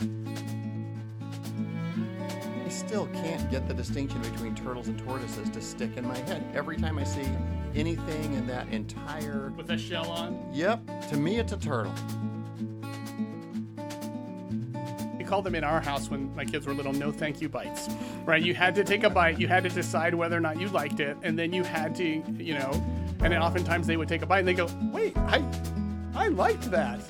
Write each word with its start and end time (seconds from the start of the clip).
I 0.00 0.04
still 2.68 3.06
can't 3.08 3.50
get 3.50 3.68
the 3.68 3.74
distinction 3.74 4.20
between 4.22 4.54
turtles 4.54 4.88
and 4.88 4.98
tortoises 4.98 5.50
to 5.50 5.60
stick 5.60 5.96
in 5.96 6.06
my 6.06 6.16
head. 6.18 6.44
Every 6.54 6.76
time 6.76 6.98
I 6.98 7.04
see 7.04 7.28
anything 7.74 8.34
in 8.34 8.46
that 8.46 8.68
entire. 8.68 9.52
With 9.56 9.70
a 9.70 9.78
shell 9.78 10.10
on? 10.10 10.48
Yep, 10.52 11.08
to 11.10 11.16
me 11.16 11.38
it's 11.38 11.52
a 11.52 11.56
turtle. 11.56 11.92
We 15.18 15.24
called 15.24 15.44
them 15.44 15.54
in 15.54 15.64
our 15.64 15.80
house 15.80 16.10
when 16.10 16.34
my 16.34 16.44
kids 16.44 16.66
were 16.66 16.74
little 16.74 16.92
no 16.92 17.12
thank 17.12 17.40
you 17.40 17.48
bites. 17.48 17.88
Right? 18.24 18.42
You 18.42 18.54
had 18.54 18.74
to 18.76 18.84
take 18.84 19.04
a 19.04 19.10
bite, 19.10 19.38
you 19.38 19.48
had 19.48 19.62
to 19.64 19.70
decide 19.70 20.14
whether 20.14 20.36
or 20.36 20.40
not 20.40 20.60
you 20.60 20.68
liked 20.68 21.00
it, 21.00 21.16
and 21.22 21.38
then 21.38 21.52
you 21.52 21.64
had 21.64 21.94
to, 21.96 22.04
you 22.04 22.54
know, 22.54 22.70
and 23.22 23.32
then 23.32 23.42
oftentimes 23.42 23.86
they 23.86 23.96
would 23.96 24.08
take 24.08 24.22
a 24.22 24.26
bite 24.26 24.40
and 24.40 24.48
they 24.48 24.54
go, 24.54 24.68
wait, 24.92 25.16
I 25.16 25.44
I 26.14 26.28
liked 26.28 26.70
that. 26.70 27.00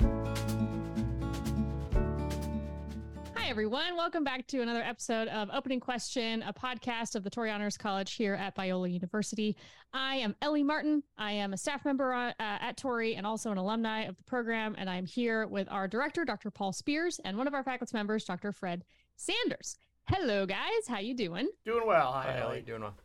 Everyone. 3.51 3.97
Welcome 3.97 4.23
back 4.23 4.47
to 4.47 4.61
another 4.61 4.81
episode 4.81 5.27
of 5.27 5.49
Opening 5.51 5.81
Question, 5.81 6.41
a 6.43 6.53
podcast 6.53 7.17
of 7.17 7.25
the 7.25 7.29
Torrey 7.29 7.51
Honors 7.51 7.77
College 7.77 8.13
here 8.13 8.33
at 8.33 8.55
Biola 8.55 8.89
University. 8.89 9.57
I 9.91 10.15
am 10.15 10.37
Ellie 10.41 10.63
Martin. 10.63 11.03
I 11.17 11.33
am 11.33 11.51
a 11.51 11.57
staff 11.57 11.83
member 11.83 12.13
uh, 12.13 12.31
at 12.39 12.77
Torrey 12.77 13.15
and 13.15 13.27
also 13.27 13.51
an 13.51 13.57
alumni 13.57 14.03
of 14.03 14.15
the 14.15 14.23
program. 14.23 14.75
And 14.77 14.89
I'm 14.89 15.05
here 15.05 15.47
with 15.47 15.69
our 15.69 15.89
director, 15.89 16.23
Dr. 16.23 16.49
Paul 16.49 16.71
Spears, 16.71 17.19
and 17.25 17.37
one 17.37 17.45
of 17.45 17.53
our 17.53 17.61
faculty 17.61 17.91
members, 17.93 18.23
Dr. 18.23 18.53
Fred 18.53 18.85
Sanders. 19.17 19.75
Hello, 20.07 20.45
guys. 20.45 20.87
How 20.87 20.99
you 20.99 21.13
doing? 21.13 21.49
Doing 21.65 21.85
well. 21.85 22.13
Hi, 22.13 22.31
Hi, 22.31 22.37
Ellie. 22.37 22.41
Ellie. 22.41 22.61
Doing 22.61 22.83
well. 22.83 22.95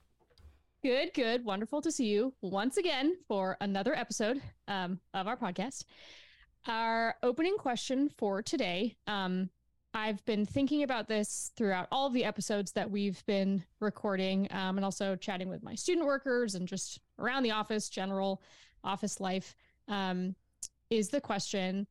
Good, 0.80 1.12
good. 1.12 1.44
Wonderful 1.44 1.82
to 1.82 1.90
see 1.90 2.06
you 2.06 2.34
once 2.40 2.76
again 2.76 3.16
for 3.26 3.56
another 3.60 3.96
episode 3.96 4.40
um, 4.68 5.00
of 5.12 5.26
our 5.26 5.36
podcast. 5.36 5.86
Our 6.68 7.16
opening 7.24 7.56
question 7.56 8.10
for 8.16 8.42
today. 8.42 8.96
Um, 9.08 9.50
I've 9.96 10.22
been 10.26 10.44
thinking 10.44 10.82
about 10.82 11.08
this 11.08 11.52
throughout 11.56 11.88
all 11.90 12.10
the 12.10 12.22
episodes 12.22 12.72
that 12.72 12.90
we've 12.90 13.24
been 13.24 13.64
recording 13.80 14.46
um, 14.50 14.76
and 14.76 14.84
also 14.84 15.16
chatting 15.16 15.48
with 15.48 15.62
my 15.62 15.74
student 15.74 16.06
workers 16.06 16.54
and 16.54 16.68
just 16.68 17.00
around 17.18 17.44
the 17.44 17.52
office, 17.52 17.88
general 17.88 18.42
office 18.84 19.20
life. 19.20 19.56
Um, 19.88 20.34
is 20.90 21.08
the 21.08 21.20
question 21.20 21.86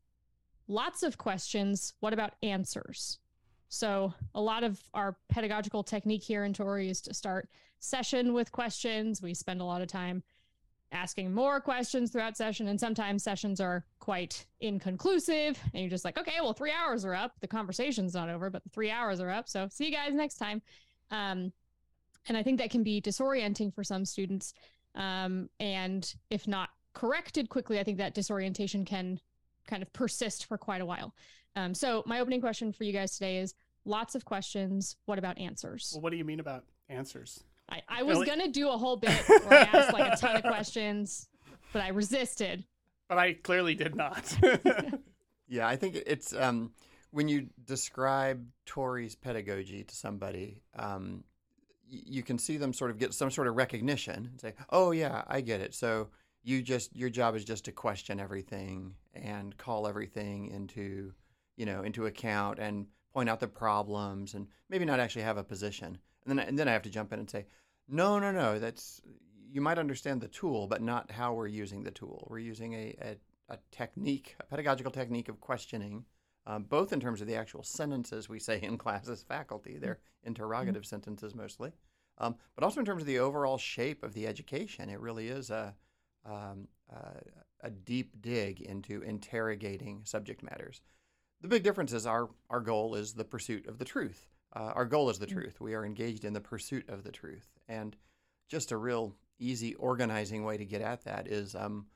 lots 0.67 1.01
of 1.01 1.17
questions. 1.17 1.93
What 1.99 2.13
about 2.13 2.33
answers? 2.43 3.17
So, 3.69 4.13
a 4.35 4.41
lot 4.41 4.63
of 4.63 4.79
our 4.93 5.17
pedagogical 5.27 5.81
technique 5.81 6.23
here 6.23 6.45
in 6.45 6.53
Torrey 6.53 6.89
is 6.89 7.01
to 7.01 7.13
start 7.13 7.49
session 7.79 8.33
with 8.33 8.51
questions. 8.51 9.19
We 9.19 9.33
spend 9.33 9.61
a 9.61 9.65
lot 9.65 9.81
of 9.81 9.87
time 9.87 10.21
asking 10.95 11.33
more 11.33 11.59
questions 11.59 12.09
throughout 12.09 12.37
session, 12.37 12.67
and 12.67 12.79
sometimes 12.79 13.23
sessions 13.23 13.59
are 13.59 13.85
quite 13.99 14.45
inconclusive. 14.61 15.59
And 15.73 15.81
you're 15.81 15.89
just 15.89 16.05
like, 16.05 16.17
okay, 16.17 16.37
well, 16.41 16.53
three 16.53 16.71
hours 16.71 17.05
are 17.05 17.13
up. 17.13 17.33
The 17.41 17.47
conversation's 17.47 18.13
not 18.13 18.29
over, 18.29 18.49
but 18.49 18.63
the 18.63 18.69
three 18.69 18.89
hours 18.89 19.19
are 19.19 19.29
up. 19.29 19.47
So, 19.47 19.67
see 19.69 19.85
you 19.85 19.91
guys 19.91 20.13
next 20.13 20.37
time. 20.37 20.61
Um, 21.11 21.51
and 22.27 22.37
I 22.37 22.41
think 22.41 22.57
that 22.59 22.71
can 22.71 22.81
be 22.81 23.01
disorienting 23.01 23.73
for 23.73 23.83
some 23.83 24.05
students. 24.05 24.53
Um, 24.95 25.49
and 25.59 26.15
if 26.31 26.47
not 26.47 26.69
corrected 26.93 27.49
quickly, 27.49 27.79
I 27.79 27.83
think 27.83 27.97
that 27.97 28.15
disorientation 28.15 28.85
can 28.85 29.19
kind 29.67 29.83
of 29.83 29.91
persist 29.93 30.45
for 30.45 30.57
quite 30.57 30.81
a 30.81 30.85
while. 30.85 31.13
Um, 31.55 31.73
so, 31.73 32.03
my 32.05 32.19
opening 32.19 32.41
question 32.41 32.71
for 32.71 32.83
you 32.83 32.93
guys 32.93 33.13
today 33.13 33.37
is 33.37 33.53
lots 33.83 34.15
of 34.15 34.25
questions. 34.25 34.95
What 35.05 35.19
about 35.19 35.37
answers? 35.37 35.91
Well, 35.93 36.01
what 36.01 36.11
do 36.11 36.17
you 36.17 36.25
mean 36.25 36.39
about 36.39 36.63
answers? 36.89 37.43
I, 37.69 37.81
I 37.87 38.03
was 38.03 38.17
Ellie- 38.17 38.27
gonna 38.27 38.47
do 38.47 38.69
a 38.69 38.77
whole 38.77 38.97
bit 38.97 39.11
where 39.27 39.53
I 39.53 39.77
asked 39.77 39.93
like 39.93 40.13
a 40.13 40.17
ton 40.17 40.35
of 40.35 40.43
questions, 40.43 41.27
but 41.73 41.81
I 41.81 41.89
resisted. 41.89 42.63
But 43.09 43.17
I 43.17 43.33
clearly 43.33 43.75
did 43.75 43.95
not. 43.95 44.35
Yeah, 45.47 45.67
I 45.67 45.75
think 45.75 45.95
it's 46.07 46.33
um, 46.33 46.71
when 47.11 47.27
you 47.27 47.47
describe 47.65 48.43
Torrey's 48.65 49.13
pedagogy 49.15 49.83
to 49.83 49.95
somebody, 49.95 50.63
um, 50.75 51.23
y- 51.87 52.01
you 52.03 52.23
can 52.23 52.39
see 52.39 52.57
them 52.57 52.73
sort 52.73 52.89
of 52.89 52.97
get 52.97 53.13
some 53.13 53.29
sort 53.29 53.47
of 53.47 53.55
recognition 53.55 54.29
and 54.31 54.41
say, 54.41 54.53
"Oh 54.71 54.89
yeah, 54.89 55.23
I 55.27 55.41
get 55.41 55.61
it." 55.61 55.75
So 55.75 56.09
you 56.43 56.63
just 56.63 56.95
your 56.95 57.11
job 57.11 57.35
is 57.35 57.45
just 57.45 57.65
to 57.65 57.71
question 57.71 58.19
everything 58.19 58.95
and 59.13 59.55
call 59.55 59.85
everything 59.87 60.47
into 60.47 61.13
you 61.57 61.67
know 61.67 61.83
into 61.83 62.07
account 62.07 62.57
and 62.57 62.87
point 63.13 63.29
out 63.29 63.39
the 63.39 63.47
problems 63.47 64.33
and 64.33 64.47
maybe 64.71 64.83
not 64.83 64.99
actually 64.99 65.21
have 65.21 65.37
a 65.37 65.43
position. 65.43 65.99
And 66.25 66.39
then 66.39 66.47
and 66.47 66.57
then 66.57 66.67
I 66.67 66.71
have 66.71 66.81
to 66.81 66.89
jump 66.89 67.13
in 67.13 67.19
and 67.19 67.29
say, 67.29 67.45
"No, 67.87 68.19
no, 68.19 68.31
no. 68.31 68.59
That's 68.59 69.01
you 69.51 69.61
might 69.61 69.77
understand 69.79 70.21
the 70.21 70.27
tool, 70.27 70.67
but 70.67 70.81
not 70.81 71.11
how 71.11 71.33
we're 71.33 71.47
using 71.47 71.83
the 71.83 71.91
tool. 71.91 72.27
We're 72.29 72.39
using 72.39 72.73
a, 72.73 72.95
a 73.01 73.17
a 73.49 73.57
technique, 73.71 74.35
a 74.39 74.43
pedagogical 74.43 74.91
technique 74.91 75.29
of 75.29 75.39
questioning, 75.39 76.05
um, 76.47 76.63
both 76.63 76.93
in 76.93 76.99
terms 76.99 77.21
of 77.21 77.27
the 77.27 77.35
actual 77.35 77.63
sentences 77.63 78.29
we 78.29 78.39
say 78.39 78.59
in 78.61 78.77
class 78.77 79.07
as 79.07 79.23
faculty, 79.23 79.77
they're 79.77 79.99
interrogative 80.23 80.85
sentences 80.85 81.35
mostly, 81.35 81.71
um, 82.17 82.35
but 82.55 82.63
also 82.63 82.79
in 82.79 82.85
terms 82.85 83.01
of 83.01 83.07
the 83.07 83.19
overall 83.19 83.57
shape 83.57 84.03
of 84.03 84.13
the 84.13 84.27
education. 84.27 84.89
It 84.89 84.99
really 84.99 85.27
is 85.27 85.49
a, 85.49 85.75
um, 86.25 86.67
uh, 86.91 87.19
a 87.61 87.69
deep 87.69 88.21
dig 88.21 88.61
into 88.61 89.01
interrogating 89.01 90.01
subject 90.05 90.43
matters. 90.43 90.81
The 91.41 91.47
big 91.47 91.63
difference 91.63 91.93
is 91.93 92.05
our, 92.05 92.29
our 92.49 92.61
goal 92.61 92.95
is 92.95 93.13
the 93.13 93.25
pursuit 93.25 93.67
of 93.67 93.77
the 93.77 93.85
truth. 93.85 94.27
Uh, 94.55 94.71
our 94.75 94.85
goal 94.85 95.09
is 95.09 95.19
the 95.19 95.27
truth. 95.27 95.59
We 95.59 95.73
are 95.73 95.85
engaged 95.85 96.23
in 96.25 96.33
the 96.33 96.41
pursuit 96.41 96.89
of 96.89 97.03
the 97.03 97.11
truth. 97.11 97.49
And 97.67 97.95
just 98.47 98.71
a 98.71 98.77
real 98.77 99.15
easy 99.39 99.75
organizing 99.75 100.43
way 100.43 100.57
to 100.57 100.65
get 100.65 100.81
at 100.81 101.03
that 101.05 101.27
is 101.27 101.55
um, 101.55 101.87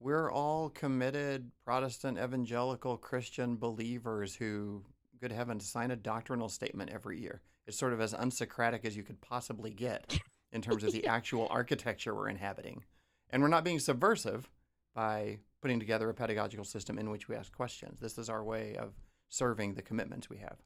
we're 0.00 0.30
all 0.30 0.70
committed 0.70 1.50
Protestant 1.64 2.18
evangelical 2.18 2.96
Christian 2.96 3.56
believers 3.56 4.34
who, 4.34 4.82
good 5.20 5.32
heavens, 5.32 5.68
sign 5.68 5.90
a 5.90 5.96
doctrinal 5.96 6.48
statement 6.48 6.90
every 6.90 7.20
year. 7.20 7.42
It's 7.66 7.78
sort 7.78 7.92
of 7.92 8.00
as 8.00 8.14
unsocratic 8.14 8.84
as 8.84 8.96
you 8.96 9.02
could 9.02 9.20
possibly 9.20 9.72
get 9.72 10.18
in 10.52 10.62
terms 10.62 10.82
of 10.82 10.92
the 10.92 11.06
actual 11.08 11.46
architecture 11.50 12.14
we're 12.14 12.28
inhabiting. 12.28 12.84
And 13.30 13.42
we're 13.42 13.48
not 13.48 13.64
being 13.64 13.78
subversive 13.78 14.50
by 14.94 15.38
putting 15.60 15.78
together 15.78 16.08
a 16.08 16.14
pedagogical 16.14 16.64
system 16.64 16.98
in 16.98 17.10
which 17.10 17.28
we 17.28 17.36
ask 17.36 17.54
questions. 17.54 18.00
This 18.00 18.18
is 18.18 18.28
our 18.28 18.42
way 18.42 18.76
of 18.76 18.94
serving 19.28 19.74
the 19.74 19.82
commitments 19.82 20.28
we 20.28 20.38
have. 20.38 20.56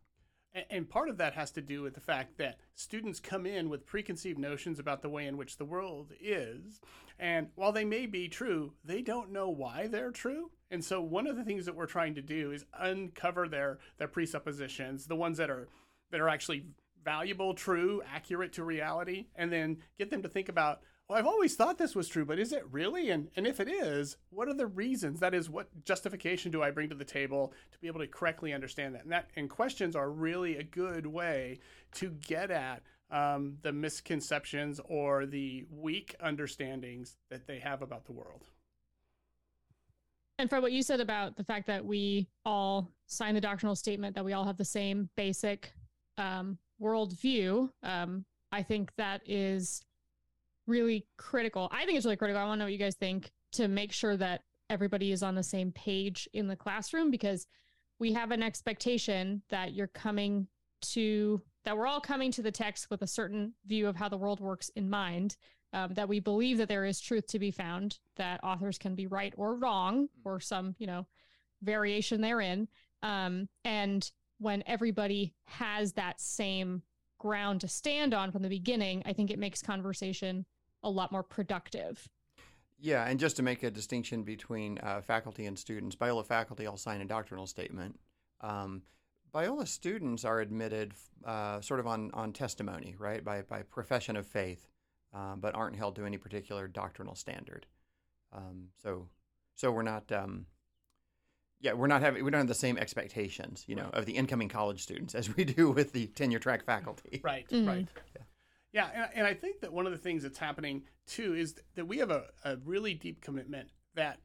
And 0.71 0.89
part 0.89 1.09
of 1.09 1.19
that 1.19 1.35
has 1.35 1.51
to 1.53 1.61
do 1.61 1.83
with 1.83 1.95
the 1.95 2.01
fact 2.01 2.39
that 2.39 2.59
students 2.75 3.19
come 3.19 3.45
in 3.45 3.69
with 3.69 3.87
preconceived 3.87 4.39
notions 4.39 4.79
about 4.79 5.03
the 5.03 5.09
way 5.09 5.27
in 5.27 5.37
which 5.37 5.57
the 5.57 5.65
world 5.65 6.13
is. 6.21 6.81
And 7.19 7.49
while 7.57 7.73
they 7.73 7.85
may 7.85 8.07
be 8.07 8.29
true, 8.29 8.73
they 8.85 9.03
don't 9.03 9.33
know 9.33 9.49
why 9.49 9.89
they're 9.89 10.13
true. 10.13 10.51
And 10.71 10.85
so 10.85 11.01
one 11.01 11.27
of 11.27 11.37
the 11.37 11.45
things 11.45 11.67
that 11.67 11.75
we're 11.75 11.87
trying 11.87 12.15
to 12.15 12.23
do 12.23 12.53
is 12.53 12.65
uncover 12.79 13.49
their 13.49 13.79
their 13.99 14.09
presuppositions, 14.09 15.07
the 15.07 15.17
ones 15.17 15.39
that 15.39 15.51
are 15.51 15.69
that 16.11 16.21
are 16.21 16.29
actually 16.29 16.67
valuable, 17.05 17.55
true, 17.55 18.03
accurate 18.13 18.53
to 18.55 18.65
reality, 18.65 19.27
and 19.37 19.53
then 19.53 19.79
get 19.99 20.11
them 20.11 20.23
to 20.23 20.29
think 20.29 20.49
about, 20.49 20.81
well, 21.09 21.19
I've 21.19 21.27
always 21.27 21.55
thought 21.55 21.77
this 21.77 21.95
was 21.95 22.09
true, 22.09 22.25
but 22.25 22.39
is 22.39 22.53
it 22.53 22.65
really? 22.71 23.11
And 23.11 23.29
and 23.37 23.47
if 23.47 23.61
it 23.61 23.69
is, 23.69 24.17
what 24.31 24.49
are 24.49 24.55
the 24.55 24.67
reasons? 24.67 25.21
That 25.21 25.35
is, 25.35 25.51
what 25.51 25.69
justification 25.85 26.51
do 26.51 26.63
I 26.63 26.71
bring 26.71 26.89
to 26.89 26.95
the 26.95 27.05
table 27.05 27.53
to 27.73 27.79
be 27.79 27.89
able 27.89 28.01
to 28.01 28.07
correctly 28.07 28.55
understand 28.55 28.95
that? 28.95 29.03
And 29.03 29.13
that 29.13 29.31
and 29.37 29.51
questions 29.51 29.95
are 29.95 30.11
really 30.11 30.57
a 30.57 30.63
good 30.63 31.07
way 31.07 31.59
to 31.95 32.11
get 32.11 32.51
at 32.51 32.83
um, 33.11 33.59
the 33.63 33.73
misconceptions 33.73 34.81
or 34.87 35.27
the 35.27 35.67
weak 35.71 36.17
understandings 36.21 37.17
that 37.31 37.47
they 37.47 37.59
have 37.59 37.83
about 37.83 38.07
the 38.07 38.13
world. 38.13 38.47
And 40.39 40.49
for 40.49 40.61
what 40.61 40.73
you 40.73 40.83
said 40.83 41.01
about 41.01 41.37
the 41.37 41.45
fact 41.45 41.67
that 41.67 41.85
we 41.85 42.29
all 42.45 42.91
sign 43.07 43.35
the 43.35 43.41
doctrinal 43.41 43.77
statement 43.77 44.17
that 44.17 44.25
we 44.25 44.33
all 44.33 44.45
have 44.45 44.57
the 44.57 44.65
same 44.65 45.11
basic 45.17 45.73
um, 46.17 46.59
worldview, 46.83 47.71
um, 47.83 48.25
I 48.51 48.63
think 48.63 48.91
that 48.97 49.21
is 49.27 49.83
really 50.67 51.07
critical. 51.17 51.69
I 51.73 51.85
think 51.85 51.97
it's 51.97 52.07
really 52.07 52.17
critical. 52.17 52.41
I 52.41 52.47
want 52.47 52.59
to 52.59 52.61
know 52.61 52.65
what 52.67 52.73
you 52.73 52.79
guys 52.79 52.97
think 52.97 53.31
to 53.53 53.69
make 53.69 53.93
sure 53.93 54.17
that 54.17 54.43
everybody 54.71 55.13
is 55.13 55.23
on 55.23 55.35
the 55.35 55.43
same 55.43 55.73
page 55.73 56.29
in 56.33 56.49
the 56.49 56.57
classroom 56.57 57.11
because 57.11 57.47
we 57.99 58.13
have 58.13 58.31
an 58.31 58.43
expectation 58.43 59.43
that 59.51 59.73
you're 59.73 59.87
coming 59.87 60.47
to 60.83 61.41
that 61.65 61.77
we're 61.77 61.87
all 61.87 62.01
coming 62.01 62.31
to 62.31 62.43
the 62.43 62.53
text 62.53 62.91
with 62.91 63.01
a 63.03 63.07
certain 63.07 63.55
view 63.67 63.89
of 63.89 63.97
how 63.97 64.09
the 64.09 64.17
world 64.17 64.41
works 64.41 64.71
in 64.77 64.91
mind 64.91 65.37
um, 65.73 65.95
that 65.95 66.09
we 66.09 66.21
believe 66.21 66.59
that 66.59 66.69
there 66.69 66.85
is 66.85 67.01
truth 67.01 67.27
to 67.27 67.39
be 67.39 67.51
found 67.51 67.99
that 68.17 68.43
authors 68.45 68.79
can 68.79 68.95
be 68.95 69.07
right 69.07 69.33
or 69.37 69.55
wrong 69.57 70.09
or 70.25 70.41
some 70.41 70.75
you 70.79 70.87
know 70.87 71.07
variation 71.63 72.21
therein 72.21 72.69
um, 73.03 73.49
and 73.65 74.11
when 74.39 74.63
everybody 74.67 75.35
has 75.47 75.93
that 75.93 76.21
same 76.21 76.83
ground 77.25 77.61
to 77.61 77.69
stand 77.69 78.13
on 78.13 78.31
from 78.31 78.43
the 78.43 78.49
beginning 78.49 79.03
i 79.07 79.13
think 79.13 79.31
it 79.31 79.39
makes 79.39 79.63
conversation 79.63 80.45
a 80.83 80.91
lot 80.91 81.11
more 81.11 81.23
productive 81.23 82.07
Yeah, 82.79 83.07
and 83.09 83.19
just 83.19 83.37
to 83.37 83.43
make 83.43 83.63
a 83.63 83.71
distinction 83.71 84.25
between 84.25 84.79
uh, 84.83 85.01
faculty 85.01 85.47
and 85.47 85.59
students, 85.59 85.97
Biola 85.97 86.27
faculty 86.27 86.67
all 86.67 86.77
sign 86.77 87.01
a 87.01 87.05
doctrinal 87.07 87.47
statement. 87.47 87.99
Um, 88.41 88.83
Biola 89.35 89.67
students 89.67 90.25
are 90.25 90.41
admitted 90.41 90.93
uh, 91.25 91.61
sort 91.61 91.81
of 91.81 91.87
on, 91.87 92.11
on 92.13 92.33
testimony, 92.33 92.95
right, 92.99 93.25
by, 93.25 93.43
by 93.43 93.63
profession 93.63 94.17
of 94.17 94.27
faith, 94.27 94.69
uh, 95.15 95.35
but 95.37 95.55
aren't 95.55 95.77
held 95.77 95.97
to 95.97 96.05
any 96.05 96.19
particular 96.19 96.69
doctrinal 96.69 97.15
standard. 97.15 97.65
Um, 98.33 98.69
so, 98.83 99.09
so 99.55 99.71
we're 99.73 99.83
not 99.83 100.11
um, 100.13 100.47
yeah, 101.61 101.73
we're 101.73 101.87
not 101.87 102.03
having 102.03 102.25
we 102.25 102.31
don't 102.31 102.41
have 102.41 102.49
the 102.49 102.55
same 102.55 102.77
expectations, 102.79 103.65
you 103.67 103.75
know, 103.75 103.89
of 103.93 104.07
the 104.07 104.13
incoming 104.13 104.49
college 104.49 104.83
students 104.83 105.15
as 105.15 105.35
we 105.37 105.45
do 105.45 105.71
with 105.71 105.93
the 105.93 106.07
tenure 106.09 106.39
track 106.39 106.65
faculty. 106.65 107.21
Right, 107.25 107.49
Mhm. 107.49 107.67
right. 107.67 107.89
Yeah, 108.73 108.89
and, 108.93 109.11
and 109.15 109.27
I 109.27 109.35
think 109.35 109.61
that 109.61 109.73
one 109.73 109.87
of 109.87 109.93
the 109.93 109.99
things 109.99 110.25
that's 110.25 110.39
happening 110.39 110.83
too 111.07 111.35
is 111.35 111.55
that 111.77 111.87
we 111.87 111.99
have 111.99 112.11
a, 112.11 112.25
a 112.45 112.57
really 112.65 112.93
deep 112.95 113.21
commitment 113.21 113.69
that 113.95 114.19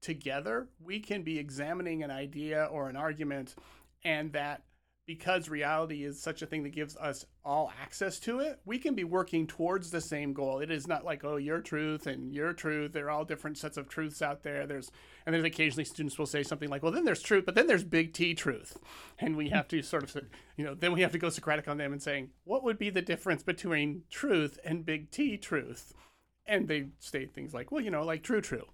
together 0.00 0.68
we 0.80 1.00
can 1.00 1.22
be 1.22 1.38
examining 1.38 2.02
an 2.02 2.10
idea 2.10 2.64
or 2.70 2.88
an 2.88 2.96
argument, 2.96 3.54
and 4.04 4.32
that 4.32 4.62
because 5.06 5.48
reality 5.48 6.04
is 6.04 6.20
such 6.20 6.42
a 6.42 6.46
thing 6.46 6.62
that 6.62 6.74
gives 6.74 6.96
us 6.96 7.26
all 7.44 7.72
access 7.82 8.20
to 8.20 8.38
it, 8.38 8.60
we 8.64 8.78
can 8.78 8.94
be 8.94 9.02
working 9.04 9.46
towards 9.46 9.90
the 9.90 10.00
same 10.00 10.32
goal. 10.32 10.60
It 10.60 10.70
is 10.70 10.86
not 10.86 11.04
like, 11.04 11.24
oh, 11.24 11.36
your 11.36 11.60
truth 11.60 12.06
and 12.06 12.32
your 12.32 12.52
truth. 12.52 12.92
They're 12.92 13.10
all 13.10 13.24
different 13.24 13.58
sets 13.58 13.76
of 13.76 13.88
truths 13.88 14.22
out 14.22 14.42
there. 14.42 14.66
There's 14.66 14.90
and 15.26 15.34
then 15.34 15.44
occasionally 15.44 15.84
students 15.84 16.18
will 16.18 16.26
say 16.26 16.42
something 16.42 16.68
like, 16.68 16.82
well, 16.82 16.92
then 16.92 17.04
there's 17.04 17.22
truth, 17.22 17.44
but 17.44 17.54
then 17.54 17.66
there's 17.66 17.84
big 17.84 18.12
T 18.12 18.34
truth. 18.34 18.76
And 19.18 19.36
we 19.36 19.48
have 19.50 19.68
to 19.68 19.82
sort 19.82 20.04
of, 20.04 20.16
you 20.56 20.64
know, 20.64 20.74
then 20.74 20.92
we 20.92 21.02
have 21.02 21.12
to 21.12 21.18
go 21.18 21.30
Socratic 21.30 21.68
on 21.68 21.78
them 21.78 21.92
and 21.92 22.02
saying, 22.02 22.30
what 22.44 22.62
would 22.62 22.78
be 22.78 22.90
the 22.90 23.02
difference 23.02 23.42
between 23.42 24.02
truth 24.10 24.58
and 24.64 24.86
big 24.86 25.10
T 25.10 25.36
truth? 25.36 25.92
And 26.46 26.68
they 26.68 26.86
state 27.00 27.34
things 27.34 27.54
like, 27.54 27.72
well, 27.72 27.82
you 27.82 27.90
know, 27.90 28.04
like 28.04 28.22
true, 28.22 28.40
true. 28.40 28.66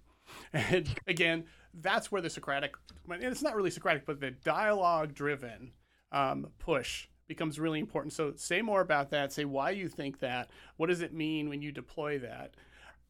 And 0.53 0.87
again, 1.07 1.45
that's 1.73 2.11
where 2.11 2.21
the 2.21 2.29
Socratic, 2.29 2.75
and 3.11 3.23
it's 3.23 3.41
not 3.41 3.55
really 3.55 3.71
Socratic, 3.71 4.05
but 4.05 4.19
the 4.19 4.31
dialogue 4.31 5.15
driven 5.15 5.71
um, 6.11 6.47
push 6.59 7.07
becomes 7.27 7.59
really 7.59 7.79
important. 7.79 8.13
So 8.13 8.33
say 8.35 8.61
more 8.61 8.81
about 8.81 9.11
that. 9.11 9.31
Say 9.31 9.45
why 9.45 9.69
you 9.69 9.87
think 9.87 10.19
that. 10.19 10.49
What 10.77 10.87
does 10.87 11.01
it 11.01 11.13
mean 11.13 11.47
when 11.47 11.61
you 11.61 11.71
deploy 11.71 12.19
that? 12.19 12.55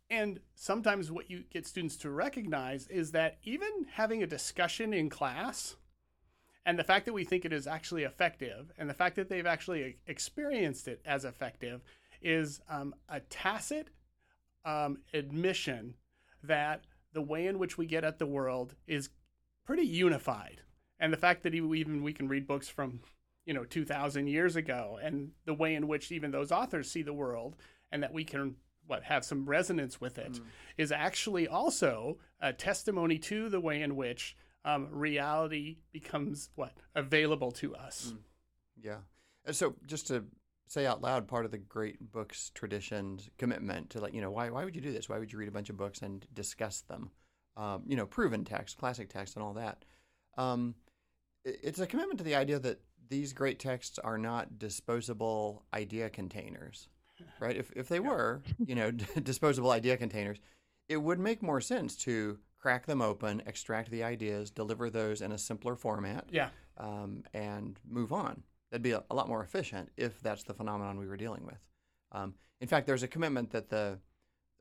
And 0.10 0.40
sometimes 0.56 1.12
what 1.12 1.30
you 1.30 1.44
get 1.52 1.68
students 1.68 1.96
to 1.98 2.10
recognize 2.10 2.88
is 2.88 3.12
that 3.12 3.38
even 3.44 3.70
having 3.94 4.24
a 4.24 4.28
discussion 4.28 4.94
in 4.94 5.10
class 5.10 5.76
and 6.66 6.78
the 6.78 6.84
fact 6.84 7.06
that 7.06 7.14
we 7.14 7.24
think 7.24 7.46
it 7.46 7.54
is 7.54 7.68
actually 7.68 8.04
effective 8.04 8.72
and 8.78 8.90
the 8.90 8.94
fact 8.94 9.16
that 9.16 9.30
they've 9.30 9.46
actually 9.46 9.98
experienced 10.08 10.88
it 10.88 11.02
as 11.06 11.26
effective 11.26 11.82
is 12.22 12.60
um, 12.70 12.94
a 13.08 13.20
tacit 13.22 13.90
um, 14.66 14.98
admission 15.14 15.96
that 16.44 16.84
the 17.14 17.22
way 17.22 17.48
in 17.48 17.60
which 17.60 17.78
we 17.78 17.86
get 17.86 18.04
at 18.04 18.20
the 18.20 18.26
world 18.26 18.76
is 18.88 19.10
pretty 19.66 19.86
unified. 19.86 20.62
And 21.00 21.14
the 21.14 21.18
fact 21.18 21.44
that 21.44 21.56
even 21.56 22.04
we 22.04 22.14
can 22.14 22.28
read 22.28 22.48
books 22.48 22.68
from, 22.68 23.00
you 23.46 23.54
know, 23.54 23.64
2,000 23.64 24.28
years 24.28 24.56
ago 24.56 25.00
and 25.02 25.32
the 25.46 25.54
way 25.54 25.76
in 25.76 25.88
which 25.88 26.12
even 26.12 26.32
those 26.32 26.52
authors 26.52 26.92
see 26.92 27.02
the 27.02 27.14
world 27.14 27.56
and 27.92 28.04
that 28.04 28.14
we 28.14 28.24
can 28.24 28.56
what 28.88 29.04
have 29.04 29.24
some 29.24 29.46
resonance 29.46 30.02
with 30.02 30.18
it 30.18 30.40
is 30.78 30.92
actually 30.92 31.48
also 31.48 32.18
a 32.42 32.52
testimony 32.52 33.20
to 33.20 33.48
the 33.48 33.60
way 33.60 33.82
in 33.82 33.96
which 33.96 34.36
um, 34.66 34.88
reality 34.92 35.78
becomes 35.92 36.50
what 36.56 36.74
available 36.96 37.52
to 37.52 37.76
us. 37.76 38.14
Yeah. 38.82 38.98
And 39.46 39.56
so 39.56 39.76
just 39.86 40.08
to 40.08 40.26
say 40.68 40.86
out 40.86 41.02
loud, 41.02 41.28
part 41.28 41.46
of 41.46 41.52
the 41.52 41.58
great 41.58 42.12
books 42.12 42.52
tradition's 42.54 43.30
commitment 43.38 43.92
to 43.92 44.02
like, 44.02 44.14
you 44.14 44.22
know, 44.22 44.32
why 44.32 44.50
why 44.50 44.66
would 44.66 44.76
you 44.76 44.82
do 44.82 44.92
this? 44.92 45.08
Why 45.08 45.20
would 45.20 45.32
you 45.32 45.38
read 45.38 45.48
a 45.48 45.54
bunch 45.54 45.70
of 45.70 45.78
books 45.78 46.02
and 46.02 46.26
discuss 46.34 46.82
them? 46.82 47.12
Um, 47.58 47.84
you 47.88 47.96
know, 47.96 48.06
proven 48.06 48.44
text, 48.44 48.78
classic 48.78 49.10
text, 49.10 49.36
and 49.36 49.44
all 49.44 49.54
that. 49.54 49.84
Um, 50.38 50.76
it's 51.46 51.80
a 51.80 51.88
commitment 51.88 52.18
to 52.20 52.24
the 52.24 52.36
idea 52.36 52.60
that 52.60 52.82
these 53.10 53.34
great 53.34 53.60
texts 53.60 54.00
are 54.00 54.18
not 54.18 54.60
disposable 54.60 55.66
idea 55.74 56.10
containers, 56.10 56.88
right? 57.40 57.56
If 57.58 57.72
if 57.76 57.90
they 57.90 58.00
were, 58.00 58.42
you 58.66 58.76
know, 58.76 58.92
disposable 59.24 59.72
idea 59.72 59.98
containers, 59.98 60.40
it 60.88 60.98
would 60.98 61.20
make 61.20 61.42
more 61.42 61.62
sense 61.62 61.96
to 61.98 62.40
crack 62.58 62.86
them 62.86 63.02
open, 63.02 63.42
extract 63.46 63.90
the 63.90 64.04
ideas, 64.04 64.52
deliver 64.52 64.90
those 64.90 65.22
in 65.22 65.32
a 65.32 65.38
simpler 65.38 65.76
format, 65.76 66.26
Yeah, 66.32 66.50
um, 66.78 67.24
and 67.34 67.80
move 67.88 68.12
on. 68.12 68.44
That'd 68.70 68.84
be 68.84 68.92
a, 68.92 69.04
a 69.10 69.16
lot 69.16 69.28
more 69.28 69.42
efficient 69.42 69.90
if 69.98 70.22
that's 70.22 70.44
the 70.44 70.54
phenomenon 70.54 71.00
we 71.00 71.08
were 71.08 71.18
dealing 71.18 71.46
with. 71.46 71.60
Um, 72.12 72.36
in 72.62 72.68
fact, 72.68 72.86
there's 72.86 73.04
a 73.04 73.08
commitment 73.08 73.52
that 73.52 73.70
the 73.70 74.00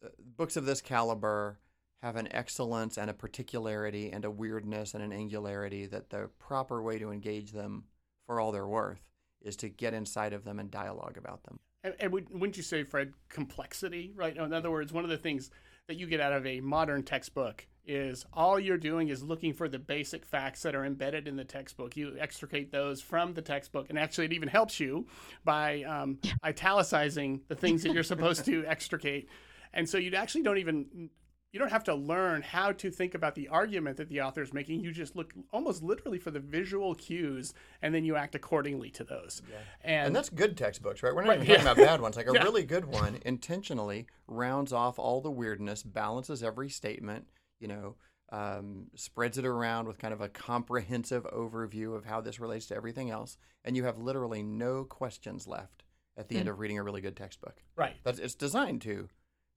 uh, 0.05 0.09
books 0.37 0.57
of 0.57 0.65
this 0.65 0.81
caliber 0.81 1.59
have 2.03 2.17
an 2.17 2.29
excellence 2.33 2.97
and 2.97 3.11
a 3.11 3.15
particularity 3.15 4.11
and 4.13 4.25
a 4.25 4.31
weirdness 4.31 4.95
and 4.95 5.03
an 5.03 5.13
angularity 5.13 5.87
that 5.87 6.11
the 6.11 6.31
proper 6.39 6.83
way 6.83 6.99
to 6.99 7.11
engage 7.11 7.53
them 7.53 7.85
for 8.27 8.41
all 8.41 8.53
they're 8.53 8.69
worth 8.69 9.01
is 9.43 9.57
to 9.57 9.69
get 9.69 9.95
inside 9.95 10.33
of 10.33 10.45
them 10.45 10.59
and 10.59 10.71
dialogue 10.71 11.17
about 11.17 11.43
them. 11.45 11.59
and, 11.83 11.95
and 12.01 12.13
would, 12.13 12.29
wouldn't 12.31 12.57
you 12.57 12.63
say, 12.63 12.83
Fred, 12.85 13.13
complexity? 13.29 14.13
Right. 14.15 14.37
In 14.37 14.53
other 14.53 14.71
words, 14.71 14.93
one 14.93 15.05
of 15.05 15.11
the 15.11 15.19
things 15.19 15.51
that 15.89 15.97
you 15.97 16.07
get 16.07 16.21
out 16.21 16.33
of 16.33 16.47
a 16.47 16.61
modern 16.61 17.03
textbook 17.03 17.67
is 17.87 18.27
all 18.35 18.61
you're 18.61 18.77
doing 18.77 19.09
is 19.09 19.23
looking 19.23 19.55
for 19.55 19.69
the 19.69 19.79
basic 19.79 20.25
facts 20.27 20.63
that 20.63 20.75
are 20.75 20.85
embedded 20.85 21.27
in 21.27 21.37
the 21.37 21.45
textbook. 21.45 21.97
You 21.97 22.15
extricate 22.21 22.71
those 22.71 23.01
from 23.01 23.33
the 23.33 23.41
textbook, 23.41 23.89
and 23.89 23.99
actually, 23.99 24.27
it 24.27 24.35
even 24.35 24.49
helps 24.49 24.79
you 24.79 25.07
by 25.45 25.83
um, 25.85 26.19
italicizing 26.45 27.41
the 27.49 27.55
things 27.55 27.83
that 27.83 27.95
you're 27.95 28.03
supposed 28.03 28.45
to 28.45 28.65
extricate. 28.69 29.31
And 29.73 29.89
so 29.89 29.97
you 29.97 30.15
actually 30.15 30.43
don't 30.43 30.59
even 30.59 31.09
you 31.53 31.59
don't 31.59 31.71
have 31.71 31.85
to 31.85 31.95
learn 31.95 32.43
how 32.43 32.73
to 32.73 32.91
think 32.91 33.15
about 33.15 33.35
the 33.35 33.49
argument 33.49 33.97
that 33.97 34.09
the 34.09 34.21
author 34.21 34.43
is 34.43 34.53
making. 34.53 34.81
You 34.81 34.93
just 34.93 35.17
look 35.17 35.33
almost 35.51 35.83
literally 35.83 36.19
for 36.19 36.31
the 36.31 36.41
visual 36.41 36.95
cues, 36.95 37.55
and 37.81 37.95
then 37.95 38.05
you 38.05 38.17
act 38.17 38.35
accordingly 38.35 38.91
to 38.91 39.05
those. 39.05 39.41
And, 39.83 40.09
And 40.09 40.17
that's 40.17 40.29
good 40.29 40.57
textbooks, 40.57 41.03
right? 41.03 41.15
We're 41.15 41.23
not 41.23 41.29
Right, 41.31 41.37
even 41.43 41.47
talking 41.49 41.65
yeah. 41.67 41.73
about 41.73 41.85
bad 41.87 42.01
ones. 42.03 42.17
Like 42.17 42.29
a 42.29 42.33
Yeah. 42.35 42.43
really 42.43 42.65
good 42.65 42.85
one 42.85 43.19
intentionally 43.25 44.07
rounds 44.27 44.73
off 44.73 44.99
all 44.99 45.21
the 45.23 45.31
weirdness, 45.31 45.83
balances 45.83 46.43
every 46.43 46.69
statement, 46.69 47.27
you 47.61 47.69
know, 47.69 47.97
um, 48.31 48.89
spreads 48.95 49.39
it 49.39 49.47
around 49.47 49.89
with 49.89 49.97
kind 49.99 50.13
of 50.13 50.21
a 50.21 50.29
comprehensive 50.29 51.25
overview 51.33 51.97
of 51.97 52.05
how 52.05 52.21
this 52.21 52.39
relates 52.39 52.67
to 52.67 52.77
everything 52.77 53.09
else. 53.11 53.39
And 53.65 53.75
you 53.75 53.85
have 53.85 53.97
literally 53.97 54.43
no 54.43 54.85
questions 54.85 55.47
left 55.47 55.83
at 56.17 56.29
the 56.29 56.37
end 56.37 56.49
of 56.49 56.59
reading 56.59 56.79
a 56.79 56.83
really 56.83 57.01
good 57.01 57.17
textbook. 57.17 57.63
right, 57.77 57.95
That's, 58.03 58.19
it's 58.19 58.35
designed 58.35 58.83
to 58.83 59.09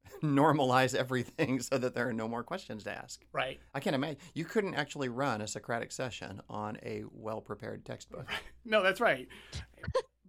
normalize 0.24 0.96
everything 0.96 1.60
so 1.60 1.78
that 1.78 1.94
there 1.96 2.08
are 2.08 2.14
no 2.14 2.28
more 2.28 2.44
questions 2.44 2.84
to 2.84 2.92
ask. 2.92 3.24
right. 3.34 3.60
I 3.74 3.80
can't 3.80 3.96
imagine. 3.96 4.18
You 4.34 4.46
couldn't 4.46 4.76
actually 4.76 5.10
run 5.10 5.42
a 5.42 5.48
Socratic 5.48 5.92
session 5.92 6.42
on 6.50 6.78
a 6.84 7.04
well 7.12 7.42
prepared 7.42 7.86
textbook. 7.86 8.28
No, 8.64 8.84
that's 8.84 9.02
right. 9.02 9.28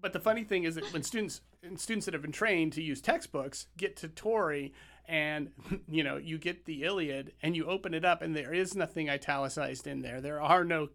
but 0.01 0.15
the 0.15 0.21
funny 0.21 0.43
thing 0.43 0.65
is 0.65 0.77
that 0.77 0.91
when 0.93 1.03
students 1.03 1.43
and 1.63 1.79
students 1.79 2.07
that 2.07 2.15
have 2.15 2.23
been 2.23 2.33
trained 2.33 2.73
to 2.73 2.83
use 2.83 3.03
textbooks 3.03 3.67
get 3.77 3.95
to 3.97 4.09
Torrey 4.09 4.73
and 5.07 5.51
you 5.89 6.03
know 6.03 6.17
you 6.17 6.39
get 6.39 6.65
the 6.65 6.83
Iliad 6.83 7.33
and 7.43 7.55
you 7.55 7.67
open 7.67 7.93
it 7.93 8.05
up 8.07 8.23
and 8.23 8.35
there 8.35 8.55
is 8.55 8.75
nothing 8.75 9.11
italicized 9.11 9.87
in 9.87 10.01
there. 10.01 10.21
There 10.21 10.41
are 10.41 10.65
no 10.65 10.89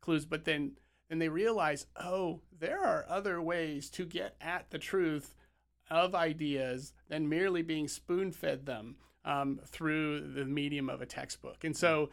clues, 0.00 0.24
but 0.24 0.44
then 0.44 0.76
then 1.08 1.18
they 1.18 1.28
realize, 1.28 1.86
oh, 1.96 2.40
there 2.58 2.80
are 2.82 3.04
other 3.08 3.42
ways 3.42 3.90
to 3.90 4.06
get 4.06 4.36
at 4.40 4.70
the 4.70 4.78
truth 4.78 5.34
of 5.90 6.14
ideas 6.14 6.92
than 7.08 7.28
merely 7.28 7.62
being 7.62 7.88
spoon 7.88 8.32
fed 8.32 8.66
them 8.66 8.96
um, 9.24 9.60
through 9.66 10.32
the 10.32 10.44
medium 10.44 10.88
of 10.88 11.00
a 11.00 11.06
textbook. 11.06 11.64
And 11.64 11.76
so 11.76 12.10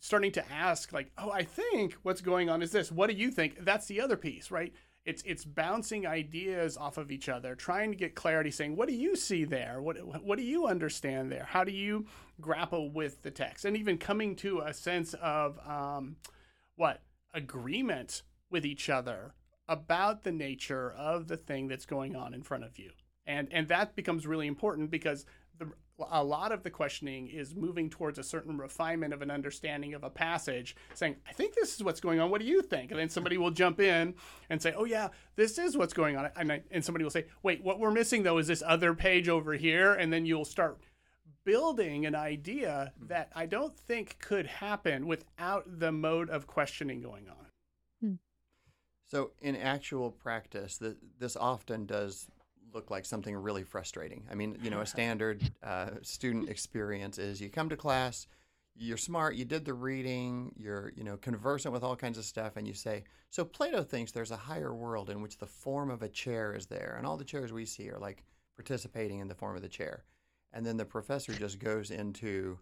starting 0.00 0.30
to 0.30 0.52
ask 0.52 0.92
like 0.92 1.10
oh 1.16 1.30
i 1.30 1.42
think 1.42 1.94
what's 2.02 2.20
going 2.20 2.50
on 2.50 2.60
is 2.60 2.70
this. 2.72 2.92
What 2.92 3.08
do 3.08 3.16
you 3.16 3.30
think? 3.30 3.64
That's 3.64 3.86
the 3.86 4.00
other 4.00 4.16
piece 4.16 4.50
right? 4.50 4.72
It's 5.04 5.22
it's 5.24 5.44
bouncing 5.44 6.06
ideas 6.06 6.76
off 6.76 6.98
of 6.98 7.10
each 7.10 7.28
other 7.28 7.54
trying 7.54 7.90
to 7.90 7.96
get 7.96 8.14
clarity 8.14 8.50
saying 8.50 8.76
what 8.76 8.88
do 8.88 8.94
you 8.94 9.16
see 9.16 9.44
there? 9.44 9.80
What 9.80 9.96
what 10.24 10.38
do 10.38 10.44
you 10.44 10.66
understand 10.66 11.32
there? 11.32 11.46
How 11.48 11.64
do 11.64 11.72
you 11.72 12.06
grapple 12.40 12.90
with 12.90 13.22
the 13.22 13.30
text? 13.30 13.64
And 13.64 13.76
even 13.76 13.98
coming 13.98 14.36
to 14.36 14.60
a 14.60 14.74
sense 14.74 15.14
of 15.14 15.58
um, 15.66 16.16
what? 16.76 17.02
Agreement 17.32 18.22
with 18.50 18.64
each 18.64 18.88
other 18.88 19.34
about 19.68 20.24
the 20.24 20.32
nature 20.32 20.92
of 20.92 21.28
the 21.28 21.36
thing 21.36 21.68
that's 21.68 21.86
going 21.86 22.14
on 22.14 22.34
in 22.34 22.42
front 22.42 22.64
of 22.64 22.78
you. 22.78 22.90
And 23.26 23.48
and 23.50 23.68
that 23.68 23.96
becomes 23.96 24.26
really 24.26 24.46
important 24.46 24.90
because 24.90 25.24
the, 25.58 25.70
a 26.10 26.22
lot 26.22 26.52
of 26.52 26.62
the 26.62 26.70
questioning 26.70 27.28
is 27.28 27.54
moving 27.54 27.88
towards 27.88 28.18
a 28.18 28.22
certain 28.22 28.58
refinement 28.58 29.14
of 29.14 29.22
an 29.22 29.30
understanding 29.30 29.94
of 29.94 30.02
a 30.02 30.10
passage 30.10 30.74
saying 30.92 31.14
i 31.28 31.32
think 31.32 31.54
this 31.54 31.74
is 31.74 31.82
what's 31.82 32.00
going 32.00 32.20
on. 32.20 32.30
What 32.30 32.40
do 32.40 32.46
you 32.46 32.60
think? 32.60 32.90
And 32.90 33.00
then 33.00 33.08
somebody 33.08 33.38
will 33.38 33.50
jump 33.50 33.80
in 33.80 34.14
and 34.50 34.60
say 34.60 34.74
oh 34.76 34.84
yeah 34.84 35.08
this 35.36 35.58
is 35.58 35.76
what's 35.76 35.94
going 35.94 36.16
on. 36.16 36.30
And, 36.36 36.52
I, 36.52 36.62
and 36.70 36.84
somebody 36.84 37.04
will 37.04 37.10
say 37.10 37.26
wait 37.42 37.64
what 37.64 37.78
we're 37.78 37.90
missing 37.90 38.22
though 38.22 38.38
is 38.38 38.46
this 38.46 38.62
other 38.66 38.94
page 38.94 39.28
over 39.28 39.54
here. 39.54 39.94
And 39.94 40.12
then 40.12 40.26
you'll 40.26 40.44
start 40.44 40.78
building 41.44 42.06
an 42.06 42.14
idea 42.14 42.92
hmm. 42.98 43.06
that 43.06 43.30
i 43.34 43.46
don't 43.46 43.78
think 43.78 44.18
could 44.18 44.46
happen 44.46 45.06
without 45.06 45.64
the 45.78 45.92
mode 45.92 46.30
of 46.30 46.46
questioning 46.46 47.00
going 47.00 47.28
on 47.28 47.43
So, 49.06 49.32
in 49.40 49.56
actual 49.56 50.10
practice, 50.10 50.78
th- 50.78 50.96
this 51.18 51.36
often 51.36 51.86
does 51.86 52.26
look 52.72 52.90
like 52.90 53.04
something 53.06 53.36
really 53.36 53.62
frustrating. 53.62 54.24
I 54.30 54.34
mean, 54.34 54.58
you 54.62 54.70
know, 54.70 54.80
a 54.80 54.86
standard 54.96 55.42
uh, 55.62 55.90
student 56.02 56.48
experience 56.48 57.18
is 57.18 57.40
you 57.40 57.48
come 57.48 57.68
to 57.68 57.76
class, 57.76 58.26
you're 58.74 58.96
smart, 58.96 59.36
you 59.36 59.44
did 59.44 59.64
the 59.64 59.74
reading, 59.74 60.52
you're, 60.56 60.92
you 60.96 61.04
know, 61.04 61.16
conversant 61.16 61.72
with 61.72 61.84
all 61.84 61.96
kinds 61.96 62.18
of 62.18 62.24
stuff, 62.24 62.56
and 62.56 62.66
you 62.66 62.74
say, 62.74 63.04
So 63.30 63.44
Plato 63.44 63.82
thinks 63.82 64.10
there's 64.10 64.32
a 64.32 64.36
higher 64.36 64.74
world 64.74 65.10
in 65.10 65.22
which 65.22 65.38
the 65.38 65.46
form 65.46 65.90
of 65.90 66.02
a 66.02 66.08
chair 66.08 66.54
is 66.54 66.66
there, 66.66 66.94
and 66.98 67.06
all 67.06 67.16
the 67.16 67.24
chairs 67.24 67.52
we 67.52 67.66
see 67.66 67.88
are 67.90 67.98
like 67.98 68.24
participating 68.56 69.20
in 69.20 69.28
the 69.28 69.34
form 69.34 69.56
of 69.56 69.62
the 69.62 69.68
chair. 69.68 70.04
And 70.52 70.64
then 70.64 70.76
the 70.76 70.84
professor 70.84 71.32
just 71.32 71.58
goes 71.58 71.90
into 71.90 72.58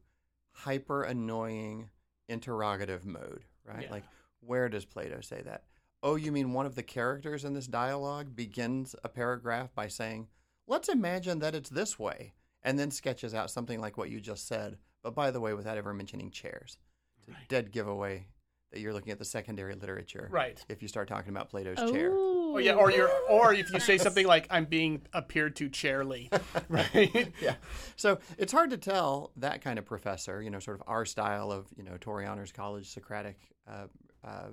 hyper 0.52 1.02
annoying, 1.02 1.90
interrogative 2.28 3.04
mode, 3.04 3.44
right? 3.64 3.84
Yeah. 3.84 3.90
Like, 3.90 4.04
where 4.40 4.68
does 4.68 4.84
Plato 4.84 5.20
say 5.20 5.42
that? 5.42 5.64
Oh, 6.02 6.16
you 6.16 6.32
mean 6.32 6.52
one 6.52 6.66
of 6.66 6.74
the 6.74 6.82
characters 6.82 7.44
in 7.44 7.54
this 7.54 7.66
dialogue 7.68 8.34
begins 8.34 8.96
a 9.04 9.08
paragraph 9.08 9.72
by 9.74 9.86
saying, 9.88 10.26
let's 10.66 10.88
imagine 10.88 11.38
that 11.40 11.54
it's 11.54 11.70
this 11.70 11.98
way, 11.98 12.34
and 12.62 12.78
then 12.78 12.90
sketches 12.90 13.34
out 13.34 13.50
something 13.50 13.80
like 13.80 13.96
what 13.96 14.10
you 14.10 14.20
just 14.20 14.48
said, 14.48 14.78
but 15.02 15.14
by 15.14 15.30
the 15.30 15.40
way, 15.40 15.54
without 15.54 15.78
ever 15.78 15.94
mentioning 15.94 16.30
chairs. 16.30 16.78
It's 17.18 17.28
a 17.28 17.32
Right. 17.32 17.48
dead 17.48 17.70
giveaway 17.70 18.26
that 18.72 18.80
you're 18.80 18.92
looking 18.92 19.12
at 19.12 19.18
the 19.18 19.24
secondary 19.24 19.74
literature 19.76 20.28
Right. 20.32 20.64
if 20.68 20.82
you 20.82 20.88
start 20.88 21.06
talking 21.06 21.30
about 21.30 21.50
Plato's 21.50 21.78
chair. 21.92 22.10
Oh 22.12 22.58
yeah, 22.58 22.72
or 22.74 22.90
you're 22.90 23.10
or 23.30 23.54
if 23.54 23.70
you 23.72 23.78
say 23.80 23.96
something 23.96 24.26
like 24.26 24.46
I'm 24.50 24.64
being 24.64 25.02
appeared 25.12 25.54
to 25.56 25.68
chairly, 25.68 26.30
right? 26.68 27.32
yeah. 27.40 27.54
So 27.96 28.18
it's 28.38 28.52
hard 28.52 28.70
to 28.70 28.76
tell 28.78 29.30
that 29.36 29.60
kind 29.62 29.78
of 29.78 29.84
professor, 29.86 30.42
you 30.42 30.50
know, 30.50 30.58
sort 30.58 30.80
of 30.80 30.82
our 30.88 31.04
style 31.04 31.52
of, 31.52 31.66
you 31.76 31.82
know, 31.84 31.96
Torrey 32.00 32.26
Honors 32.26 32.50
College 32.50 32.88
Socratic 32.90 33.38
uh, 33.68 33.86
uh, 34.24 34.48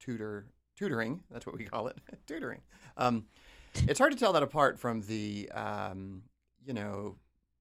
tutor 0.00 0.46
tutoring. 0.78 1.20
That's 1.30 1.46
what 1.46 1.58
we 1.58 1.64
call 1.64 1.88
it, 1.88 1.98
tutoring. 2.26 2.60
Um, 2.96 3.26
it's 3.74 3.98
hard 3.98 4.12
to 4.12 4.18
tell 4.18 4.32
that 4.32 4.42
apart 4.42 4.78
from 4.78 5.02
the, 5.02 5.50
um, 5.52 6.22
you 6.64 6.72
know, 6.72 7.16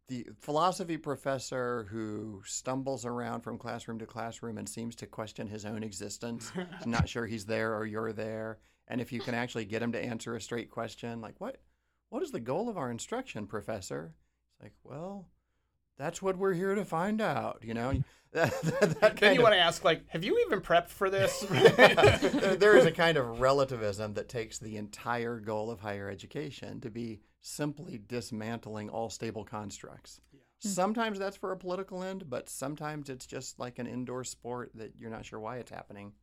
the 0.07 0.25
philosophy 0.39 0.97
professor 0.97 1.88
who 1.89 2.41
stumbles 2.45 3.05
around 3.05 3.41
from 3.41 3.57
classroom 3.57 4.00
to 4.00 4.05
classroom 4.05 4.57
and 4.57 4.69
seems 4.69 4.95
to 4.95 5.05
question 5.05 5.47
his 5.47 5.65
own 5.65 5.83
existence. 5.83 6.51
he's 6.77 6.88
not 6.88 7.09
sure 7.09 7.25
he's 7.25 7.45
there 7.45 7.75
or 7.75 7.86
you're 7.86 8.13
there. 8.13 8.59
And 8.88 9.01
if 9.01 9.12
you 9.12 9.19
can 9.19 9.33
actually 9.33 9.65
get 9.65 9.81
him 9.81 9.91
to 9.91 10.01
answer 10.01 10.36
a 10.36 10.41
straight 10.41 10.69
question, 10.69 11.19
like 11.19 11.36
what, 11.39 11.57
what 12.09 12.24
is 12.24 12.31
the 12.31 12.39
goal 12.39 12.69
of 12.69 12.77
our 12.77 12.89
instruction, 12.89 13.47
professor? 13.47 14.13
It's 14.53 14.63
like, 14.63 14.74
well, 14.83 15.27
that's 15.97 16.21
what 16.21 16.37
we're 16.37 16.53
here 16.53 16.75
to 16.75 16.85
find 16.85 17.21
out. 17.21 17.59
You 17.63 17.73
know, 17.73 18.03
that, 18.33 18.61
that, 18.79 18.99
that 19.01 19.17
Then 19.17 19.33
you 19.35 19.39
of- 19.39 19.43
want 19.43 19.53
to 19.55 19.59
ask 19.59 19.83
like, 19.83 20.03
have 20.09 20.23
you 20.23 20.37
even 20.45 20.61
prepped 20.61 20.89
for 20.89 21.09
this? 21.09 21.39
there, 21.49 22.55
there 22.59 22.77
is 22.77 22.85
a 22.85 22.91
kind 22.91 23.17
of 23.17 23.39
relativism 23.39 24.13
that 24.15 24.29
takes 24.29 24.59
the 24.59 24.77
entire 24.77 25.39
goal 25.39 25.71
of 25.71 25.79
higher 25.79 26.09
education 26.09 26.79
to 26.81 26.89
be 26.89 27.19
simply 27.41 27.99
dismantling 28.07 28.89
all 28.89 29.09
stable 29.09 29.43
constructs. 29.43 30.19
Hmm. 30.33 30.67
Sometimes 30.69 31.19
that's 31.19 31.37
for 31.37 31.51
a 31.51 31.57
political 31.57 32.03
end, 32.03 32.29
but 32.29 32.49
sometimes 32.49 33.09
it's 33.09 33.25
just 33.25 33.59
like 33.59 33.79
an 33.79 33.87
indoor 33.87 34.23
sport 34.23 34.71
that 34.75 34.93
you're 34.97 35.11
not 35.11 35.25
sure 35.25 35.39
why 35.39 35.57
it's 35.57 35.71
happening, 35.71 36.13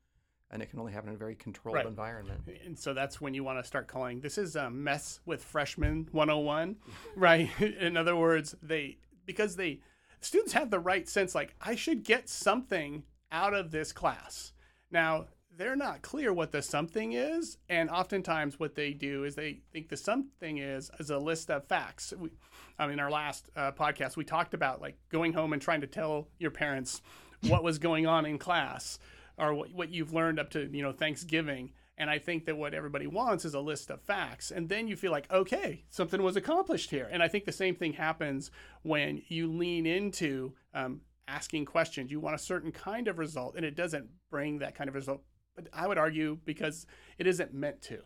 and 0.51 0.61
it 0.61 0.71
can 0.71 0.81
only 0.81 0.93
happen 0.93 1.09
in 1.11 1.15
a 1.15 1.19
very 1.19 1.37
controlled 1.37 1.77
Right. 1.77 1.87
environment. 1.87 2.43
and 2.65 2.79
so 2.79 2.95
that's 2.95 3.21
when 3.21 3.33
you 3.33 3.43
want 3.45 3.59
to 3.61 3.65
start 3.65 3.87
calling 3.89 4.21
this 4.21 4.37
is 4.37 4.55
a 4.57 4.69
mess 4.71 5.21
with 5.25 5.43
freshmen 5.43 6.09
101 6.13 6.77
right 7.17 7.49
in 7.61 7.97
other 7.97 8.15
words 8.15 8.55
they 8.63 8.99
because 9.27 9.57
they 9.57 9.81
students 10.21 10.53
have 10.53 10.71
the 10.71 10.79
right 10.79 11.09
sense 11.09 11.35
like 11.35 11.55
i 11.61 11.75
should 11.75 12.03
get 12.03 12.29
something 12.29 13.03
out 13.31 13.55
of 13.55 13.71
this 13.71 13.93
class 13.93 14.53
now 14.91 15.27
they're 15.57 15.77
not 15.77 16.03
clear 16.03 16.33
what 16.33 16.51
the 16.51 16.61
something 16.63 17.13
is 17.13 17.59
and 17.69 17.89
oftentimes 17.91 18.59
what 18.59 18.75
they 18.75 18.93
do 18.93 19.25
is 19.25 19.35
they 19.35 19.61
think 19.73 19.89
the 19.89 19.97
something 19.97 20.59
is 20.59 20.91
is 20.99 21.11
a 21.11 21.19
list 21.19 21.51
of 21.51 21.65
facts 21.67 22.13
we, 22.19 22.31
um, 22.79 22.91
in 22.91 22.99
our 22.99 23.11
last 23.11 23.49
uh, 23.57 23.71
podcast 23.73 24.17
we 24.17 24.25
talked 24.25 24.55
about 24.55 24.81
like 24.81 24.97
going 25.11 25.33
home 25.33 25.53
and 25.53 25.63
trying 25.63 25.81
to 25.81 25.87
tell 25.87 26.29
your 26.39 26.51
parents 26.51 27.03
what 27.49 27.63
was 27.63 27.79
going 27.79 28.07
on 28.07 28.27
in 28.27 28.39
class 28.39 28.99
or 29.39 29.55
what, 29.55 29.73
what 29.73 29.91
you've 29.91 30.13
learned 30.13 30.39
up 30.39 30.51
to 30.51 30.69
you 30.73 30.83
know 30.83 30.93
Thanksgiving. 30.93 31.73
And 31.97 32.11
I 32.11 32.19
think 32.19 32.47
that 32.47 32.57
what 32.57 32.75
everybody 32.75 33.07
wants 33.07 33.45
is 33.45 33.55
a 33.55 33.61
list 33.61 33.91
of 33.91 34.03
facts, 34.03 34.51
and 34.51 34.69
then 34.69 34.89
you 34.89 34.97
feel 34.97 35.13
like 35.13 35.31
okay, 35.33 35.85
something 35.91 36.23
was 36.23 36.37
accomplished 36.37 36.91
here. 36.91 37.09
And 37.11 37.23
I 37.23 37.29
think 37.29 37.45
the 37.45 37.53
same 37.53 37.77
thing 37.77 37.93
happens 37.93 38.51
when 38.83 39.23
you 39.29 39.53
lean 39.53 39.87
into 39.87 40.55
um, 40.75 41.03
asking 41.29 41.67
questions. 41.67 42.11
You 42.11 42.21
want 42.21 42.35
a 42.35 42.39
certain 42.39 42.73
kind 42.73 43.07
of 43.07 43.19
result, 43.19 43.55
and 43.55 43.65
it 43.65 43.77
doesn't 43.77 44.09
bring 44.31 44.59
that 44.59 44.75
kind 44.75 44.89
of 44.89 44.95
result. 44.95 45.23
But 45.55 45.69
I 45.73 45.87
would 45.87 45.99
argue 45.99 46.39
because 46.45 46.87
it 47.17 47.29
isn't 47.29 47.55
meant 47.55 47.81
to. 47.83 48.01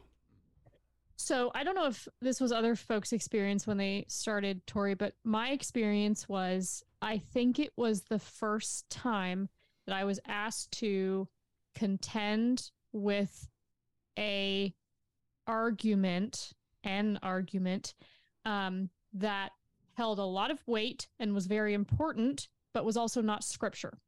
So 1.17 1.51
I 1.53 1.65
don't 1.65 1.75
know 1.75 1.87
if 1.87 2.07
this 2.21 2.41
was 2.41 2.53
other 2.53 2.77
folks' 2.77 3.13
experience 3.13 3.67
when 3.67 3.77
they 3.77 4.05
started 4.09 4.65
Torrey, 4.67 4.95
but 4.95 5.15
my 5.25 5.51
experience 5.51 6.29
was 6.29 6.85
I 7.03 7.19
think 7.19 7.59
it 7.59 7.73
was 7.77 8.03
the 8.03 8.21
first 8.21 8.89
time 8.89 9.49
that 9.87 9.97
I 9.97 10.05
was 10.05 10.21
asked 10.27 10.71
to 10.79 11.29
contend 11.75 12.71
with 12.93 13.49
a 14.19 14.75
argument, 15.47 16.53
an 16.85 17.19
argument 17.23 17.95
um, 18.45 18.91
that 19.15 19.53
held 19.95 20.19
a 20.19 20.25
lot 20.25 20.51
of 20.51 20.63
weight 20.67 21.09
and 21.19 21.35
was 21.35 21.47
very 21.47 21.73
important, 21.75 22.49
but 22.75 22.85
was 22.85 22.97
also 22.97 23.23
not 23.23 23.45
scripture. 23.45 23.99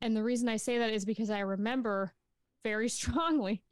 And 0.00 0.16
the 0.16 0.22
reason 0.22 0.48
I 0.48 0.56
say 0.56 0.78
that 0.78 0.92
is 0.92 1.04
because 1.04 1.30
I 1.30 1.40
remember 1.40 2.12
very 2.62 2.88
strongly. 3.00 3.62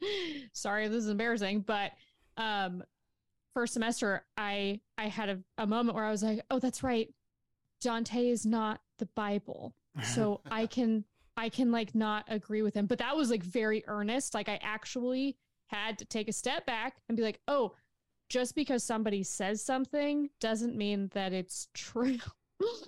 Sorry, 0.52 0.88
this 0.88 1.04
is 1.04 1.10
embarrassing, 1.10 1.60
but 1.60 1.92
um 2.38 2.82
first 3.54 3.74
semester 3.74 4.24
I 4.36 4.80
I 4.96 5.08
had 5.08 5.28
a, 5.28 5.38
a 5.58 5.66
moment 5.66 5.94
where 5.94 6.04
I 6.04 6.10
was 6.10 6.22
like, 6.22 6.40
"Oh, 6.50 6.58
that's 6.58 6.82
right. 6.82 7.12
Dante 7.80 8.28
is 8.28 8.46
not 8.46 8.80
the 8.98 9.06
Bible." 9.06 9.74
So 10.02 10.40
I 10.50 10.66
can 10.66 11.04
I 11.36 11.48
can 11.48 11.72
like 11.72 11.94
not 11.94 12.24
agree 12.28 12.62
with 12.62 12.74
him. 12.74 12.86
But 12.86 12.98
that 12.98 13.16
was 13.16 13.30
like 13.30 13.42
very 13.42 13.84
earnest. 13.86 14.34
Like 14.34 14.48
I 14.48 14.58
actually 14.62 15.36
had 15.68 15.98
to 15.98 16.04
take 16.04 16.28
a 16.28 16.32
step 16.32 16.66
back 16.66 16.96
and 17.08 17.16
be 17.16 17.22
like, 17.22 17.40
"Oh, 17.48 17.74
just 18.28 18.54
because 18.54 18.84
somebody 18.84 19.22
says 19.22 19.64
something 19.64 20.30
doesn't 20.40 20.76
mean 20.76 21.10
that 21.14 21.32
it's 21.32 21.68
true." 21.74 22.18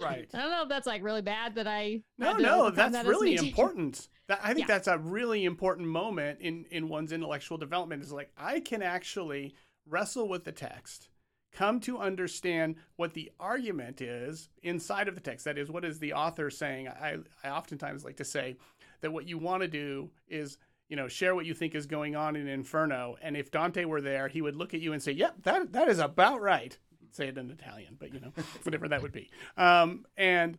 Right. 0.00 0.28
I 0.34 0.38
don't 0.38 0.50
know 0.50 0.62
if 0.62 0.68
that's 0.68 0.86
like 0.86 1.02
really 1.02 1.22
bad 1.22 1.54
that 1.56 1.66
I 1.66 2.02
No, 2.18 2.34
no, 2.36 2.70
that's 2.70 2.92
that 2.92 3.06
really 3.06 3.36
important. 3.48 4.08
That, 4.28 4.40
I 4.42 4.54
think 4.54 4.68
Yeah. 4.68 4.74
that's 4.74 4.88
a 4.88 4.98
really 4.98 5.44
important 5.44 5.88
moment 5.88 6.40
in 6.40 6.66
in 6.70 6.88
one's 6.88 7.12
intellectual 7.12 7.58
development. 7.58 8.02
Is 8.02 8.12
like 8.12 8.30
I 8.36 8.60
can 8.60 8.82
actually 8.82 9.54
wrestle 9.86 10.28
with 10.28 10.44
the 10.44 10.52
text, 10.52 11.08
come 11.54 11.80
to 11.80 11.98
understand 11.98 12.76
what 12.96 13.14
the 13.14 13.30
argument 13.40 14.00
is 14.02 14.48
inside 14.62 15.08
of 15.08 15.14
the 15.14 15.20
text. 15.20 15.44
That 15.44 15.56
is, 15.58 15.70
what 15.70 15.84
is 15.84 15.98
the 15.98 16.12
author 16.12 16.50
saying? 16.50 16.88
I 16.88 17.18
I 17.42 17.48
oftentimes 17.50 18.04
like 18.04 18.16
to 18.16 18.24
say 18.24 18.56
that 19.00 19.12
what 19.12 19.26
you 19.28 19.38
want 19.38 19.62
to 19.62 19.68
do 19.68 20.10
is 20.28 20.58
you 20.88 20.96
know 20.96 21.08
share 21.08 21.34
what 21.34 21.46
you 21.46 21.54
think 21.54 21.74
is 21.74 21.86
going 21.86 22.14
on 22.16 22.36
in 22.36 22.46
Inferno, 22.48 23.16
and 23.22 23.36
if 23.36 23.50
Dante 23.50 23.84
were 23.84 24.00
there, 24.02 24.28
he 24.28 24.42
would 24.42 24.56
look 24.56 24.74
at 24.74 24.80
you 24.80 24.92
and 24.92 25.02
say, 25.02 25.12
"Yep, 25.12 25.42
that 25.44 25.72
that 25.72 25.88
is 25.88 25.98
about 25.98 26.40
right." 26.42 26.76
Say 27.12 27.28
it 27.28 27.38
in 27.38 27.50
Italian, 27.50 27.96
but 27.98 28.12
you 28.12 28.20
know 28.20 28.32
whatever 28.64 28.88
that 28.88 29.00
would 29.02 29.12
be. 29.12 29.30
Um, 29.56 30.04
and 30.16 30.58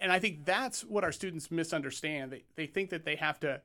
and 0.00 0.12
I 0.12 0.18
think 0.18 0.44
that's 0.44 0.82
what 0.84 1.04
our 1.04 1.12
students 1.12 1.50
misunderstand. 1.50 2.30
They 2.32 2.44
they 2.56 2.66
think 2.66 2.90
that 2.90 3.04
they 3.04 3.16
have 3.16 3.40
to 3.40 3.60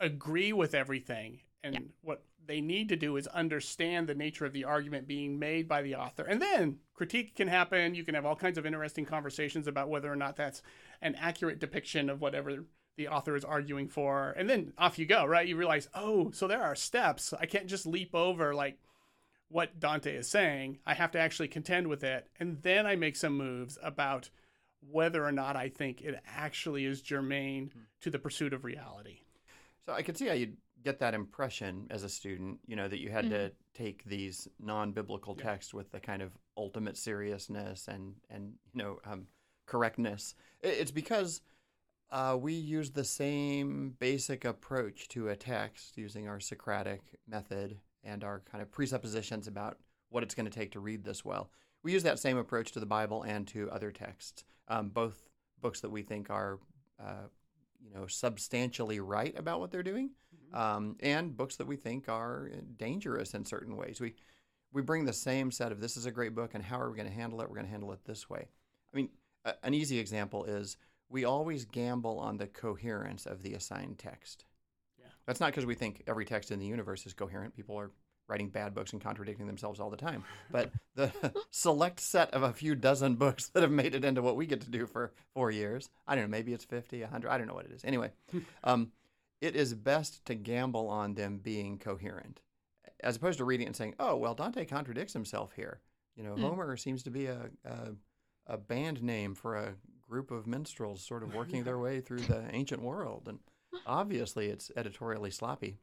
agree 0.00 0.52
with 0.52 0.74
everything, 0.74 1.40
and 1.62 1.74
Yeah. 1.74 1.80
what 2.02 2.24
they 2.46 2.60
need 2.60 2.88
to 2.88 2.96
do 2.96 3.16
is 3.16 3.26
understand 3.28 4.08
the 4.08 4.14
nature 4.14 4.44
of 4.44 4.52
the 4.52 4.64
argument 4.64 5.06
being 5.06 5.38
made 5.38 5.68
by 5.68 5.82
the 5.82 5.94
author, 5.94 6.24
and 6.24 6.40
then 6.40 6.78
critique 6.94 7.34
can 7.34 7.48
happen. 7.48 7.94
You 7.94 8.04
can 8.04 8.14
have 8.14 8.26
all 8.26 8.36
kinds 8.36 8.58
of 8.58 8.66
interesting 8.66 9.04
conversations 9.04 9.66
about 9.66 9.88
whether 9.88 10.12
or 10.12 10.16
not 10.16 10.36
that's 10.36 10.62
an 11.00 11.14
accurate 11.16 11.58
depiction 11.58 12.10
of 12.10 12.20
whatever 12.20 12.64
the 12.96 13.08
author 13.08 13.36
is 13.36 13.44
arguing 13.44 13.88
for, 13.88 14.30
and 14.36 14.48
then 14.48 14.72
off 14.78 14.98
you 14.98 15.06
go. 15.06 15.24
Right? 15.24 15.46
You 15.46 15.56
realize, 15.56 15.88
oh, 15.94 16.30
so 16.32 16.46
there 16.46 16.62
are 16.62 16.74
steps. 16.74 17.32
I 17.38 17.46
can't 17.46 17.66
just 17.66 17.86
leap 17.86 18.14
over 18.14 18.54
like 18.54 18.78
what 19.52 19.78
Dante 19.78 20.16
is 20.16 20.28
saying. 20.28 20.78
I 20.86 20.94
have 20.94 21.12
to 21.12 21.20
actually 21.20 21.48
contend 21.48 21.86
with 21.86 22.02
it. 22.02 22.26
And 22.40 22.62
then 22.62 22.86
I 22.86 22.96
make 22.96 23.16
some 23.16 23.36
moves 23.36 23.78
about 23.82 24.30
whether 24.90 25.24
or 25.24 25.30
not 25.30 25.56
I 25.56 25.68
think 25.68 26.00
it 26.00 26.20
actually 26.26 26.86
is 26.86 27.02
germane 27.02 27.70
hmm. 27.72 27.80
to 28.00 28.10
the 28.10 28.18
pursuit 28.18 28.52
of 28.52 28.64
reality. 28.64 29.20
So 29.86 29.92
I 29.92 30.02
could 30.02 30.16
see 30.16 30.26
how 30.26 30.34
you'd 30.34 30.56
get 30.82 30.98
that 31.00 31.14
impression 31.14 31.86
as 31.90 32.02
a 32.02 32.08
student, 32.08 32.58
you 32.66 32.76
know, 32.76 32.88
that 32.88 32.98
you 32.98 33.10
had 33.10 33.30
to 33.30 33.52
take 33.74 34.04
these 34.04 34.48
non-biblical 34.60 35.34
Yeah. 35.38 35.44
texts 35.44 35.72
with 35.74 35.90
the 35.90 36.00
kind 36.00 36.22
of 36.22 36.32
ultimate 36.56 36.96
seriousness 36.96 37.88
and 37.88 38.14
and 38.28 38.54
you 38.74 38.82
know 38.82 39.00
um, 39.04 39.26
correctness. 39.66 40.34
It's 40.60 40.90
because 40.90 41.40
uh, 42.10 42.36
we 42.38 42.52
use 42.52 42.90
the 42.90 43.04
same 43.04 43.96
basic 43.98 44.44
approach 44.44 45.08
to 45.08 45.28
a 45.28 45.36
text 45.36 45.96
using 45.96 46.28
our 46.28 46.40
Socratic 46.40 47.00
method 47.26 47.78
and 48.04 48.22
our 48.22 48.40
kind 48.40 48.60
of 48.60 48.70
presuppositions 48.70 49.46
about 49.48 49.78
what 50.10 50.22
it's 50.22 50.34
going 50.34 50.44
to 50.44 50.52
take 50.52 50.72
to 50.72 50.80
read 50.80 51.04
this 51.04 51.24
well. 51.24 51.50
We 51.82 51.92
use 51.92 52.02
that 52.02 52.18
same 52.18 52.36
approach 52.36 52.72
to 52.72 52.80
the 52.80 52.86
Bible 52.86 53.22
and 53.22 53.48
to 53.48 53.70
other 53.70 53.90
texts, 53.90 54.44
um, 54.68 54.90
both 54.90 55.30
books 55.62 55.80
that 55.80 55.90
we 55.90 56.02
think 56.02 56.28
are, 56.28 56.58
uh, 57.02 57.28
you 57.80 57.90
know, 57.94 58.06
substantially 58.06 59.00
right 59.00 59.36
about 59.38 59.58
what 59.60 59.70
they're 59.70 59.82
doing, 59.82 60.10
um, 60.52 60.96
and 61.00 61.36
books 61.36 61.56
that 61.56 61.66
we 61.66 61.76
think 61.76 62.08
are 62.08 62.50
dangerous 62.76 63.34
in 63.34 63.44
certain 63.44 63.76
ways. 63.76 64.00
We 64.00 64.14
we 64.72 64.82
bring 64.82 65.04
the 65.04 65.12
same 65.12 65.50
set 65.50 65.70
of 65.70 65.80
this 65.80 65.96
is 65.96 66.06
a 66.06 66.10
great 66.10 66.34
book, 66.34 66.54
and 66.54 66.64
how 66.64 66.80
are 66.80 66.90
we 66.90 66.96
going 66.96 67.08
to 67.08 67.14
handle 67.14 67.40
it? 67.40 67.48
We're 67.48 67.56
going 67.56 67.66
to 67.66 67.72
handle 67.72 67.92
it 67.92 68.04
this 68.04 68.30
way. 68.30 68.48
I 68.92 68.96
mean, 68.96 69.10
a, 69.44 69.54
an 69.62 69.74
easy 69.74 69.98
example 69.98 70.44
is 70.44 70.76
we 71.10 71.24
always 71.24 71.64
gamble 71.66 72.18
on 72.18 72.38
the 72.38 72.46
coherence 72.46 73.26
of 73.26 73.42
the 73.42 73.52
assigned 73.54 73.98
text. 73.98 74.46
Yeah. 74.98 75.08
That's 75.26 75.40
not 75.40 75.46
because 75.46 75.66
we 75.66 75.74
think 75.74 76.02
every 76.06 76.24
text 76.24 76.50
in 76.50 76.58
the 76.58 76.66
universe 76.66 77.04
is 77.04 77.12
coherent. 77.12 77.54
People 77.54 77.78
are 77.78 77.90
writing 78.28 78.48
bad 78.48 78.74
books 78.74 78.92
and 78.92 79.02
contradicting 79.02 79.46
themselves 79.46 79.78
all 79.78 79.90
the 79.90 79.96
time. 79.96 80.24
But 80.50 80.70
the 80.94 81.12
select 81.50 82.00
set 82.00 82.32
of 82.32 82.42
a 82.42 82.52
few 82.52 82.74
dozen 82.74 83.16
books 83.16 83.48
that 83.48 83.62
have 83.62 83.70
made 83.70 83.94
it 83.94 84.04
into 84.04 84.22
what 84.22 84.36
we 84.36 84.46
get 84.46 84.62
to 84.62 84.70
do 84.70 84.86
for 84.86 85.12
four 85.34 85.50
years, 85.50 85.90
I 86.06 86.14
don't 86.14 86.24
know, 86.24 86.30
maybe 86.30 86.54
it's 86.54 86.64
50, 86.64 87.02
100, 87.02 87.28
I 87.28 87.36
don't 87.36 87.46
know 87.46 87.54
what 87.54 87.66
it 87.66 87.72
is. 87.72 87.84
Anyway, 87.84 88.10
um, 88.64 88.90
it 89.42 89.54
is 89.54 89.74
best 89.74 90.24
to 90.24 90.34
gamble 90.34 90.88
on 90.88 91.14
them 91.14 91.36
being 91.36 91.78
coherent 91.78 92.40
as 93.02 93.16
opposed 93.16 93.38
to 93.38 93.44
reading 93.44 93.64
it 93.66 93.70
and 93.70 93.76
saying, 93.76 93.94
oh, 93.98 94.16
well, 94.16 94.34
Dante 94.34 94.64
contradicts 94.64 95.12
himself 95.12 95.52
here. 95.54 95.80
You 96.14 96.22
know, 96.22 96.34
Hmm. 96.34 96.42
Homer 96.42 96.76
seems 96.76 97.02
to 97.02 97.10
be 97.10 97.26
a, 97.26 97.50
a, 97.64 97.88
a 98.46 98.56
band 98.56 99.02
name 99.02 99.34
for 99.34 99.56
a 99.56 99.74
group 100.08 100.30
of 100.30 100.46
minstrels 100.46 101.04
sort 101.04 101.24
of 101.24 101.34
working 101.34 101.64
their 101.64 101.78
way 101.78 102.00
through 102.06 102.20
the 102.20 102.44
ancient 102.52 102.80
world. 102.80 103.26
And 103.26 103.40
obviously 103.86 104.46
it's 104.46 104.70
editorially 104.76 105.32
sloppy. 105.32 105.78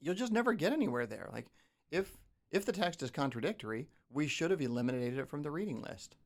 You'll 0.00 0.14
just 0.14 0.32
never 0.32 0.54
get 0.54 0.72
anywhere 0.72 1.06
there. 1.06 1.28
Like, 1.32 1.46
if 1.90 2.16
if 2.50 2.64
the 2.64 2.72
text 2.72 3.02
is 3.02 3.10
contradictory, 3.10 3.88
we 4.10 4.26
should 4.26 4.50
have 4.50 4.62
eliminated 4.62 5.18
it 5.18 5.28
from 5.28 5.42
the 5.42 5.50
reading 5.50 5.82
list. 5.82 6.16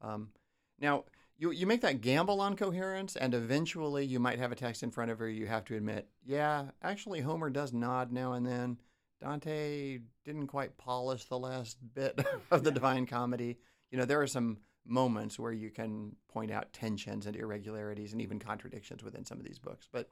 Um, 0.00 0.30
now, 0.80 1.04
you, 1.38 1.52
you 1.52 1.66
make 1.66 1.82
that 1.82 2.00
gamble 2.00 2.40
on 2.40 2.56
coherence, 2.56 3.14
and 3.14 3.32
eventually 3.32 4.04
you 4.04 4.18
might 4.18 4.40
have 4.40 4.50
a 4.50 4.56
text 4.56 4.82
in 4.82 4.90
front 4.90 5.10
of 5.10 5.20
you. 5.20 5.26
You 5.26 5.46
have 5.46 5.64
to 5.66 5.76
admit, 5.76 6.08
yeah, 6.24 6.66
actually, 6.82 7.20
Homer 7.20 7.48
does 7.48 7.72
nod 7.72 8.12
now 8.12 8.32
and 8.32 8.44
then. 8.44 8.78
Dante 9.20 9.98
didn't 10.24 10.48
quite 10.48 10.76
polish 10.78 11.24
the 11.24 11.38
last 11.38 11.78
bit 11.94 12.20
of 12.50 12.64
the 12.64 12.70
Divine 12.70 13.06
Comedy. 13.06 13.58
You 13.90 13.98
know, 13.98 14.04
there 14.04 14.20
are 14.20 14.28
some 14.28 14.58
moments 14.84 15.38
where 15.38 15.52
you 15.52 15.70
can 15.70 16.16
point 16.28 16.50
out 16.50 16.72
tensions 16.72 17.26
and 17.26 17.36
irregularities 17.36 18.12
and 18.12 18.22
even 18.22 18.38
contradictions 18.38 19.04
within 19.04 19.24
some 19.24 19.38
of 19.38 19.44
these 19.44 19.58
books. 19.58 19.88
But 19.92 20.08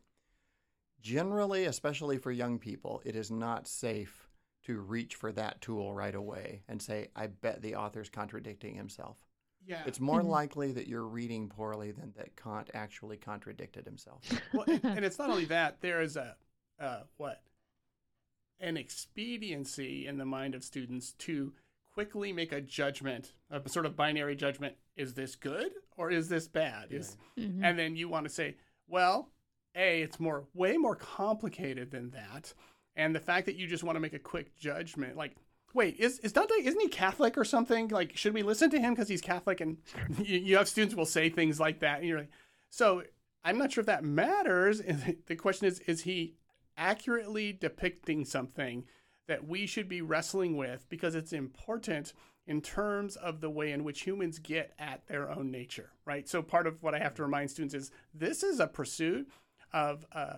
generally, 1.00 1.64
especially 1.64 2.18
for 2.18 2.30
young 2.30 2.58
people, 2.58 3.02
it 3.04 3.16
is 3.16 3.30
not 3.30 3.66
safe 3.66 4.28
to 4.64 4.78
reach 4.78 5.14
for 5.14 5.32
that 5.32 5.60
tool 5.60 5.92
right 5.94 6.14
away 6.14 6.62
and 6.68 6.82
say, 6.82 7.08
I 7.14 7.28
bet 7.28 7.62
the 7.62 7.76
author's 7.76 8.08
contradicting 8.08 8.74
himself. 8.74 9.16
Yeah. 9.66 9.82
It's 9.86 10.00
more 10.00 10.22
Mhm. 10.22 10.28
likely 10.28 10.72
that 10.72 10.86
you're 10.86 11.06
reading 11.06 11.48
poorly 11.48 11.90
than 11.92 12.12
that 12.16 12.36
Kant 12.36 12.70
actually 12.72 13.16
contradicted 13.16 13.84
himself. 13.84 14.22
well, 14.54 14.64
and, 14.68 14.84
and 14.84 15.04
it's 15.04 15.18
not 15.18 15.28
only 15.30 15.44
that. 15.46 15.80
There 15.80 16.00
is 16.02 16.16
a 16.16 16.36
uh, 16.78 17.02
what 17.16 17.42
an 18.60 18.76
expediency 18.76 20.06
in 20.06 20.18
the 20.18 20.24
mind 20.24 20.54
of 20.54 20.62
students 20.64 21.12
to 21.12 21.52
quickly 21.92 22.32
make 22.32 22.52
a 22.52 22.60
judgment, 22.60 23.32
a 23.50 23.66
sort 23.68 23.86
of 23.86 23.96
binary 23.96 24.36
judgment. 24.36 24.76
Is 24.96 25.14
this 25.14 25.34
good 25.36 25.72
or 25.96 26.10
is 26.10 26.28
this 26.28 26.46
bad? 26.48 26.92
Is 26.92 27.16
Mhm. 27.36 27.60
and 27.64 27.78
then 27.78 27.96
you 27.96 28.08
want 28.08 28.24
to 28.26 28.30
say, 28.32 28.56
well, 28.86 29.32
a 29.74 30.02
it's 30.02 30.20
more 30.20 30.46
way 30.54 30.76
more 30.76 30.96
complicated 30.96 31.90
than 31.90 32.10
that, 32.10 32.54
and 32.94 33.14
the 33.14 33.20
fact 33.20 33.46
that 33.46 33.56
you 33.56 33.66
just 33.66 33.84
want 33.84 33.96
to 33.96 34.00
make 34.00 34.14
a 34.14 34.18
quick 34.18 34.54
judgment, 34.56 35.16
like. 35.16 35.34
Wait, 35.74 35.96
is, 35.98 36.18
is 36.20 36.32
Dante, 36.32 36.54
isn't 36.62 36.80
he 36.80 36.88
Catholic 36.88 37.36
or 37.36 37.44
something? 37.44 37.88
Like, 37.88 38.16
should 38.16 38.34
we 38.34 38.42
listen 38.42 38.70
to 38.70 38.78
him 38.78 38.94
because 38.94 39.08
he's 39.08 39.20
Catholic? 39.20 39.60
And 39.60 39.78
you, 40.18 40.38
you 40.38 40.56
have 40.56 40.68
students 40.68 40.94
will 40.94 41.06
say 41.06 41.28
things 41.28 41.60
like 41.60 41.80
that. 41.80 41.98
And 41.98 42.08
you're 42.08 42.20
like, 42.20 42.30
so 42.70 43.02
I'm 43.44 43.58
not 43.58 43.72
sure 43.72 43.82
if 43.82 43.86
that 43.86 44.04
matters. 44.04 44.80
And 44.80 45.16
The 45.26 45.36
question 45.36 45.66
is, 45.66 45.80
is 45.80 46.02
he 46.02 46.34
accurately 46.76 47.52
depicting 47.52 48.24
something 48.24 48.84
that 49.28 49.46
we 49.46 49.66
should 49.66 49.88
be 49.88 50.02
wrestling 50.02 50.56
with 50.56 50.88
because 50.88 51.14
it's 51.14 51.32
important 51.32 52.12
in 52.46 52.60
terms 52.60 53.16
of 53.16 53.40
the 53.40 53.50
way 53.50 53.72
in 53.72 53.82
which 53.82 54.02
humans 54.02 54.38
get 54.38 54.72
at 54.78 55.06
their 55.08 55.30
own 55.30 55.50
nature, 55.50 55.90
right? 56.04 56.28
So 56.28 56.42
part 56.42 56.66
of 56.66 56.82
what 56.82 56.94
I 56.94 57.00
have 57.00 57.14
to 57.14 57.22
remind 57.22 57.50
students 57.50 57.74
is 57.74 57.90
this 58.14 58.42
is 58.42 58.60
a 58.60 58.68
pursuit 58.68 59.28
of 59.72 60.06
uh, 60.12 60.36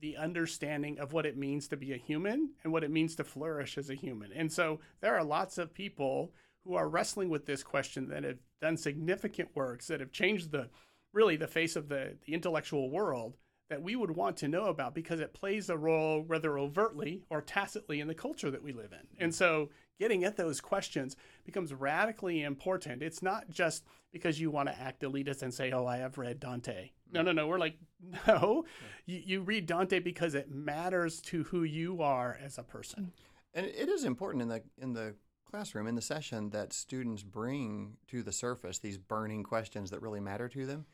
the 0.00 0.16
understanding 0.16 0.98
of 0.98 1.12
what 1.12 1.26
it 1.26 1.36
means 1.36 1.68
to 1.68 1.76
be 1.76 1.92
a 1.92 1.96
human 1.96 2.50
and 2.62 2.72
what 2.72 2.84
it 2.84 2.90
means 2.90 3.14
to 3.16 3.24
flourish 3.24 3.78
as 3.78 3.90
a 3.90 3.94
human. 3.94 4.32
And 4.32 4.52
so 4.52 4.80
there 5.00 5.16
are 5.16 5.24
lots 5.24 5.58
of 5.58 5.74
people 5.74 6.32
who 6.64 6.74
are 6.74 6.88
wrestling 6.88 7.28
with 7.28 7.46
this 7.46 7.62
question 7.62 8.08
that 8.08 8.24
have 8.24 8.38
done 8.60 8.76
significant 8.76 9.50
works 9.54 9.86
that 9.88 10.00
have 10.00 10.12
changed 10.12 10.50
the 10.50 10.70
really 11.12 11.36
the 11.36 11.46
face 11.46 11.76
of 11.76 11.88
the, 11.88 12.16
the 12.26 12.34
intellectual 12.34 12.90
world 12.90 13.36
that 13.70 13.82
we 13.82 13.96
would 13.96 14.10
want 14.10 14.36
to 14.36 14.48
know 14.48 14.66
about 14.66 14.94
because 14.94 15.20
it 15.20 15.32
plays 15.32 15.70
a 15.70 15.76
role 15.76 16.20
whether 16.20 16.58
overtly 16.58 17.22
or 17.30 17.40
tacitly 17.40 18.00
in 18.00 18.08
the 18.08 18.14
culture 18.14 18.50
that 18.50 18.62
we 18.62 18.72
live 18.72 18.92
in. 18.92 19.06
And 19.18 19.34
so 19.34 19.70
getting 19.98 20.24
at 20.24 20.36
those 20.36 20.60
questions 20.60 21.16
becomes 21.44 21.72
radically 21.72 22.42
important. 22.42 23.02
It's 23.02 23.22
not 23.22 23.48
just 23.48 23.84
because 24.12 24.40
you 24.40 24.50
want 24.50 24.68
to 24.68 24.78
act 24.78 25.02
elitist 25.02 25.42
and 25.42 25.52
say, 25.52 25.72
"Oh, 25.72 25.86
I 25.86 25.96
have 25.98 26.18
read 26.18 26.40
Dante." 26.40 26.90
No, 27.14 27.22
no, 27.22 27.32
no. 27.32 27.46
We're 27.46 27.58
like, 27.58 27.76
no. 28.26 28.64
You, 29.06 29.22
you 29.24 29.40
read 29.42 29.66
Dante 29.66 30.00
because 30.00 30.34
it 30.34 30.50
matters 30.50 31.20
to 31.22 31.44
who 31.44 31.62
you 31.62 32.02
are 32.02 32.36
as 32.44 32.58
a 32.58 32.62
person. 32.62 33.12
And 33.54 33.66
it 33.66 33.88
is 33.88 34.04
important 34.04 34.42
in 34.42 34.48
the 34.48 34.62
in 34.78 34.92
the 34.92 35.14
classroom 35.54 35.86
in 35.86 35.94
the 35.94 36.02
session 36.02 36.50
that 36.50 36.72
students 36.72 37.22
bring 37.22 37.96
to 38.08 38.24
the 38.24 38.32
surface 38.32 38.80
these 38.80 38.98
burning 38.98 39.44
questions 39.44 39.88
that 39.90 40.02
really 40.02 40.18
matter 40.18 40.48
to 40.48 40.66
them, 40.66 40.80
mm. 40.80 40.84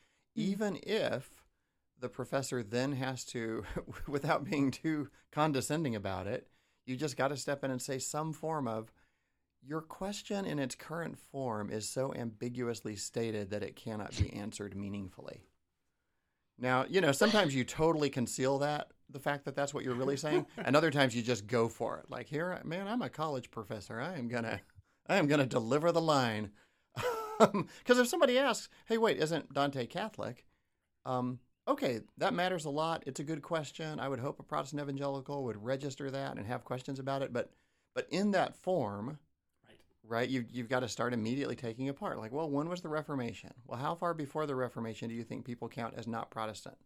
even 0.43 0.79
if 0.83 1.31
the 1.99 2.09
professor 2.09 2.61
then 2.61 2.91
has 2.91 3.25
to, 3.25 3.63
without 4.07 4.43
being 4.43 4.69
too 4.69 5.09
condescending 5.31 5.95
about 5.95 6.27
it, 6.27 6.47
you 6.85 6.95
just 6.95 7.17
got 7.17 7.29
to 7.29 7.37
step 7.37 7.63
in 7.63 7.71
and 7.71 7.81
say 7.81 7.97
some 7.97 8.33
form 8.33 8.67
of. 8.67 8.91
Your 9.63 9.81
question 9.81 10.45
in 10.45 10.57
its 10.57 10.73
current 10.73 11.19
form 11.19 11.69
is 11.69 11.87
so 11.87 12.11
ambiguously 12.15 12.95
stated 12.95 13.51
that 13.51 13.61
it 13.61 13.75
cannot 13.75 14.17
be 14.17 14.33
answered 14.33 14.75
meaningfully. 14.75 15.43
Now, 16.61 16.85
you 16.87 17.01
know, 17.01 17.11
sometimes 17.11 17.55
you 17.55 17.63
totally 17.63 18.09
conceal 18.09 18.59
that, 18.59 18.91
the 19.09 19.19
fact 19.19 19.45
that 19.45 19.55
that's 19.55 19.73
what 19.73 19.83
you're 19.83 19.95
really 19.95 20.15
saying, 20.15 20.45
and 20.57 20.75
other 20.75 20.91
times 20.91 21.15
you 21.15 21.23
just 21.23 21.47
go 21.47 21.67
for 21.67 21.97
it. 21.97 22.05
Like, 22.09 22.27
here, 22.27 22.57
man, 22.63 22.87
I'm 22.87 23.01
a 23.01 23.09
college 23.09 23.49
professor. 23.49 23.99
I 23.99 24.17
am 24.17 24.27
going 24.27 24.43
to 24.43 24.61
I 25.07 25.17
am 25.17 25.27
going 25.27 25.39
to 25.39 25.45
deliver 25.47 25.91
the 25.91 26.01
line. 26.01 26.51
Because 27.39 27.97
if 27.97 28.07
somebody 28.07 28.37
asks, 28.37 28.69
"Hey, 28.85 28.99
wait, 28.99 29.17
isn't 29.17 29.51
Dante 29.51 29.87
Catholic?" 29.87 30.45
Um, 31.05 31.39
okay, 31.67 32.01
that 32.19 32.35
matters 32.35 32.65
a 32.65 32.69
lot. 32.69 33.03
It's 33.07 33.19
a 33.19 33.23
good 33.23 33.41
question. 33.41 33.99
I 33.99 34.07
would 34.09 34.19
hope 34.19 34.39
a 34.39 34.43
Protestant 34.43 34.79
evangelical 34.79 35.43
would 35.45 35.57
register 35.63 36.11
that 36.11 36.37
and 36.37 36.45
have 36.45 36.63
questions 36.63 36.99
about 36.99 37.23
it. 37.23 37.33
But 37.33 37.49
but 37.95 38.05
in 38.11 38.29
that 38.31 38.55
form, 38.55 39.17
Right. 40.03 40.27
you 40.29 40.45
you've 40.51 40.69
got 40.69 40.81
to 40.81 40.87
start 40.89 41.13
immediately 41.13 41.55
taking 41.55 41.87
apart. 41.89 42.17
Like, 42.17 42.31
well, 42.31 42.49
when 42.49 42.67
was 42.67 42.81
the 42.81 42.89
Reformation? 42.89 43.51
Well, 43.67 43.79
how 43.79 43.95
far 43.95 44.13
before 44.13 44.45
the 44.45 44.55
Reformation 44.55 45.09
do 45.09 45.15
you 45.15 45.23
think 45.23 45.45
people 45.45 45.69
count 45.69 45.93
as 45.97 46.07
not 46.07 46.31
Protestant? 46.31 46.77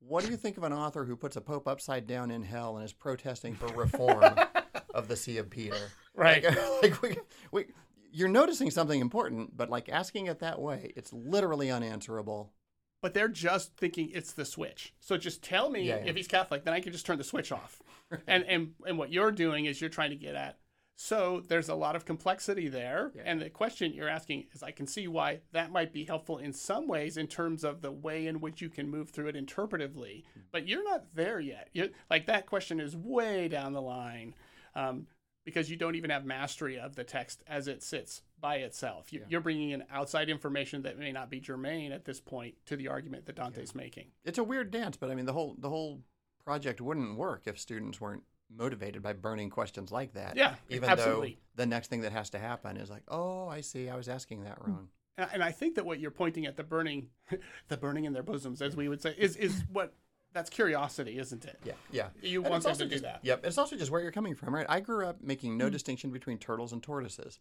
What 0.00 0.24
do 0.24 0.30
you 0.30 0.36
think 0.36 0.56
of 0.58 0.62
an 0.64 0.72
author 0.72 1.04
who 1.04 1.16
puts 1.16 1.36
a 1.36 1.40
pope 1.40 1.66
upside 1.66 2.06
down 2.06 2.30
in 2.30 2.42
hell 2.42 2.76
and 2.76 2.84
is 2.84 2.92
protesting 2.92 3.54
for 3.54 3.66
reform 3.68 4.34
of 4.94 5.08
the 5.08 5.16
See 5.16 5.38
of 5.38 5.48
Peter? 5.48 5.78
Right. 6.14 6.44
Like, 6.44 6.58
like 6.82 7.02
we, 7.02 7.16
we, 7.50 7.64
you're 8.12 8.28
noticing 8.28 8.70
something 8.70 9.00
important, 9.00 9.56
but 9.56 9.70
like 9.70 9.88
asking 9.88 10.26
it 10.26 10.40
that 10.40 10.60
way, 10.60 10.92
it's 10.94 11.12
literally 11.12 11.70
unanswerable. 11.70 12.52
But 13.00 13.14
they're 13.14 13.28
just 13.28 13.76
thinking 13.76 14.10
it's 14.12 14.32
the 14.32 14.44
switch. 14.44 14.94
So 15.00 15.16
just 15.16 15.42
tell 15.42 15.70
me 15.70 15.82
Yeah, 15.82 15.96
yeah. 15.96 16.10
if 16.10 16.16
he's 16.16 16.28
Catholic, 16.28 16.64
then 16.64 16.74
I 16.74 16.80
can 16.80 16.92
just 16.92 17.06
turn 17.06 17.18
the 17.18 17.24
switch 17.24 17.50
off. 17.52 17.82
and 18.26 18.44
and 18.44 18.72
and 18.86 18.98
what 18.98 19.10
you're 19.10 19.32
doing 19.32 19.64
is 19.64 19.80
you're 19.80 19.90
trying 19.90 20.10
to 20.10 20.16
get 20.16 20.34
at. 20.34 20.58
So 20.96 21.42
there's 21.48 21.68
a 21.68 21.74
lot 21.74 21.96
of 21.96 22.04
complexity 22.04 22.68
there, 22.68 23.10
Yeah. 23.14 23.22
and 23.26 23.42
the 23.42 23.50
question 23.50 23.92
you're 23.92 24.08
asking 24.08 24.46
is, 24.52 24.62
I 24.62 24.70
can 24.70 24.86
see 24.86 25.08
why 25.08 25.40
that 25.52 25.72
might 25.72 25.92
be 25.92 26.04
helpful 26.04 26.38
in 26.38 26.52
some 26.52 26.86
ways 26.86 27.16
in 27.16 27.26
terms 27.26 27.64
of 27.64 27.80
the 27.82 27.90
way 27.90 28.26
in 28.28 28.40
which 28.40 28.60
you 28.62 28.70
can 28.70 28.88
move 28.88 29.10
through 29.10 29.26
it 29.28 29.34
interpretively. 29.36 30.22
But 30.52 30.68
you're 30.68 30.84
not 30.84 31.14
there 31.14 31.40
yet. 31.40 31.68
you 31.72 31.90
like 32.08 32.26
that 32.26 32.46
question 32.46 32.78
is 32.80 32.96
way 32.96 33.48
down 33.48 33.72
the 33.72 33.82
line. 33.82 34.34
Um, 34.74 35.06
because 35.44 35.68
you 35.70 35.76
don't 35.76 35.94
even 35.94 36.08
have 36.08 36.24
mastery 36.24 36.78
of 36.78 36.96
the 36.96 37.04
text 37.04 37.42
as 37.46 37.68
it 37.68 37.82
sits 37.82 38.22
by 38.40 38.56
itself. 38.56 39.12
You, 39.12 39.20
Yeah. 39.20 39.26
You're 39.28 39.40
bringing 39.42 39.70
in 39.70 39.84
outside 39.90 40.30
information 40.30 40.80
that 40.82 40.98
may 40.98 41.12
not 41.12 41.28
be 41.28 41.38
germane 41.38 41.92
at 41.92 42.06
this 42.06 42.18
point 42.18 42.54
to 42.64 42.76
the 42.76 42.88
argument 42.88 43.26
that 43.26 43.36
Dante's 43.36 43.74
making. 43.74 44.12
It's 44.24 44.38
a 44.38 44.44
weird 44.44 44.70
dance, 44.70 44.96
but 44.96 45.10
I 45.10 45.14
mean 45.14 45.26
the 45.26 45.34
whole 45.34 45.54
the 45.58 45.68
whole 45.68 46.02
project 46.44 46.80
wouldn't 46.80 47.18
work 47.18 47.42
if 47.46 47.58
students 47.60 48.00
weren't 48.00 48.22
motivated 48.56 49.02
by 49.02 49.12
burning 49.12 49.50
questions 49.50 49.90
like 49.92 50.14
that. 50.14 50.36
Yeah, 50.36 50.54
Even 50.68 50.88
absolutely. 50.88 51.38
though 51.56 51.62
the 51.62 51.66
next 51.66 51.88
thing 51.88 52.02
that 52.02 52.12
has 52.12 52.30
to 52.30 52.38
happen 52.38 52.76
is 52.76 52.90
like, 52.90 53.02
oh, 53.08 53.48
I 53.48 53.60
see, 53.60 53.88
I 53.88 53.96
was 53.96 54.08
asking 54.08 54.44
that 54.44 54.58
hmm. 54.58 54.70
wrong. 54.70 54.88
And 55.16 55.44
I 55.44 55.52
think 55.52 55.76
that 55.76 55.86
what 55.86 56.00
you're 56.00 56.10
pointing 56.10 56.44
at 56.46 56.56
the 56.56 56.64
burning, 56.64 57.08
the 57.68 57.76
burning 57.76 58.04
in 58.04 58.12
their 58.12 58.24
bosoms, 58.24 58.60
as 58.60 58.74
we 58.74 58.88
would 58.88 59.00
say, 59.00 59.14
is 59.16 59.36
is 59.36 59.62
what 59.72 59.94
that's 60.32 60.50
curiosity, 60.50 61.18
isn't 61.18 61.44
it? 61.44 61.60
Yeah, 61.64 61.74
yeah. 61.92 62.08
You 62.20 62.42
And 62.42 62.50
want 62.50 62.64
them 62.64 62.76
to 62.76 62.88
do 62.88 62.98
that. 63.00 63.20
Yep. 63.22 63.46
It's 63.46 63.56
also 63.56 63.76
just 63.76 63.92
where 63.92 64.00
you're 64.02 64.10
coming 64.10 64.34
from, 64.34 64.52
right? 64.52 64.66
I 64.68 64.80
grew 64.80 65.06
up 65.06 65.22
making 65.22 65.56
no 65.56 65.66
hmm. 65.66 65.72
distinction 65.72 66.10
between 66.10 66.38
turtles 66.38 66.72
and 66.72 66.82
tortoises. 66.82 67.38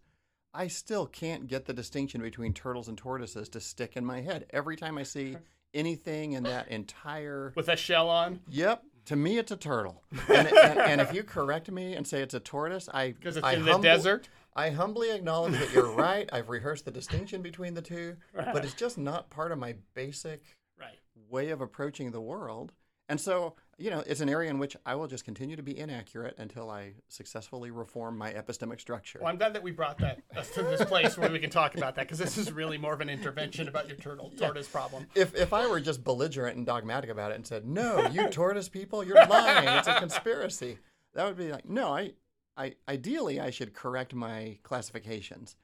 I 0.53 0.67
still 0.67 1.07
can't 1.07 1.47
get 1.47 1.65
the 1.65 1.73
distinction 1.73 2.21
between 2.21 2.53
turtles 2.53 2.87
and 2.87 2.95
tortoises 2.95 3.49
to 3.49 3.59
stick 3.59 3.97
in 3.97 4.05
my 4.05 4.21
head. 4.21 4.45
Every 4.51 4.75
time 4.75 4.99
I 4.99 5.03
see 5.03 5.35
anything 5.73 6.33
in 6.33 6.43
that 6.43 6.67
entire 6.67 7.53
With 7.55 7.69
a 7.69 7.75
shell 7.75 8.09
on, 8.09 8.41
Yep. 8.49 8.83
To 9.05 9.15
me, 9.15 9.37
it's 9.37 9.51
a 9.51 9.57
turtle. 9.57 10.03
And, 10.29 10.47
and, 10.47 10.79
and 10.79 11.01
if 11.01 11.13
you 11.13 11.23
correct 11.23 11.69
me 11.69 11.93
and 11.95 12.07
say 12.07 12.21
it's 12.21 12.33
a 12.33 12.39
tortoise, 12.39 12.87
I 12.93 13.11
because 13.11 13.37
it's 13.37 13.45
I 13.45 13.53
in 13.53 13.65
the 13.65 13.77
desert. 13.79 14.29
I 14.55 14.69
humbly 14.69 15.11
acknowledge 15.11 15.53
that 15.53 15.71
you're 15.73 15.91
right. 15.91 16.29
I've 16.31 16.47
rehearsed 16.49 16.85
the 16.85 16.91
distinction 16.91 17.41
between 17.41 17.73
the 17.73 17.81
two, 17.81 18.15
but 18.33 18.63
it's 18.63 18.75
just 18.75 18.97
not 18.97 19.29
part 19.29 19.51
of 19.51 19.57
my 19.57 19.75
basic 19.95 20.43
Right. 20.79 20.99
way 21.29 21.49
of 21.49 21.59
approaching 21.61 22.11
the 22.11 22.21
world. 22.21 22.71
And 23.09 23.19
so 23.19 23.55
you 23.77 23.89
know, 23.89 24.03
it's 24.05 24.21
an 24.21 24.29
area 24.29 24.49
in 24.49 24.59
which 24.59 24.75
I 24.85 24.95
will 24.95 25.07
just 25.07 25.25
continue 25.25 25.55
to 25.55 25.63
be 25.63 25.77
inaccurate 25.77 26.35
until 26.37 26.69
I 26.69 26.93
successfully 27.09 27.71
reform 27.71 28.17
my 28.17 28.31
epistemic 28.31 28.79
structure. 28.79 29.19
Well, 29.21 29.29
I'm 29.29 29.37
glad 29.37 29.53
that 29.53 29.63
we 29.63 29.71
brought 29.71 29.97
that 29.99 30.21
us 30.35 30.49
to 30.51 30.63
this 30.63 30.83
place 30.85 31.17
where 31.17 31.31
we 31.31 31.39
can 31.39 31.49
talk 31.49 31.75
about 31.75 31.95
that 31.95 32.05
because 32.05 32.19
this 32.19 32.37
is 32.37 32.51
really 32.51 32.77
more 32.77 32.93
of 32.93 33.01
an 33.01 33.09
intervention 33.09 33.67
about 33.67 33.87
your 33.87 33.97
turtle 33.97 34.31
tortoise 34.37 34.67
problem. 34.67 35.07
if 35.15 35.35
if 35.35 35.53
I 35.53 35.67
were 35.67 35.79
just 35.79 36.03
belligerent 36.03 36.57
and 36.57 36.65
dogmatic 36.65 37.09
about 37.09 37.31
it 37.31 37.35
and 37.35 37.47
said, 37.47 37.65
"No, 37.65 38.07
you 38.07 38.27
tortoise 38.29 38.69
people, 38.69 39.03
you're 39.03 39.25
lying. 39.27 39.67
It's 39.67 39.87
a 39.87 39.99
conspiracy," 39.99 40.77
that 41.15 41.25
would 41.25 41.37
be 41.37 41.51
like, 41.51 41.67
no, 41.67 41.93
I, 41.95 42.11
I 42.55 42.75
ideally 42.87 43.39
I 43.39 43.49
should 43.49 43.73
correct 43.73 44.13
my 44.13 44.59
classifications. 44.63 45.55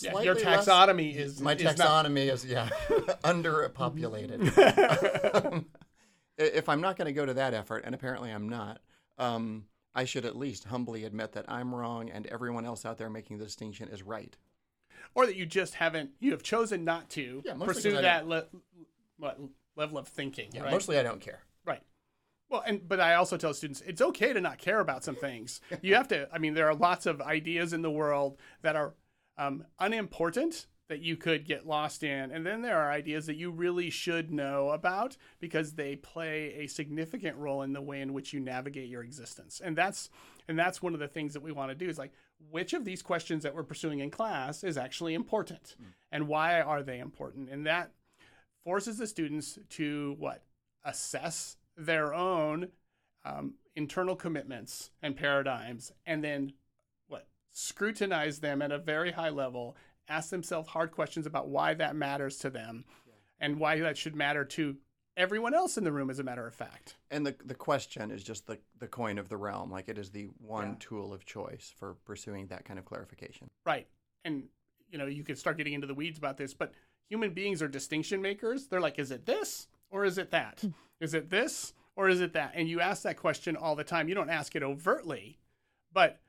Yeah, 0.00 0.20
your 0.22 0.34
Slightly 0.34 0.44
less- 0.56 0.66
taxonomy 0.68 1.14
is 1.16 1.40
my 1.40 1.54
is 1.54 1.78
not- 1.78 2.04
taxonomy 2.06 2.30
is 2.32 2.44
yeah 2.44 2.68
underpopulated. 3.24 5.64
If 6.38 6.68
I'm 6.68 6.80
not 6.80 6.96
going 6.96 7.06
to 7.06 7.12
go 7.12 7.24
to 7.26 7.34
that 7.34 7.54
effort, 7.54 7.84
and 7.86 7.94
apparently 7.94 8.30
I'm 8.30 8.48
not, 8.48 8.80
um, 9.18 9.66
I 9.94 10.04
should 10.04 10.24
at 10.24 10.36
least 10.36 10.64
humbly 10.64 11.04
admit 11.04 11.32
that 11.32 11.44
I'm 11.48 11.72
wrong 11.74 12.10
and 12.10 12.26
everyone 12.26 12.64
else 12.66 12.84
out 12.84 12.98
there 12.98 13.08
making 13.10 13.38
the 13.38 13.44
distinction 13.44 13.88
is 13.88 14.02
right. 14.02 14.36
or 15.14 15.26
that 15.26 15.36
you 15.36 15.46
just 15.46 15.74
haven't 15.74 16.10
you 16.18 16.32
have 16.32 16.42
chosen 16.42 16.84
not 16.84 17.08
to 17.10 17.42
Yeah, 17.44 17.54
pursue 17.54 17.92
that 17.92 18.26
le- 18.26 18.46
what, 19.18 19.38
level 19.76 19.96
of 19.98 20.08
thinking 20.08 20.50
Yeah, 20.52 20.62
right 20.62 20.72
mostly 20.72 20.98
I 20.98 21.04
don't 21.04 21.20
care. 21.20 21.40
right 21.64 21.82
well 22.48 22.64
and 22.66 22.88
but 22.88 22.98
i 23.00 23.14
also 23.14 23.36
tell 23.36 23.54
students 23.54 23.80
it's 23.86 24.00
okay 24.00 24.32
to 24.32 24.40
not 24.40 24.58
care 24.58 24.80
about 24.80 25.04
some 25.04 25.14
things 25.14 25.60
you 25.82 25.94
have 25.94 26.08
to 26.08 26.28
i 26.32 26.38
mean 26.38 26.54
there 26.54 26.66
are 26.68 26.74
lots 26.74 27.06
of 27.06 27.20
ideas 27.20 27.72
in 27.72 27.82
the 27.82 27.90
world 27.90 28.36
that 28.62 28.74
are 28.76 28.94
um, 29.38 29.64
unimportant 29.78 30.66
that 30.88 31.00
you 31.00 31.16
could 31.16 31.46
get 31.46 31.66
lost 31.66 32.02
in. 32.02 32.30
And 32.30 32.44
then 32.44 32.62
there 32.62 32.78
are 32.78 32.90
ideas 32.90 33.26
that 33.26 33.36
you 33.36 33.50
really 33.50 33.88
should 33.88 34.30
know 34.30 34.70
about 34.70 35.16
because 35.40 35.72
they 35.72 35.96
play 35.96 36.54
a 36.58 36.66
significant 36.66 37.36
role 37.36 37.62
in 37.62 37.72
the 37.72 37.80
way 37.80 38.00
in 38.00 38.12
which 38.12 38.32
you 38.32 38.40
navigate 38.40 38.88
your 38.88 39.02
existence. 39.02 39.62
And 39.64 39.76
that's 39.76 40.10
and 40.46 40.58
that's 40.58 40.82
one 40.82 40.92
of 40.92 41.00
the 41.00 41.08
things 41.08 41.32
that 41.32 41.42
we 41.42 41.52
want 41.52 41.70
to 41.70 41.74
do 41.74 41.88
is 41.88 41.98
like 41.98 42.12
which 42.50 42.74
of 42.74 42.84
these 42.84 43.02
questions 43.02 43.42
that 43.42 43.54
we're 43.54 43.62
pursuing 43.62 44.00
in 44.00 44.10
class 44.10 44.62
is 44.62 44.76
actually 44.76 45.14
important? 45.14 45.76
And 46.12 46.28
why 46.28 46.60
are 46.60 46.82
they 46.82 46.98
important? 46.98 47.48
And 47.48 47.66
that 47.66 47.92
forces 48.64 48.98
the 48.98 49.06
students 49.06 49.58
to 49.70 50.16
what? 50.18 50.42
Assess 50.84 51.56
their 51.78 52.12
own 52.12 52.68
um, 53.24 53.54
internal 53.74 54.16
commitments 54.16 54.90
and 55.02 55.16
paradigms 55.16 55.92
and 56.04 56.22
then 56.22 56.52
what? 57.08 57.26
Scrutinize 57.50 58.40
them 58.40 58.60
at 58.60 58.70
a 58.70 58.78
very 58.78 59.12
high 59.12 59.30
level 59.30 59.76
ask 60.08 60.30
themselves 60.30 60.68
hard 60.68 60.90
questions 60.92 61.26
about 61.26 61.48
why 61.48 61.74
that 61.74 61.96
matters 61.96 62.38
to 62.38 62.50
them 62.50 62.84
and 63.40 63.58
why 63.58 63.78
that 63.80 63.96
should 63.96 64.14
matter 64.14 64.44
to 64.44 64.76
everyone 65.16 65.54
else 65.54 65.76
in 65.78 65.84
the 65.84 65.92
room 65.92 66.10
as 66.10 66.18
a 66.18 66.22
matter 66.24 66.46
of 66.46 66.54
fact 66.54 66.96
And 67.10 67.24
the 67.26 67.34
the 67.44 67.54
question 67.54 68.10
is 68.10 68.22
just 68.24 68.46
the 68.46 68.58
the 68.78 68.88
coin 68.88 69.18
of 69.18 69.28
the 69.28 69.36
realm. 69.36 69.70
Like 69.70 69.88
it 69.88 69.96
is 69.98 70.10
the 70.10 70.28
one 70.38 70.70
Yeah. 70.70 70.74
tool 70.80 71.12
of 71.14 71.24
choice 71.24 71.72
for 71.76 71.94
pursuing 72.04 72.48
that 72.48 72.64
kind 72.64 72.78
of 72.78 72.84
clarification. 72.84 73.48
Right. 73.64 73.86
And 74.24 74.44
you 74.90 74.98
know, 74.98 75.06
you 75.06 75.24
could 75.24 75.38
start 75.38 75.56
getting 75.56 75.72
into 75.72 75.86
the 75.86 75.94
weeds 75.94 76.18
about 76.18 76.36
this, 76.36 76.54
but 76.54 76.72
human 77.08 77.30
beings 77.34 77.62
are 77.62 77.68
distinction 77.68 78.20
makers. 78.22 78.66
They're 78.68 78.80
like, 78.80 78.98
is 78.98 79.10
it 79.10 79.26
this 79.26 79.66
or 79.90 80.04
is 80.04 80.18
it 80.18 80.30
that? 80.32 80.60
Hmm. 80.60 80.68
is 81.00 81.14
it 81.14 81.30
this 81.30 81.72
or 81.96 82.08
is 82.08 82.20
it 82.20 82.32
that? 82.32 82.52
And 82.54 82.68
you 82.68 82.80
ask 82.80 83.02
that 83.02 83.16
question 83.16 83.56
all 83.56 83.74
the 83.76 83.84
time. 83.84 84.08
You 84.08 84.14
don't 84.16 84.30
ask 84.30 84.54
it 84.56 84.62
overtly, 84.64 85.38
but 85.92 86.20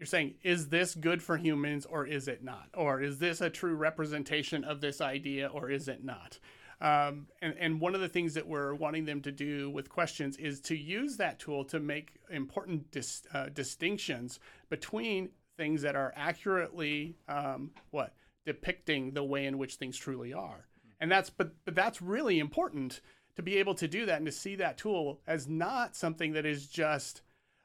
you're 0.00 0.06
saying, 0.06 0.32
is 0.42 0.68
this 0.68 0.94
good 0.94 1.22
for 1.22 1.36
humans 1.36 1.84
or 1.84 2.06
is 2.06 2.26
it 2.26 2.42
not? 2.42 2.68
Or 2.74 3.02
is 3.02 3.18
this 3.18 3.42
a 3.42 3.50
true 3.50 3.74
representation 3.74 4.64
of 4.64 4.80
this 4.80 5.02
idea 5.02 5.48
or 5.48 5.70
is 5.70 5.88
it 5.88 6.02
not? 6.02 6.38
Um, 6.80 7.26
and, 7.42 7.54
and 7.58 7.80
one 7.82 7.94
of 7.94 8.00
the 8.00 8.08
things 8.08 8.32
that 8.32 8.46
we're 8.46 8.72
wanting 8.74 9.04
them 9.04 9.20
to 9.20 9.30
do 9.30 9.68
with 9.68 9.90
questions 9.90 10.38
is 10.38 10.62
to 10.62 10.74
use 10.74 11.18
that 11.18 11.38
tool 11.38 11.64
to 11.66 11.78
make 11.78 12.14
important 12.30 12.90
dis, 12.90 13.24
uh, 13.34 13.50
distinctions 13.50 14.40
between 14.70 15.28
things 15.58 15.82
that 15.82 15.94
are 15.94 16.14
accurately 16.16 17.18
um, 17.28 17.70
what 17.90 18.14
depicting 18.46 19.12
the 19.12 19.22
way 19.22 19.44
in 19.44 19.58
which 19.58 19.74
things 19.74 19.98
truly 19.98 20.32
are. 20.32 20.66
And 20.98 21.12
that's 21.12 21.28
but 21.28 21.52
but 21.66 21.74
that's 21.74 22.00
really 22.00 22.38
important 22.38 23.02
to 23.36 23.42
be 23.42 23.58
able 23.58 23.74
to 23.74 23.86
do 23.86 24.06
that 24.06 24.16
and 24.16 24.26
to 24.26 24.32
see 24.32 24.56
that 24.56 24.78
tool 24.78 25.20
as 25.26 25.46
not 25.46 25.94
something 25.94 26.32
that 26.32 26.46
is 26.46 26.66
just 26.66 27.20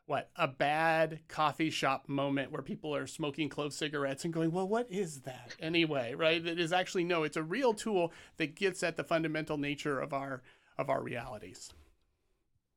what 0.07 0.29
a 0.35 0.47
bad 0.47 1.19
coffee 1.27 1.69
shop 1.69 2.07
moment 2.07 2.51
where 2.51 2.61
people 2.61 2.95
are 2.95 3.07
smoking 3.07 3.49
clove 3.49 3.73
cigarettes 3.73 4.23
and 4.23 4.33
going, 4.33 4.51
well, 4.51 4.67
what 4.67 4.91
is 4.91 5.21
that 5.21 5.55
anyway? 5.59 6.13
Right? 6.13 6.45
It 6.45 6.59
is 6.59 6.71
actually 6.71 7.03
no, 7.03 7.23
it's 7.23 7.37
a 7.37 7.43
real 7.43 7.73
tool 7.73 8.13
that 8.37 8.55
gets 8.55 8.83
at 8.83 8.97
the 8.97 9.03
fundamental 9.03 9.57
nature 9.57 9.99
of 9.99 10.13
our 10.13 10.43
of 10.77 10.89
our 10.89 11.01
realities. 11.01 11.71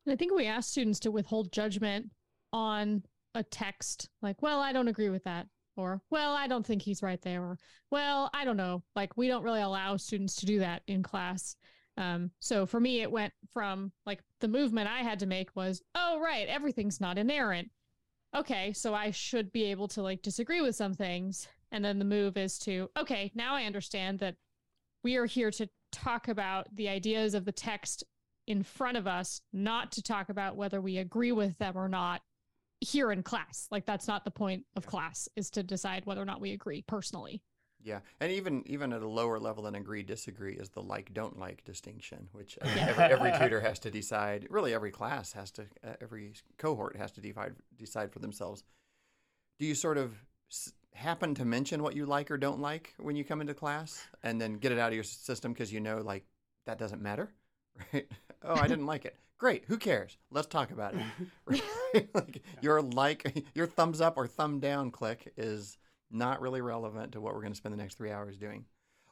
I 0.06 0.16
think 0.16 0.32
we 0.32 0.46
ask 0.46 0.70
students 0.70 1.00
to 1.00 1.10
withhold 1.10 1.52
judgment 1.52 2.10
on 2.52 3.02
a 3.34 3.42
text 3.42 4.08
like, 4.22 4.40
well, 4.40 4.60
I 4.60 4.72
don't 4.72 4.88
agree 4.88 5.10
with 5.10 5.24
that. 5.24 5.46
Or, 5.76 6.00
well, 6.10 6.34
I 6.34 6.48
don't 6.48 6.66
think 6.66 6.82
he's 6.82 7.02
right 7.02 7.20
there. 7.22 7.42
Or, 7.42 7.58
well, 7.90 8.30
I 8.34 8.44
don't 8.44 8.56
know. 8.56 8.82
Like, 8.96 9.16
we 9.16 9.28
don't 9.28 9.44
really 9.44 9.60
allow 9.60 9.96
students 9.96 10.34
to 10.36 10.46
do 10.46 10.58
that 10.58 10.82
in 10.88 11.04
class. 11.04 11.54
Um, 11.98 12.30
so 12.38 12.64
for 12.64 12.78
me, 12.78 13.02
it 13.02 13.10
went 13.10 13.32
from 13.52 13.90
like 14.06 14.20
the 14.40 14.46
movement 14.46 14.88
I 14.88 15.00
had 15.00 15.18
to 15.18 15.26
make 15.26 15.54
was, 15.56 15.82
oh, 15.96 16.20
right, 16.20 16.46
everything's 16.46 17.00
not 17.00 17.18
inerrant. 17.18 17.70
Okay, 18.36 18.72
so 18.72 18.94
I 18.94 19.10
should 19.10 19.50
be 19.50 19.64
able 19.64 19.88
to 19.88 20.02
like 20.02 20.22
disagree 20.22 20.60
with 20.60 20.76
some 20.76 20.94
things. 20.94 21.48
And 21.72 21.84
then 21.84 21.98
the 21.98 22.04
move 22.04 22.36
is 22.36 22.58
to, 22.60 22.88
okay, 22.96 23.32
now 23.34 23.54
I 23.54 23.64
understand 23.64 24.20
that 24.20 24.36
we 25.02 25.16
are 25.16 25.26
here 25.26 25.50
to 25.50 25.68
talk 25.90 26.28
about 26.28 26.74
the 26.74 26.88
ideas 26.88 27.34
of 27.34 27.44
the 27.44 27.52
text 27.52 28.04
in 28.46 28.62
front 28.62 28.96
of 28.96 29.08
us, 29.08 29.40
not 29.52 29.90
to 29.92 30.02
talk 30.02 30.28
about 30.28 30.56
whether 30.56 30.80
we 30.80 30.98
agree 30.98 31.32
with 31.32 31.58
them 31.58 31.76
or 31.76 31.88
not 31.88 32.22
here 32.80 33.10
in 33.10 33.24
class. 33.24 33.66
Like 33.72 33.86
that's 33.86 34.06
not 34.06 34.24
the 34.24 34.30
point 34.30 34.64
of 34.76 34.86
class 34.86 35.28
is 35.34 35.50
to 35.50 35.64
decide 35.64 36.06
whether 36.06 36.22
or 36.22 36.26
not 36.26 36.40
we 36.40 36.52
agree 36.52 36.82
personally. 36.82 37.42
Yeah, 37.88 38.00
and 38.20 38.30
even 38.30 38.62
even 38.66 38.92
at 38.92 39.00
a 39.00 39.08
lower 39.08 39.38
level 39.38 39.62
than 39.62 39.74
agree 39.74 40.02
disagree 40.02 40.52
is 40.52 40.68
the 40.68 40.82
like 40.82 41.14
don't 41.14 41.38
like 41.38 41.64
distinction, 41.64 42.28
which 42.32 42.58
uh, 42.60 42.68
every, 42.80 43.04
every 43.04 43.32
tutor 43.38 43.60
has 43.60 43.78
to 43.78 43.90
decide. 43.90 44.46
Really, 44.50 44.74
every 44.74 44.90
class 44.90 45.32
has 45.32 45.50
to, 45.52 45.62
uh, 45.82 45.94
every 46.02 46.34
cohort 46.58 46.96
has 46.96 47.12
to 47.12 47.22
decide 47.22 47.54
decide 47.78 48.12
for 48.12 48.18
themselves. 48.18 48.62
Do 49.58 49.64
you 49.64 49.74
sort 49.74 49.96
of 49.96 50.22
s- 50.50 50.74
happen 50.92 51.34
to 51.36 51.46
mention 51.46 51.82
what 51.82 51.96
you 51.96 52.04
like 52.04 52.30
or 52.30 52.36
don't 52.36 52.60
like 52.60 52.92
when 52.98 53.16
you 53.16 53.24
come 53.24 53.40
into 53.40 53.54
class, 53.54 54.06
and 54.22 54.38
then 54.38 54.58
get 54.58 54.70
it 54.70 54.78
out 54.78 54.88
of 54.88 54.94
your 54.94 55.04
system 55.04 55.54
because 55.54 55.72
you 55.72 55.80
know 55.80 56.02
like 56.02 56.26
that 56.66 56.78
doesn't 56.78 57.00
matter, 57.00 57.32
right? 57.94 58.06
oh, 58.42 58.54
I 58.54 58.68
didn't 58.68 58.84
like 58.84 59.06
it. 59.06 59.16
Great, 59.38 59.64
who 59.66 59.78
cares? 59.78 60.18
Let's 60.30 60.48
talk 60.48 60.72
about 60.72 60.94
it. 60.94 61.00
Right? 61.46 62.14
like 62.14 62.42
your 62.60 62.82
like, 62.82 63.46
your 63.54 63.66
thumbs 63.66 64.02
up 64.02 64.18
or 64.18 64.26
thumb 64.26 64.60
down 64.60 64.90
click 64.90 65.32
is 65.38 65.78
not 66.10 66.40
really 66.40 66.60
relevant 66.60 67.12
to 67.12 67.20
what 67.20 67.34
we're 67.34 67.40
going 67.40 67.52
to 67.52 67.56
spend 67.56 67.72
the 67.72 67.82
next 67.82 67.96
three 67.96 68.10
hours 68.10 68.36
doing. 68.36 68.64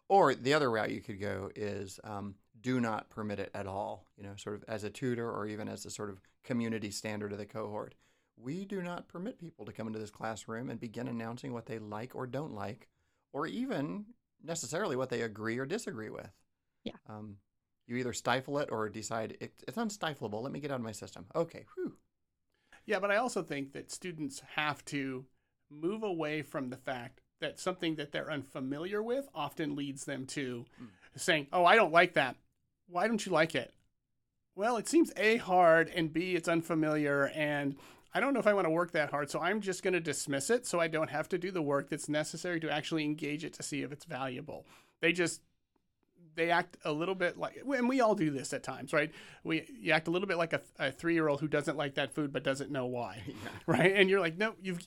Or 0.09 0.35
the 0.35 0.55
other 0.55 0.71
route 0.71 0.93
you 0.93 1.01
could 1.01 1.21
go 1.21 1.51
is 1.57 1.99
um, 2.05 2.37
do 2.61 2.81
not 2.81 3.11
permit 3.11 3.41
it 3.41 3.51
at 3.55 3.67
all. 3.67 4.07
You 4.17 4.25
know, 4.25 4.35
sort 4.37 4.57
of 4.57 4.65
as 4.69 4.85
a 4.85 4.91
tutor 4.91 5.31
or 5.31 5.47
even 5.47 5.69
as 5.69 5.85
a 5.85 5.91
sort 5.91 6.11
of 6.11 6.21
community 6.45 6.91
standard 6.91 7.33
of 7.33 7.39
the 7.39 7.47
cohort. 7.47 7.95
We 8.39 8.65
do 8.65 8.83
not 8.83 9.09
permit 9.09 9.39
people 9.39 9.65
to 9.65 9.73
come 9.73 9.87
into 9.87 9.99
this 9.99 10.11
classroom 10.11 10.69
and 10.71 10.79
begin 10.79 11.09
announcing 11.09 11.53
what 11.53 11.67
they 11.67 11.79
like 11.79 12.15
or 12.15 12.27
don't 12.27 12.55
like, 12.55 12.89
or 13.33 13.47
even 13.47 14.05
necessarily 14.45 14.95
what 14.95 15.09
they 15.09 15.23
agree 15.23 15.59
or 15.59 15.65
disagree 15.65 16.11
with. 16.11 16.31
Yeah. 16.85 16.93
Um, 17.09 17.39
you 17.87 17.97
either 17.97 18.13
stifle 18.13 18.59
it 18.59 18.69
or 18.71 18.89
decide 18.89 19.39
it, 19.41 19.53
it's 19.67 19.79
unstiflable. 19.79 20.43
Let 20.43 20.53
me 20.53 20.61
get 20.61 20.71
out 20.71 20.81
of 20.81 20.85
my 20.85 20.93
system. 20.93 21.27
Okay. 21.35 21.65
Whew. 21.75 21.95
Yeah, 22.85 23.01
but 23.01 23.11
I 23.11 23.17
also 23.17 23.43
think 23.43 23.73
that 23.73 23.91
students 23.91 24.43
have 24.55 24.85
to 24.87 25.25
move 25.71 26.03
away 26.03 26.43
from 26.43 26.71
the 26.71 26.77
fact 26.77 27.21
that 27.41 27.61
something 27.61 27.97
that 27.97 28.13
they're 28.13 28.31
unfamiliar 28.31 29.03
with 29.03 29.29
often 29.35 29.77
leads 29.77 30.05
them 30.05 30.27
to 30.27 30.65
saying, 31.17 31.47
"Oh, 31.53 31.65
I 31.65 31.77
don't 31.77 31.93
like 31.93 32.15
that. 32.15 32.37
Why 32.89 33.09
don't 33.09 33.25
you 33.25 33.33
like 33.33 33.55
it?" 33.55 33.75
Well, 34.55 34.79
it 34.79 34.89
seems 34.89 35.13
A 35.17 35.37
hard 35.37 35.91
and 35.91 36.13
B 36.13 36.35
it's 36.35 36.49
unfamiliar 36.49 37.29
and 37.35 37.77
I 38.15 38.21
don't 38.21 38.33
know 38.33 38.41
if 38.41 38.47
I 38.47 38.55
want 38.55 38.65
to 38.65 38.71
work 38.71 38.93
that 38.93 39.11
hard, 39.11 39.31
so 39.31 39.41
I'm 39.41 39.61
just 39.61 39.83
going 39.83 39.93
to 39.93 40.01
dismiss 40.01 40.49
it 40.49 40.67
so 40.67 40.81
I 40.81 40.89
don't 40.89 41.11
have 41.11 41.29
to 41.29 41.37
do 41.37 41.51
the 41.51 41.61
work 41.61 41.91
that's 41.91 42.09
necessary 42.09 42.59
to 42.61 42.71
actually 42.71 43.05
engage 43.05 43.45
it 43.45 43.53
to 43.55 43.63
see 43.63 43.83
if 43.83 43.93
it's 43.93 44.07
valuable. 44.07 44.67
They 45.03 45.13
just 45.13 45.43
they 46.37 46.51
act 46.51 46.77
a 46.85 46.93
little 46.93 47.15
bit 47.15 47.39
like 47.39 47.61
and 47.67 47.89
we 47.89 48.01
all 48.01 48.15
do 48.15 48.31
this 48.31 48.53
at 48.53 48.63
times 48.63 48.93
right? 48.93 49.11
We 49.43 49.67
you 49.81 49.93
act 49.93 50.07
a 50.07 50.11
little 50.11 50.29
bit 50.29 50.37
like 50.37 50.53
a, 50.53 50.61
a 50.79 50.93
three-year-old 50.93 51.41
who 51.41 51.49
doesn't 51.49 51.77
like 51.77 51.95
that 51.95 52.13
food 52.15 52.33
but 52.33 52.45
doesn't 52.45 52.71
know 52.71 52.87
why 52.87 53.23
right? 53.67 53.93
And 53.95 54.09
you're 54.09 54.21
like 54.21 54.37
no 54.37 54.55
you've 54.63 54.87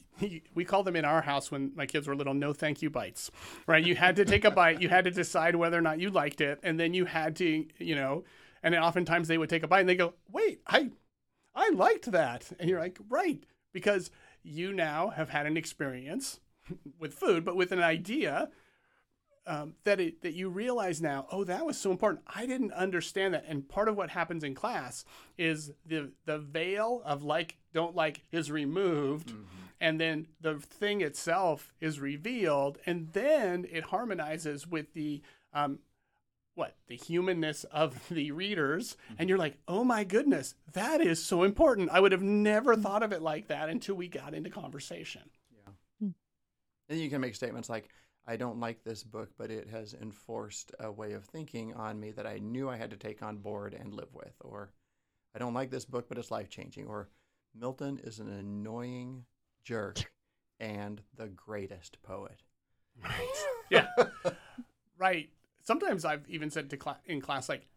we 0.54 0.64
call 0.64 0.84
them 0.84 0.96
in 0.96 1.06
our 1.06 1.22
house 1.22 1.52
when 1.52 1.72
my 1.76 1.86
kids 1.86 2.08
were 2.08 2.16
little 2.16 2.34
no 2.34 2.54
thank 2.54 2.82
you 2.82 2.90
bites 2.90 3.32
right? 3.68 3.84
You 3.84 3.96
had 3.96 4.16
to 4.18 4.26
take 4.26 4.46
a 4.46 4.52
bite 4.52 4.82
you 4.82 4.90
had 4.90 5.06
to 5.06 5.12
decide 5.12 5.56
whether 5.56 5.78
or 5.78 5.82
not 5.82 6.00
you 6.00 6.10
liked 6.10 6.40
it 6.42 6.60
and 6.64 6.80
then 6.80 6.94
you 6.94 7.06
had 7.06 7.36
to 7.38 7.66
you 7.78 7.96
know 7.96 8.24
and 8.64 8.74
then 8.74 8.82
oftentimes 8.82 9.28
they 9.28 9.38
would 9.38 9.50
take 9.50 9.64
a 9.64 9.68
bite 9.68 9.82
and 9.82 9.90
they 9.90 9.96
go 9.96 10.14
wait 10.32 10.62
i 10.68 10.90
i 11.56 11.70
liked 11.70 12.12
that. 12.12 12.52
And 12.60 12.70
you're 12.70 12.80
like 12.80 13.00
right 13.10 13.44
because 13.74 14.12
you 14.44 14.72
now 14.72 15.10
have 15.10 15.30
had 15.30 15.46
an 15.46 15.58
experience 15.58 16.40
with 17.00 17.14
food 17.14 17.44
but 17.44 17.56
with 17.56 17.72
an 17.72 17.82
idea 17.82 18.50
um, 19.50 19.74
that 19.84 20.00
it, 20.00 20.22
that 20.22 20.36
you 20.36 20.48
realize 20.48 21.02
now, 21.02 21.26
oh, 21.32 21.44
that 21.44 21.66
was 21.66 21.76
so 21.76 21.90
important. 21.90 22.24
I 22.28 22.46
didn't 22.46 22.72
understand 22.72 23.34
that. 23.34 23.46
And 23.48 23.68
part 23.68 23.90
of 23.90 23.98
what 23.98 24.12
happens 24.12 24.44
in 24.44 24.54
class 24.54 25.04
is 25.40 25.72
the 25.86 26.12
the 26.26 26.38
veil 26.38 27.02
of 27.04 27.24
like 27.24 27.58
don't 27.74 27.96
like 27.96 28.22
is 28.32 28.52
removed, 28.52 29.34
and 29.82 30.00
then 30.00 30.28
the 30.40 30.60
thing 30.60 31.02
itself 31.02 31.74
is 31.82 32.00
revealed, 32.00 32.78
and 32.86 33.10
then 33.12 33.66
it 33.72 33.86
harmonizes 33.86 34.68
with 34.68 34.94
the 34.94 35.24
um, 35.52 35.80
what 36.54 36.76
the 36.88 36.96
humanness 36.96 37.64
of 37.64 38.08
the 38.12 38.32
readers. 38.32 38.98
And 39.18 39.30
you're 39.30 39.40
like 39.40 39.58
oh 39.68 39.84
my 39.84 40.04
goodness 40.04 40.54
that 40.74 41.02
is 41.02 41.24
so 41.24 41.42
important. 41.42 41.90
I 41.90 42.00
would 42.00 42.12
have 42.12 42.22
never 42.22 42.76
thought 42.76 43.02
of 43.02 43.12
it 43.12 43.24
like 43.24 43.48
that 43.48 43.70
until 43.70 43.96
we 43.96 44.10
got 44.10 44.36
into 44.36 44.52
conversation. 44.52 45.24
Yeah. 45.52 45.74
And 46.90 47.00
you 47.00 47.10
can 47.10 47.22
make 47.22 47.36
statements 47.36 47.70
like, 47.70 47.88
I 48.30 48.36
don't 48.36 48.60
like 48.60 48.84
this 48.84 49.04
book, 49.04 49.32
but 49.38 49.50
it 49.50 49.68
has 49.70 49.96
enforced 49.96 50.72
a 50.80 50.92
way 50.92 51.14
of 51.14 51.26
thinking 51.26 51.74
on 51.74 52.00
me 52.00 52.12
that 52.12 52.28
I 52.28 52.38
knew 52.38 52.70
I 52.70 52.78
had 52.78 52.92
to 52.92 52.98
take 52.98 53.24
on 53.24 53.38
board 53.38 53.74
and 53.74 53.94
live 53.94 54.14
with. 54.14 54.36
Or, 54.42 54.72
I 55.36 55.40
don't 55.40 55.56
like 55.56 55.72
this 55.72 55.86
book, 55.86 56.08
but 56.08 56.20
it's 56.20 56.30
life 56.30 56.50
changing. 56.50 56.86
Or, 56.88 57.10
Milton 57.60 58.00
is 58.04 58.20
an 58.20 58.30
annoying 58.32 59.26
jerk 59.64 60.12
and 60.60 61.02
the 61.16 61.28
greatest 61.28 62.02
poet. 62.04 62.42
right 63.04 63.46
yeah 63.70 63.88
right 64.98 65.30
sometimes 65.64 66.04
i've 66.04 66.28
even 66.30 66.50
said 66.50 66.70
to 66.70 66.78
cla- 66.78 67.00
in 67.06 67.22
class 67.22 67.48
like 67.48 67.68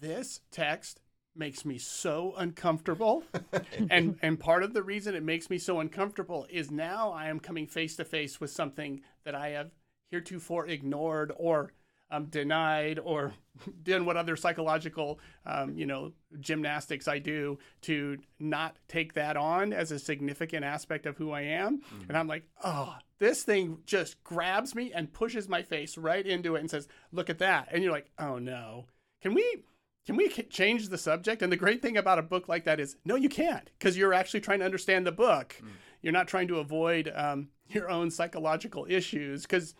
this 0.00 0.40
text 0.50 1.00
makes 1.36 1.64
me 1.64 1.78
so 1.78 2.34
uncomfortable 2.36 3.22
and 3.90 4.18
and 4.22 4.40
part 4.40 4.62
of 4.62 4.74
the 4.74 4.82
reason 4.82 5.14
it 5.14 5.22
makes 5.22 5.48
me 5.48 5.58
so 5.58 5.78
uncomfortable 5.78 6.46
is 6.50 6.70
now 6.70 7.12
i 7.12 7.28
am 7.28 7.38
coming 7.38 7.66
face 7.66 7.94
to 7.94 8.04
face 8.04 8.40
with 8.40 8.50
something 8.50 9.00
that 9.24 9.34
i 9.34 9.50
have 9.50 9.70
heretofore 10.10 10.66
ignored 10.66 11.32
or 11.36 11.72
um, 12.10 12.26
denied 12.26 12.98
or 12.98 13.34
done 13.82 14.06
what 14.06 14.16
other 14.16 14.36
psychological 14.36 15.20
um, 15.44 15.74
you 15.74 15.84
know 15.84 16.12
gymnastics 16.40 17.06
i 17.06 17.18
do 17.18 17.58
to 17.82 18.16
not 18.38 18.76
take 18.88 19.12
that 19.14 19.36
on 19.36 19.72
as 19.72 19.92
a 19.92 19.98
significant 19.98 20.64
aspect 20.64 21.04
of 21.06 21.16
who 21.18 21.32
i 21.32 21.42
am. 21.42 21.80
And 22.08 22.16
i'm 22.16 22.26
like 22.28 22.44
oh 22.64 22.96
this 23.18 23.42
thing 23.42 23.78
just 23.84 24.22
grabs 24.24 24.74
me 24.74 24.92
and 24.92 25.12
pushes 25.12 25.48
my 25.48 25.62
face 25.62 25.98
right 25.98 26.24
into 26.24 26.54
it 26.56 26.60
and 26.60 26.70
says 26.70 26.88
look 27.12 27.28
at 27.28 27.38
that 27.40 27.68
and 27.72 27.82
you're 27.82 27.92
like 27.92 28.10
oh 28.18 28.38
no. 28.38 28.86
Can 29.20 29.34
we 29.34 29.64
can 30.06 30.16
we 30.16 30.28
change 30.30 30.88
the 30.88 30.96
subject? 30.96 31.42
And 31.42 31.52
the 31.52 31.56
great 31.56 31.82
thing 31.82 31.98
about 31.98 32.18
a 32.18 32.22
book 32.22 32.48
like 32.48 32.64
that 32.64 32.80
is 32.80 32.96
no 33.04 33.16
you 33.16 33.28
can't 33.28 33.68
because 33.78 33.98
you're 33.98 34.14
actually 34.14 34.40
trying 34.40 34.60
to 34.60 34.64
understand 34.64 35.06
the 35.06 35.12
book. 35.12 35.56
You're 36.00 36.12
not 36.14 36.28
trying 36.28 36.48
to 36.48 36.58
avoid 36.60 37.12
um, 37.14 37.48
your 37.68 37.90
own 37.90 38.10
psychological 38.10 38.86
issues 38.88 39.42
because 39.42 39.74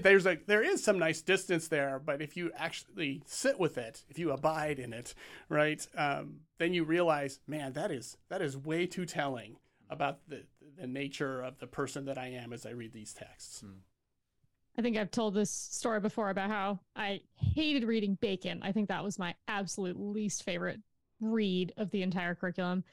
there's 0.00 0.26
a 0.26 0.38
there 0.46 0.62
is 0.62 0.82
some 0.82 0.98
nice 0.98 1.22
distance 1.22 1.68
there 1.68 2.00
but 2.04 2.20
if 2.20 2.36
you 2.36 2.50
actually 2.56 3.22
sit 3.26 3.58
with 3.58 3.78
it 3.78 4.04
if 4.08 4.18
you 4.18 4.30
abide 4.30 4.78
in 4.78 4.92
it 4.92 5.14
right 5.48 5.86
um, 5.96 6.40
then 6.58 6.74
you 6.74 6.84
realize 6.84 7.40
man 7.46 7.72
that 7.72 7.90
is 7.90 8.16
that 8.28 8.42
is 8.42 8.56
way 8.56 8.86
too 8.86 9.06
telling 9.06 9.56
about 9.90 10.18
the 10.28 10.42
the 10.78 10.86
nature 10.86 11.40
of 11.40 11.58
the 11.58 11.66
person 11.66 12.04
that 12.04 12.18
i 12.18 12.28
am 12.28 12.52
as 12.52 12.66
i 12.66 12.70
read 12.70 12.92
these 12.92 13.12
texts 13.12 13.64
I 14.78 14.80
think 14.80 14.96
I've 14.96 15.10
told 15.10 15.34
this 15.34 15.50
story 15.50 16.00
before 16.00 16.30
about 16.30 16.48
how 16.48 16.80
I 16.96 17.20
hated 17.34 17.84
reading 17.84 18.16
Bacon. 18.20 18.60
I 18.62 18.72
think 18.72 18.88
that 18.88 19.04
was 19.04 19.18
my 19.18 19.34
absolute 19.46 20.00
least 20.00 20.44
favorite 20.44 20.80
read 21.20 21.74
of 21.76 21.90
the 21.90 22.02
entire 22.02 22.34
curriculum. 22.34 22.84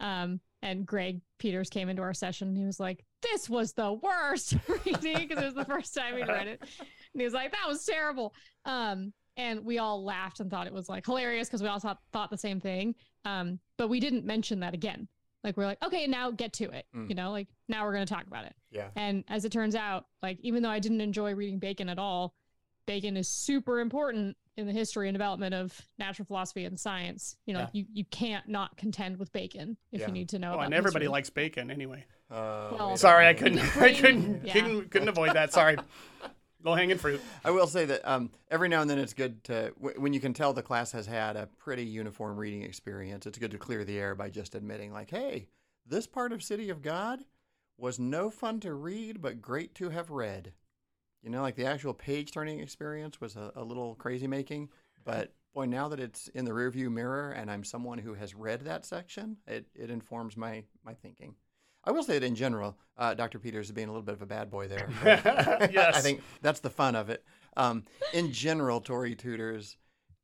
Um, 0.00 0.40
and 0.62 0.86
Greg 0.86 1.20
Peters 1.38 1.68
came 1.68 1.88
into 1.88 2.02
our 2.02 2.14
session. 2.14 2.48
And 2.48 2.56
he 2.56 2.64
was 2.64 2.80
like, 2.80 3.04
"This 3.22 3.48
was 3.48 3.72
the 3.72 3.92
worst 3.92 4.54
reading 4.68 5.28
because 5.28 5.42
it 5.42 5.46
was 5.46 5.54
the 5.54 5.64
first 5.64 5.94
time 5.94 6.16
he'd 6.16 6.28
read 6.28 6.48
it." 6.48 6.60
And 6.60 7.20
he 7.20 7.24
was 7.24 7.34
like, 7.34 7.52
"That 7.52 7.68
was 7.68 7.84
terrible." 7.84 8.34
Um, 8.64 9.12
and 9.36 9.64
we 9.64 9.78
all 9.78 10.02
laughed 10.02 10.40
and 10.40 10.50
thought 10.50 10.66
it 10.66 10.72
was 10.72 10.88
like 10.88 11.04
hilarious 11.04 11.48
because 11.48 11.62
we 11.62 11.68
all 11.68 11.78
thought, 11.78 11.98
thought 12.12 12.30
the 12.30 12.38
same 12.38 12.60
thing. 12.60 12.94
Um, 13.24 13.58
but 13.76 13.88
we 13.88 14.00
didn't 14.00 14.24
mention 14.24 14.60
that 14.60 14.72
again. 14.72 15.08
Like 15.44 15.56
we're 15.56 15.66
like, 15.66 15.82
okay, 15.84 16.06
now 16.06 16.30
get 16.30 16.52
to 16.54 16.64
it. 16.70 16.86
Mm. 16.94 17.08
You 17.08 17.14
know, 17.14 17.30
like 17.30 17.48
now 17.68 17.84
we're 17.84 17.92
gonna 17.92 18.06
talk 18.06 18.26
about 18.26 18.46
it. 18.46 18.54
Yeah. 18.70 18.88
And 18.96 19.24
as 19.28 19.44
it 19.44 19.52
turns 19.52 19.74
out, 19.74 20.06
like 20.22 20.38
even 20.40 20.62
though 20.62 20.70
I 20.70 20.80
didn't 20.80 21.00
enjoy 21.00 21.34
reading 21.34 21.58
Bacon 21.58 21.88
at 21.88 21.98
all, 21.98 22.34
Bacon 22.86 23.16
is 23.16 23.28
super 23.28 23.80
important 23.80 24.36
in 24.56 24.66
the 24.66 24.72
history 24.72 25.08
and 25.08 25.14
development 25.14 25.54
of 25.54 25.78
natural 25.98 26.24
philosophy 26.24 26.64
and 26.64 26.78
science. 26.80 27.36
You 27.44 27.54
know, 27.54 27.60
Yeah. 27.60 27.68
you, 27.72 27.84
you 27.92 28.04
can't 28.06 28.48
not 28.48 28.76
contend 28.76 29.18
with 29.18 29.30
Bacon 29.32 29.76
if 29.92 30.00
Yeah. 30.00 30.06
you 30.06 30.12
need 30.12 30.28
to 30.30 30.38
know. 30.38 30.52
oh 30.52 30.54
about 30.54 30.64
and 30.66 30.74
everybody 30.74 31.04
history. 31.04 31.12
likes 31.12 31.30
bacon 31.30 31.70
anyway 31.70 32.04
Uh, 32.30 32.68
Well, 32.72 32.96
sorry 32.96 33.26
i 33.26 33.34
couldn't 33.34 33.58
i 33.76 33.92
couldn't 33.92 34.44
yeah. 34.46 34.52
couldn't, 34.54 34.90
couldn't 34.90 35.08
avoid 35.08 35.34
that 35.34 35.52
sorry 35.52 35.76
low 36.64 36.74
hanging 36.74 36.96
fruit 36.98 37.20
I 37.44 37.50
will 37.50 37.66
say 37.68 37.84
that 37.84 38.00
um, 38.08 38.30
every 38.50 38.68
now 38.68 38.80
and 38.80 38.88
then 38.90 38.98
it's 38.98 39.12
good 39.12 39.44
to, 39.44 39.72
w- 39.80 40.00
when 40.00 40.12
you 40.12 40.18
can 40.20 40.32
tell 40.32 40.52
the 40.52 40.62
class 40.62 40.90
has 40.92 41.06
had 41.06 41.36
a 41.36 41.46
pretty 41.58 41.84
uniform 41.84 42.36
reading 42.36 42.62
experience, 42.62 43.24
it's 43.26 43.38
good 43.38 43.52
to 43.52 43.58
clear 43.58 43.84
the 43.84 43.96
air 43.98 44.16
by 44.16 44.30
just 44.30 44.56
admitting, 44.56 44.92
like, 44.92 45.10
hey, 45.10 45.46
this 45.86 46.08
part 46.08 46.32
of 46.32 46.42
City 46.42 46.68
of 46.70 46.82
God 46.82 47.20
was 47.78 48.00
no 48.00 48.30
fun 48.30 48.58
to 48.60 48.74
read, 48.74 49.22
but 49.22 49.40
great 49.40 49.76
to 49.76 49.90
have 49.90 50.10
read. 50.10 50.54
You 51.26 51.32
know, 51.32 51.42
like 51.42 51.56
the 51.56 51.66
actual 51.66 51.92
page 51.92 52.30
turning 52.30 52.60
experience 52.60 53.20
was 53.20 53.34
a, 53.34 53.50
a 53.56 53.64
little 53.64 53.96
crazy 53.96 54.28
making, 54.28 54.68
but 55.04 55.32
boy, 55.54 55.64
now 55.64 55.88
that 55.88 55.98
it's 55.98 56.28
in 56.28 56.44
the 56.44 56.52
rearview 56.52 56.88
mirror 56.88 57.32
and 57.32 57.50
I'm 57.50 57.64
someone 57.64 57.98
who 57.98 58.14
has 58.14 58.36
read 58.36 58.60
that 58.60 58.86
section, 58.86 59.36
it, 59.44 59.66
it 59.74 59.90
informs 59.90 60.36
my, 60.36 60.62
my 60.84 60.94
thinking. 60.94 61.34
I 61.82 61.90
will 61.90 62.04
say 62.04 62.20
that 62.20 62.24
in 62.24 62.36
general, 62.36 62.78
uh, 62.96 63.14
Dr. 63.14 63.40
Peters 63.40 63.66
is 63.66 63.72
being 63.72 63.88
a 63.88 63.90
little 63.90 64.04
bit 64.04 64.14
of 64.14 64.22
a 64.22 64.26
bad 64.26 64.50
boy 64.50 64.68
there. 64.68 64.88
Yes. 65.72 65.96
I 65.96 66.00
think 66.00 66.22
that's 66.42 66.60
the 66.60 66.70
fun 66.70 66.94
of 66.94 67.10
it. 67.10 67.24
Um, 67.56 67.82
in 68.14 68.30
general, 68.30 68.80
Torrey 68.80 69.16
tutors 69.16 69.78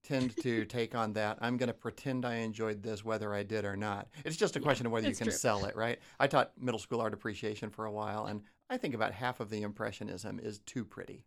tend 0.05 0.37
to 0.43 0.65
take 0.67 0.95
on 0.95 1.15
that. 1.15 1.37
I'm 1.41 1.57
going 1.57 1.67
to 1.69 1.75
pretend 1.75 2.25
I 2.25 2.37
enjoyed 2.37 2.81
this 2.81 3.05
whether 3.05 3.35
I 3.35 3.43
did 3.43 3.65
or 3.65 3.77
not. 3.77 4.09
It's 4.25 4.37
just 4.37 4.55
a 4.55 4.61
question 4.61 4.87
of 4.87 4.93
whether 4.93 5.09
you 5.09 5.17
can 5.17 5.27
true. 5.27 5.33
sell 5.33 5.65
it, 5.65 5.75
right? 5.75 5.99
I 6.21 6.29
taught 6.29 6.53
middle 6.61 6.79
school 6.79 7.01
art 7.01 7.13
appreciation 7.13 7.71
for 7.71 7.87
a 7.87 7.93
while, 7.93 8.27
and 8.27 8.43
I 8.73 8.79
think 8.79 8.95
about 8.95 9.13
half 9.13 9.39
of 9.41 9.51
the 9.51 9.63
impressionism 9.63 10.41
is 10.43 10.59
too 10.61 10.85
pretty. 10.85 11.27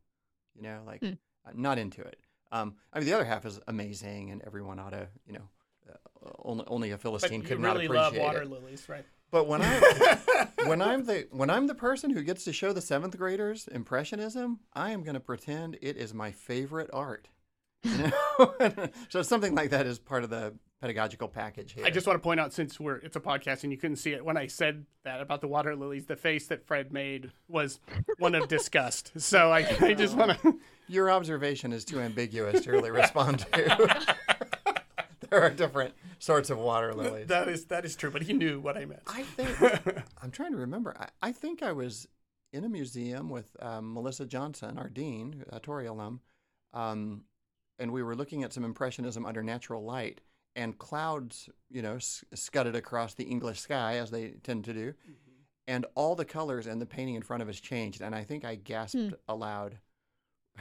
You 0.55 0.63
know, 0.63 0.81
like 0.85 1.03
uh, 1.03 1.15
not 1.53 1.77
into 1.77 2.01
it. 2.01 2.19
Um, 2.51 2.75
I 2.91 2.99
mean, 2.99 3.05
the 3.07 3.13
other 3.13 3.25
half 3.25 3.45
is 3.45 3.59
amazing, 3.67 4.31
and 4.31 4.41
everyone 4.45 4.79
ought 4.79 4.91
to, 4.91 5.07
you 5.27 5.33
know, 5.33 5.49
uh, 5.89 6.29
only, 6.43 6.63
only 6.67 6.91
a 6.91 6.95
but 6.95 7.01
Philistine 7.01 7.41
you 7.41 7.47
could 7.47 7.61
really 7.61 7.87
not 7.87 7.95
love 7.95 8.07
appreciate 8.13 8.25
water 8.25 8.41
it. 8.43 8.49
lilies 8.49 8.87
right 8.89 9.05
But 9.31 9.47
when 9.47 9.61
I 9.61 10.47
when 10.65 10.81
I'm 10.81 11.05
the 11.05 11.27
when 11.31 11.49
I'm 11.49 11.67
the 11.67 11.75
person 11.75 12.11
who 12.11 12.23
gets 12.23 12.43
to 12.45 12.53
show 12.53 12.73
the 12.73 12.81
seventh 12.81 13.17
graders 13.17 13.67
impressionism, 13.67 14.59
I 14.73 14.91
am 14.91 15.03
going 15.03 15.15
to 15.15 15.19
pretend 15.19 15.77
it 15.81 15.97
is 15.97 16.13
my 16.13 16.31
favorite 16.31 16.89
art. 16.93 17.27
You 17.85 17.97
know? 18.39 18.89
so 19.09 19.21
something 19.21 19.55
like 19.55 19.69
that 19.69 19.85
is 19.85 19.99
part 19.99 20.23
of 20.23 20.29
the 20.29 20.53
pedagogical 20.81 21.27
package 21.27 21.73
here. 21.73 21.85
I 21.85 21.89
just 21.89 22.05
want 22.05 22.19
to 22.19 22.23
point 22.23 22.39
out, 22.39 22.53
since 22.53 22.79
we're 22.79 22.97
it's 22.97 23.15
a 23.15 23.19
podcast 23.19 23.63
and 23.63 23.71
you 23.71 23.77
couldn't 23.77 23.97
see 23.97 24.13
it, 24.13 24.23
when 24.23 24.37
I 24.37 24.47
said 24.47 24.85
that 25.03 25.21
about 25.21 25.41
the 25.41 25.47
water 25.47 25.75
lilies, 25.75 26.05
the 26.05 26.15
face 26.15 26.47
that 26.47 26.65
Fred 26.65 26.91
made 26.91 27.31
was 27.47 27.79
one 28.19 28.35
of 28.35 28.47
disgust. 28.47 29.11
So 29.25 29.51
I, 29.51 29.67
I 29.81 29.93
just 29.93 30.15
want 30.15 30.39
to. 30.41 30.59
Your 30.87 31.09
observation 31.09 31.73
is 31.73 31.83
too 31.83 31.99
ambiguous 31.99 32.63
to 32.63 32.71
really 32.71 32.91
respond 32.91 33.39
to. 33.39 34.05
there 35.29 35.41
are 35.41 35.49
different 35.49 35.95
sorts 36.19 36.51
of 36.51 36.59
water 36.59 36.93
lilies. 36.93 37.27
That 37.27 37.47
is 37.47 37.65
that 37.65 37.85
is 37.85 37.95
true, 37.95 38.11
but 38.11 38.21
he 38.21 38.33
knew 38.33 38.59
what 38.59 38.77
I 38.77 38.85
meant. 38.85 39.01
I 39.07 39.23
think 39.23 40.03
I'm 40.21 40.29
trying 40.29 40.51
to 40.51 40.57
remember. 40.57 40.95
I, 40.99 41.07
I 41.29 41.31
think 41.31 41.63
I 41.63 41.71
was 41.71 42.07
in 42.53 42.63
a 42.63 42.69
museum 42.69 43.29
with 43.29 43.55
um, 43.61 43.93
Melissa 43.93 44.25
Johnson, 44.25 44.77
our 44.77 44.89
dean, 44.89 45.43
a 45.49 45.59
Torrey 45.59 45.87
alum, 45.87 46.21
um, 46.73 47.23
and 47.79 47.91
we 47.91 48.03
were 48.03 48.15
looking 48.15 48.43
at 48.43 48.53
some 48.53 48.63
impressionism 48.63 49.25
under 49.25 49.43
natural 49.43 49.83
light, 49.83 50.21
and 50.55 50.77
clouds, 50.77 51.49
you 51.69 51.81
know, 51.81 51.95
s- 51.95 52.23
scudded 52.33 52.75
across 52.75 53.13
the 53.13 53.25
English 53.25 53.59
sky 53.59 53.95
as 53.97 54.11
they 54.11 54.29
tend 54.43 54.63
to 54.65 54.73
do, 54.73 54.93
and 55.67 55.85
all 55.95 56.15
the 56.15 56.25
colors 56.25 56.67
and 56.67 56.81
the 56.81 56.85
painting 56.85 57.15
in 57.15 57.21
front 57.21 57.41
of 57.43 57.49
us 57.49 57.59
changed, 57.59 58.01
and 58.01 58.15
I 58.15 58.23
think 58.23 58.45
I 58.45 58.55
gasped 58.55 58.97
Hmm. 58.97 59.09
aloud. 59.27 59.79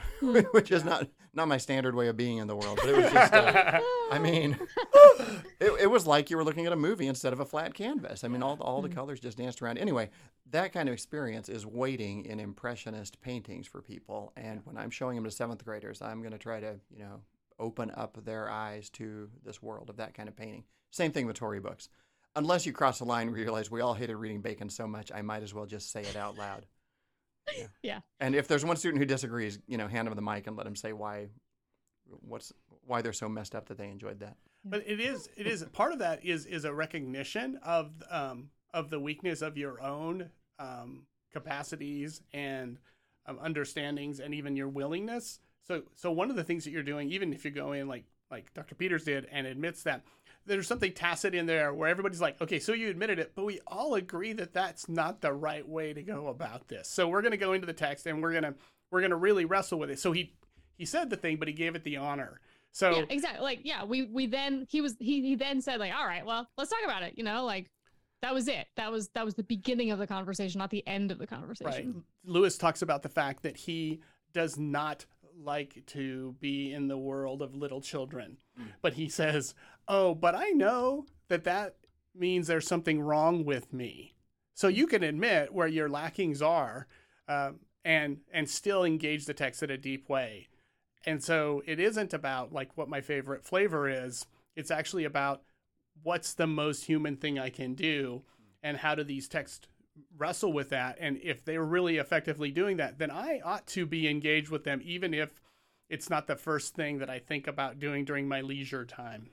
which 0.51 0.71
is 0.71 0.83
not 0.83 1.07
not 1.33 1.47
my 1.47 1.57
standard 1.57 1.95
way 1.95 2.07
of 2.07 2.15
being 2.17 2.37
in 2.37 2.47
the 2.47 2.55
world, 2.55 2.79
but 2.81 2.89
it 2.89 2.95
was 2.95 3.11
just. 3.11 3.33
Uh, 3.33 3.79
I 4.11 4.19
mean, 4.19 4.57
it, 5.59 5.81
it 5.81 5.91
was 5.91 6.07
like 6.07 6.29
you 6.29 6.37
were 6.37 6.43
looking 6.43 6.65
at 6.65 6.71
a 6.71 6.77
movie 6.77 7.07
instead 7.07 7.33
of 7.33 7.39
a 7.39 7.45
flat 7.45 7.73
canvas. 7.73 8.23
I 8.23 8.29
mean, 8.29 8.41
all, 8.41 8.57
all 8.61 8.81
the 8.81 8.89
colors 8.89 9.19
just 9.19 9.37
danced 9.37 9.61
around. 9.61 9.77
Anyway, 9.77 10.09
that 10.51 10.71
kind 10.71 10.87
of 10.87 10.93
experience 10.93 11.49
is 11.49 11.65
waiting 11.65 12.25
in 12.25 12.39
impressionist 12.39 13.19
paintings 13.21 13.67
for 13.67 13.81
people. 13.81 14.31
And 14.37 14.61
when 14.63 14.77
I'm 14.77 14.89
showing 14.89 15.15
them 15.15 15.25
to 15.25 15.31
seventh 15.31 15.63
graders, 15.65 16.01
I'm 16.01 16.21
going 16.21 16.31
to 16.31 16.37
try 16.37 16.59
to, 16.61 16.79
you 16.89 17.03
know, 17.03 17.21
open 17.59 17.91
up 17.95 18.17
their 18.23 18.49
eyes 18.49 18.89
to 18.91 19.29
this 19.43 19.61
world 19.61 19.89
of 19.89 19.97
that 19.97 20.13
kind 20.13 20.29
of 20.29 20.35
painting. 20.35 20.63
Same 20.91 21.11
thing 21.11 21.25
with 21.25 21.35
Torrey 21.35 21.59
books. 21.59 21.89
Unless 22.37 22.65
you 22.65 22.73
cross 22.73 22.99
the 22.99 23.05
line, 23.05 23.27
and 23.27 23.35
realize 23.35 23.71
we 23.71 23.79
all 23.79 23.93
hated 23.93 24.17
reading 24.17 24.41
Bacon 24.41 24.69
so 24.69 24.87
much, 24.87 25.09
I 25.13 25.21
might 25.21 25.41
as 25.41 25.53
well 25.53 25.65
just 25.65 25.91
say 25.91 26.01
it 26.01 26.17
out 26.17 26.37
loud. 26.37 26.65
Yeah. 27.83 27.99
And 28.19 28.35
if 28.35 28.47
there's 28.47 28.65
one 28.65 28.75
student 28.75 28.99
who 28.99 29.05
disagrees, 29.05 29.59
you 29.67 29.77
know, 29.77 29.87
hand 29.87 30.07
them 30.07 30.15
the 30.15 30.21
mic 30.21 30.47
and 30.47 30.57
let 30.57 30.65
them 30.65 30.75
say 30.75 30.93
why, 30.93 31.27
what's 32.05 32.51
why 32.85 33.01
they're 33.01 33.13
so 33.13 33.29
messed 33.29 33.55
up 33.55 33.67
that 33.67 33.77
they 33.77 33.89
enjoyed 33.89 34.19
that. 34.19 34.37
But 34.63 34.83
it 34.87 34.99
is 34.99 35.29
it 35.37 35.45
is 35.47 35.63
part 35.73 35.93
of 35.93 35.99
that 35.99 36.25
is 36.25 36.45
is 36.45 36.65
a 36.65 36.73
recognition 36.73 37.59
of 37.63 37.91
um, 38.09 38.49
of 38.73 38.89
the 38.89 38.99
weakness 38.99 39.41
of 39.41 39.57
your 39.57 39.81
own 39.81 40.29
um, 40.59 41.03
capacities 41.31 42.21
and 42.33 42.77
um, 43.25 43.39
understandings 43.41 44.19
and 44.19 44.33
even 44.33 44.55
your 44.55 44.69
willingness. 44.69 45.39
So, 45.63 45.83
so 45.95 46.11
one 46.11 46.29
of 46.29 46.35
the 46.35 46.43
things 46.43 46.63
that 46.65 46.71
you're 46.71 46.83
doing, 46.83 47.11
even 47.11 47.33
if 47.33 47.43
you 47.45 47.51
go 47.51 47.73
in 47.73 47.87
like 47.87 48.05
like 48.31 48.53
Dr. 48.53 48.75
Peters 48.75 49.03
did 49.03 49.27
and 49.31 49.45
admits 49.45 49.83
that 49.83 50.03
there's 50.45 50.67
something 50.67 50.91
tacit 50.91 51.33
in 51.33 51.45
there 51.45 51.73
where 51.73 51.89
everybody's 51.89 52.21
like, 52.21 52.39
okay, 52.41 52.59
so 52.59 52.73
you 52.73 52.89
admitted 52.89 53.19
it, 53.19 53.33
but 53.35 53.45
we 53.45 53.59
all 53.67 53.95
agree 53.95 54.33
that 54.33 54.53
that's 54.53 54.87
not 54.87 55.21
the 55.21 55.33
right 55.33 55.67
way 55.67 55.93
to 55.93 56.03
go 56.03 56.27
about 56.27 56.67
this. 56.67 56.87
So 56.87 57.07
we're 57.07 57.21
going 57.21 57.31
to 57.31 57.37
go 57.37 57.53
into 57.53 57.65
the 57.65 57.73
text 57.73 58.05
and 58.05 58.21
we're 58.21 58.31
going 58.31 58.43
to 58.43 58.53
we're 58.91 59.01
going 59.01 59.11
to 59.11 59.17
really 59.17 59.45
wrestle 59.45 59.79
with 59.79 59.89
it. 59.89 59.99
So 59.99 60.11
he 60.11 60.33
he 60.77 60.85
said 60.85 61.09
the 61.09 61.17
thing, 61.17 61.37
but 61.37 61.47
he 61.47 61.53
gave 61.53 61.75
it 61.75 61.83
the 61.83 61.97
honor. 61.97 62.39
So 62.71 62.91
yeah, 62.97 63.05
exactly. 63.09 63.41
Like, 63.41 63.61
yeah, 63.63 63.83
we 63.85 64.03
we 64.03 64.27
then 64.27 64.67
he 64.69 64.81
was 64.81 64.95
he 64.99 65.21
he 65.21 65.35
then 65.35 65.61
said 65.61 65.79
like, 65.79 65.93
all 65.93 66.05
right, 66.05 66.25
well, 66.25 66.47
let's 66.57 66.69
talk 66.69 66.79
about 66.83 67.03
it. 67.03 67.13
You 67.17 67.23
know, 67.23 67.45
like 67.45 67.71
that 68.21 68.33
was 68.33 68.47
it. 68.47 68.67
That 68.75 68.91
was 68.91 69.09
that 69.09 69.25
was 69.25 69.35
the 69.35 69.43
beginning 69.43 69.91
of 69.91 69.99
the 69.99 70.07
conversation, 70.07 70.59
not 70.59 70.69
the 70.69 70.85
end 70.87 71.11
of 71.11 71.17
the 71.17 71.27
conversation. 71.27 71.93
Right. 71.93 72.03
Lewis 72.25 72.57
talks 72.57 72.81
about 72.81 73.01
the 73.01 73.09
fact 73.09 73.43
that 73.43 73.57
he 73.57 74.01
does 74.33 74.57
not 74.57 75.05
like 75.43 75.85
to 75.87 76.35
be 76.39 76.73
in 76.73 76.87
the 76.87 76.97
world 76.97 77.41
of 77.41 77.55
little 77.55 77.81
children, 77.81 78.37
mm. 78.59 78.65
but 78.81 78.93
he 78.93 79.09
says, 79.09 79.53
"Oh, 79.87 80.15
but 80.15 80.35
I 80.35 80.49
know 80.49 81.05
that 81.27 81.43
that 81.45 81.75
means 82.13 82.47
there's 82.47 82.67
something 82.67 83.01
wrong 83.01 83.45
with 83.45 83.73
me." 83.73 84.13
So 84.53 84.67
you 84.67 84.87
can 84.87 85.03
admit 85.03 85.53
where 85.53 85.67
your 85.67 85.89
lackings 85.89 86.41
are, 86.41 86.87
um, 87.27 87.59
and 87.83 88.21
and 88.31 88.49
still 88.49 88.83
engage 88.83 89.25
the 89.25 89.33
text 89.33 89.63
in 89.63 89.69
a 89.69 89.77
deep 89.77 90.09
way. 90.09 90.47
And 91.05 91.23
so 91.23 91.61
it 91.65 91.79
isn't 91.79 92.13
about 92.13 92.51
like 92.51 92.75
what 92.77 92.89
my 92.89 93.01
favorite 93.01 93.43
flavor 93.43 93.87
is. 93.87 94.25
It's 94.55 94.71
actually 94.71 95.03
about 95.03 95.43
what's 96.03 96.33
the 96.33 96.47
most 96.47 96.85
human 96.85 97.15
thing 97.17 97.39
I 97.39 97.49
can 97.49 97.75
do 97.75 98.23
and 98.63 98.77
how 98.77 98.95
do 98.95 99.03
these 99.03 99.27
texts 99.27 99.67
wrestle 100.17 100.51
with 100.51 100.69
that 100.69 100.97
and 100.99 101.17
if 101.23 101.45
they're 101.45 101.63
really 101.63 101.97
effectively 101.97 102.51
doing 102.51 102.75
that 102.75 102.99
then 102.99 103.09
I 103.09 103.39
ought 103.45 103.65
to 103.67 103.85
be 103.85 104.09
engaged 104.09 104.49
with 104.49 104.65
them 104.65 104.81
even 104.83 105.13
if 105.13 105.39
it's 105.89 106.09
not 106.09 106.27
the 106.27 106.35
first 106.35 106.75
thing 106.75 106.97
that 106.97 107.09
I 107.09 107.19
think 107.19 107.47
about 107.47 107.79
doing 107.79 108.03
during 108.03 108.27
my 108.27 108.41
leisure 108.41 108.83
time. 108.85 109.29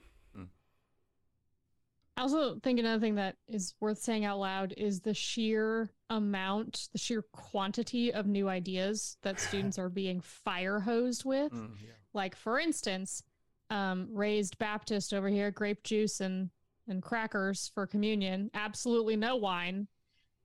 I 2.17 2.23
also 2.23 2.59
think 2.63 2.79
another 2.79 3.01
thing 3.01 3.15
that 3.15 3.37
is 3.49 3.75
worth 3.81 3.99
saying 3.99 4.25
out 4.25 4.39
loud 4.39 4.75
is 4.77 5.01
the 5.01 5.15
sheer 5.15 5.91
amount, 6.11 6.89
the 6.93 6.99
sheer 6.99 7.23
quantity 7.33 8.13
of 8.13 8.27
new 8.27 8.49
ideas 8.49 9.17
that 9.23 9.41
students 9.41 9.79
are 9.79 9.89
being 9.89 10.21
fire 10.21 10.79
hosed 10.79 11.25
with. 11.25 11.53
Mm, 11.53 11.71
yeah. 11.83 11.93
Like, 12.13 12.37
for 12.37 12.59
instance, 12.59 13.23
um, 13.71 14.09
raised 14.13 14.59
Baptist 14.59 15.15
over 15.15 15.29
here, 15.29 15.51
grape 15.51 15.83
juice 15.83 16.21
and 16.21 16.51
and 16.89 17.03
crackers 17.03 17.71
for 17.75 17.87
communion. 17.87 18.51
Absolutely 18.55 19.17
no 19.17 19.37
wine. 19.37 19.87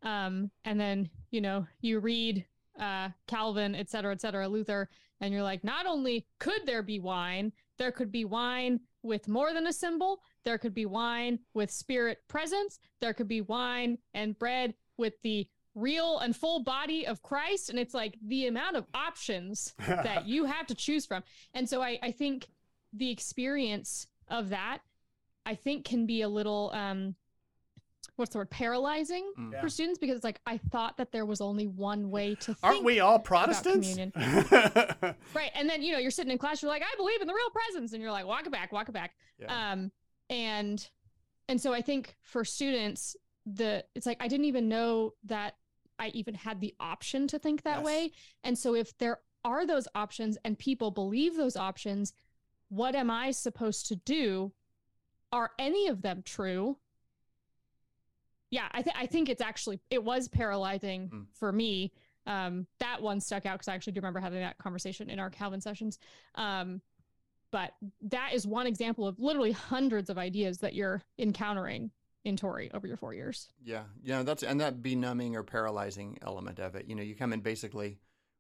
Um, 0.03 0.51
and 0.63 0.80
then 0.80 1.10
you 1.32 1.41
know 1.41 1.67
you 1.82 1.99
read 1.99 2.45
uh, 2.80 3.10
Calvin, 3.27 3.75
et 3.75 3.89
cetera, 3.89 4.13
et 4.13 4.21
cetera, 4.21 4.47
Luther, 4.47 4.88
and 5.19 5.34
you're 5.34 5.43
like, 5.43 5.63
not 5.63 5.86
only 5.86 6.25
could 6.39 6.65
there 6.65 6.84
be 6.84 6.99
wine, 6.99 7.51
there 7.77 7.91
could 7.91 8.12
be 8.12 8.23
wine 8.23 8.80
with 9.01 9.27
more 9.27 9.53
than 9.53 9.67
a 9.67 9.73
symbol. 9.73 10.21
There 10.47 10.57
could 10.57 10.73
be 10.73 10.86
wine 10.86 11.39
with 11.53 11.69
spirit 11.69 12.19
presence. 12.29 12.79
There 13.01 13.13
could 13.13 13.27
be 13.27 13.41
wine 13.41 13.97
and 14.13 14.39
bread 14.39 14.75
with 14.97 15.21
the 15.21 15.45
real 15.75 16.19
and 16.19 16.33
full 16.33 16.63
body 16.63 17.05
of 17.05 17.21
Christ. 17.21 17.69
And 17.69 17.77
it's 17.77 17.93
like 17.93 18.17
the 18.25 18.47
amount 18.47 18.77
of 18.77 18.86
options 18.93 19.73
that 19.88 20.25
you 20.25 20.45
have 20.45 20.65
to 20.67 20.73
choose 20.73 21.05
from. 21.05 21.21
And 21.53 21.67
so 21.67 21.81
I, 21.81 21.99
I 22.01 22.12
think 22.12 22.47
the 22.93 23.12
experience 23.12 24.07
of 24.29 24.47
that, 24.51 24.77
I 25.45 25.53
think 25.53 25.83
can 25.83 26.05
be 26.05 26.21
a 26.21 26.29
little 26.29 26.71
um 26.73 27.15
what's 28.15 28.31
the 28.31 28.38
word 28.38 28.49
paralyzing 28.49 29.29
mm. 29.38 29.60
for 29.60 29.67
students 29.67 29.99
because 29.99 30.15
it's 30.15 30.23
like 30.23 30.39
I 30.47 30.60
thought 30.71 30.95
that 30.95 31.12
there 31.12 31.25
was 31.25 31.41
only 31.41 31.67
one 31.67 32.10
way 32.10 32.36
to 32.36 32.53
think. 32.53 32.57
Aren't 32.63 32.86
we 32.86 33.01
all 33.01 33.19
Protestants? 33.19 33.97
right, 34.15 35.51
and 35.55 35.69
then 35.69 35.81
you 35.81 35.91
know 35.91 35.99
you're 35.99 36.10
sitting 36.10 36.31
in 36.31 36.38
class, 36.38 36.62
you're 36.62 36.71
like, 36.71 36.83
I 36.83 36.95
believe 36.95 37.19
in 37.19 37.27
the 37.27 37.33
real 37.33 37.49
presence, 37.49 37.91
and 37.91 38.01
you're 38.01 38.13
like, 38.13 38.25
walk 38.25 38.45
it 38.45 38.51
back, 38.53 38.71
walk 38.71 38.88
it 38.88 38.93
back. 38.93 39.13
Yeah. 39.39 39.73
Um, 39.73 39.91
and 40.30 40.90
and 41.50 41.62
so 41.62 41.74
I 41.74 41.82
think 41.82 42.16
for 42.24 42.44
students, 42.44 43.16
the 43.46 43.84
it's 43.96 44.06
like 44.06 44.22
I 44.22 44.28
didn't 44.28 44.46
even 44.46 44.68
know 44.68 45.13
that 45.26 45.56
I 46.00 46.10
even 46.10 46.36
had 46.36 46.62
the 46.62 46.76
option 46.80 47.28
to 47.28 47.40
think 47.40 47.63
that 47.63 47.78
yes. 47.78 47.86
way, 47.86 48.12
and 48.44 48.58
so 48.58 48.76
if 48.76 48.98
there 48.98 49.20
are 49.46 49.66
those 49.66 49.88
options 49.96 50.38
and 50.44 50.60
people 50.60 50.92
believe 50.92 51.36
those 51.38 51.56
options, 51.56 52.13
what 52.70 52.96
am 52.96 53.10
I 53.10 53.32
supposed 53.32 53.88
to 53.88 53.96
do? 53.96 54.52
Are 55.32 55.52
any 55.58 55.88
of 55.88 56.02
them 56.02 56.22
true? 56.24 56.78
Yeah, 58.50 58.68
I 58.72 58.82
think 58.82 58.96
I 58.98 59.06
think 59.06 59.30
it's 59.30 59.42
actually 59.42 59.80
it 59.90 60.04
was 60.04 60.28
paralyzing 60.28 61.10
mm. 61.10 61.26
for 61.34 61.52
me. 61.52 61.94
Um, 62.26 62.68
that 62.80 63.02
one 63.02 63.22
stuck 63.22 63.46
out 63.46 63.54
because 63.54 63.70
I 63.70 63.76
actually 63.76 63.94
do 63.94 64.00
remember 64.00 64.20
having 64.20 64.42
that 64.42 64.58
conversation 64.58 65.10
in 65.10 65.18
our 65.18 65.30
Calvin 65.30 65.62
sessions. 65.62 65.98
Um, 66.36 66.82
but 67.51 67.71
that 68.01 68.31
is 68.33 68.45
one 68.45 68.67
example 68.67 69.07
of 69.07 69.19
literally 69.19 69.51
hundreds 69.51 70.10
of 70.10 70.17
ideas 70.17 70.60
that 70.60 70.73
you're 70.73 71.01
encountering 71.17 71.91
in 72.23 72.36
Torrey 72.36 72.69
over 72.73 72.88
your 72.88 72.97
four 72.97 73.13
years. 73.13 73.49
Yeah, 73.63 73.83
yeah, 74.03 74.23
that's 74.23 74.43
and 74.43 74.60
that 74.60 74.81
benumbing 74.81 75.36
or 75.36 75.43
paralyzing 75.43 76.17
element 76.21 76.60
of 76.60 76.75
it. 76.75 76.88
You 76.88 76.95
know, 76.95 77.03
you 77.03 77.15
come 77.15 77.33
in 77.33 77.39
basically 77.39 77.99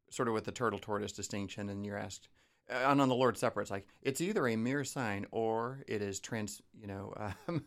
sort 0.09 0.27
of 0.27 0.33
with 0.33 0.45
the 0.45 0.51
turtle 0.51 0.79
tortoise 0.79 1.13
distinction, 1.13 1.69
and 1.69 1.85
you're 1.85 1.97
asked, 1.97 2.27
and 2.69 3.01
on 3.01 3.09
the 3.09 3.15
Lord's 3.15 3.39
Supper, 3.39 3.61
it's 3.61 3.71
like 3.71 3.87
it's 4.01 4.21
either 4.21 4.47
a 4.47 4.55
mere 4.55 4.83
sign 4.83 5.25
or 5.31 5.83
it 5.87 6.01
is 6.01 6.19
trans, 6.19 6.61
you 6.77 6.87
know, 6.87 7.13
um, 7.47 7.63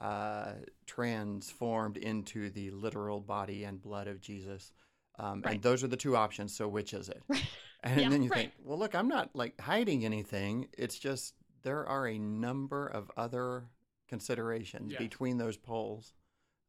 uh, 0.00 0.52
transformed 0.86 1.96
into 1.96 2.50
the 2.50 2.70
literal 2.70 3.20
body 3.20 3.64
and 3.64 3.80
blood 3.80 4.08
of 4.08 4.20
Jesus. 4.20 4.72
Um, 5.18 5.42
right. 5.44 5.54
And 5.54 5.62
those 5.62 5.84
are 5.84 5.88
the 5.88 5.96
two 5.96 6.16
options. 6.16 6.56
So 6.56 6.66
which 6.66 6.92
is 6.92 7.08
it? 7.08 7.22
Right. 7.28 7.44
And 7.82 8.00
yeah, 8.00 8.08
then 8.08 8.22
you 8.22 8.30
right. 8.30 8.38
think, 8.38 8.52
well, 8.62 8.78
look, 8.78 8.94
I'm 8.94 9.08
not 9.08 9.30
like 9.34 9.60
hiding 9.60 10.04
anything. 10.04 10.68
It's 10.76 10.98
just 10.98 11.34
there 11.62 11.86
are 11.86 12.06
a 12.06 12.18
number 12.18 12.86
of 12.86 13.10
other 13.16 13.64
considerations 14.08 14.94
between 14.94 15.38
those 15.38 15.56
poles 15.56 16.12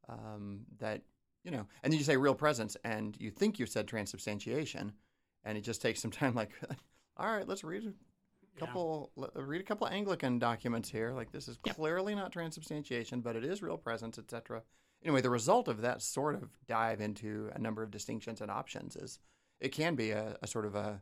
um, 0.08 0.60
that 0.78 1.02
you 1.44 1.50
know. 1.50 1.66
And 1.82 1.92
then 1.92 1.98
you 1.98 2.04
say 2.04 2.16
real 2.16 2.34
presence, 2.34 2.76
and 2.84 3.16
you 3.20 3.30
think 3.30 3.58
you 3.58 3.66
said 3.66 3.86
transubstantiation, 3.86 4.92
and 5.44 5.56
it 5.56 5.60
just 5.62 5.82
takes 5.82 6.00
some 6.00 6.10
time. 6.10 6.34
Like, 6.34 6.50
all 7.16 7.30
right, 7.30 7.46
let's 7.46 7.62
read 7.62 7.84
a 7.84 8.58
couple, 8.58 9.12
yeah. 9.16 9.26
read 9.36 9.60
a 9.60 9.64
couple 9.64 9.86
of 9.86 9.92
Anglican 9.92 10.38
documents 10.38 10.88
here. 10.88 11.12
Like, 11.12 11.30
this 11.30 11.48
is 11.48 11.58
clearly 11.58 12.14
not 12.14 12.32
transubstantiation, 12.32 13.20
but 13.20 13.36
it 13.36 13.44
is 13.44 13.62
real 13.62 13.78
presence, 13.78 14.18
etc. 14.18 14.62
Anyway, 15.04 15.20
the 15.20 15.30
result 15.30 15.68
of 15.68 15.82
that 15.82 16.00
sort 16.00 16.34
of 16.34 16.48
dive 16.66 17.00
into 17.00 17.50
a 17.54 17.58
number 17.58 17.82
of 17.82 17.90
distinctions 17.90 18.40
and 18.40 18.50
options 18.50 18.96
is 18.96 19.18
it 19.60 19.70
can 19.70 19.94
be 19.94 20.10
a, 20.10 20.36
a 20.42 20.46
sort 20.46 20.66
of 20.66 20.74
a 20.74 21.00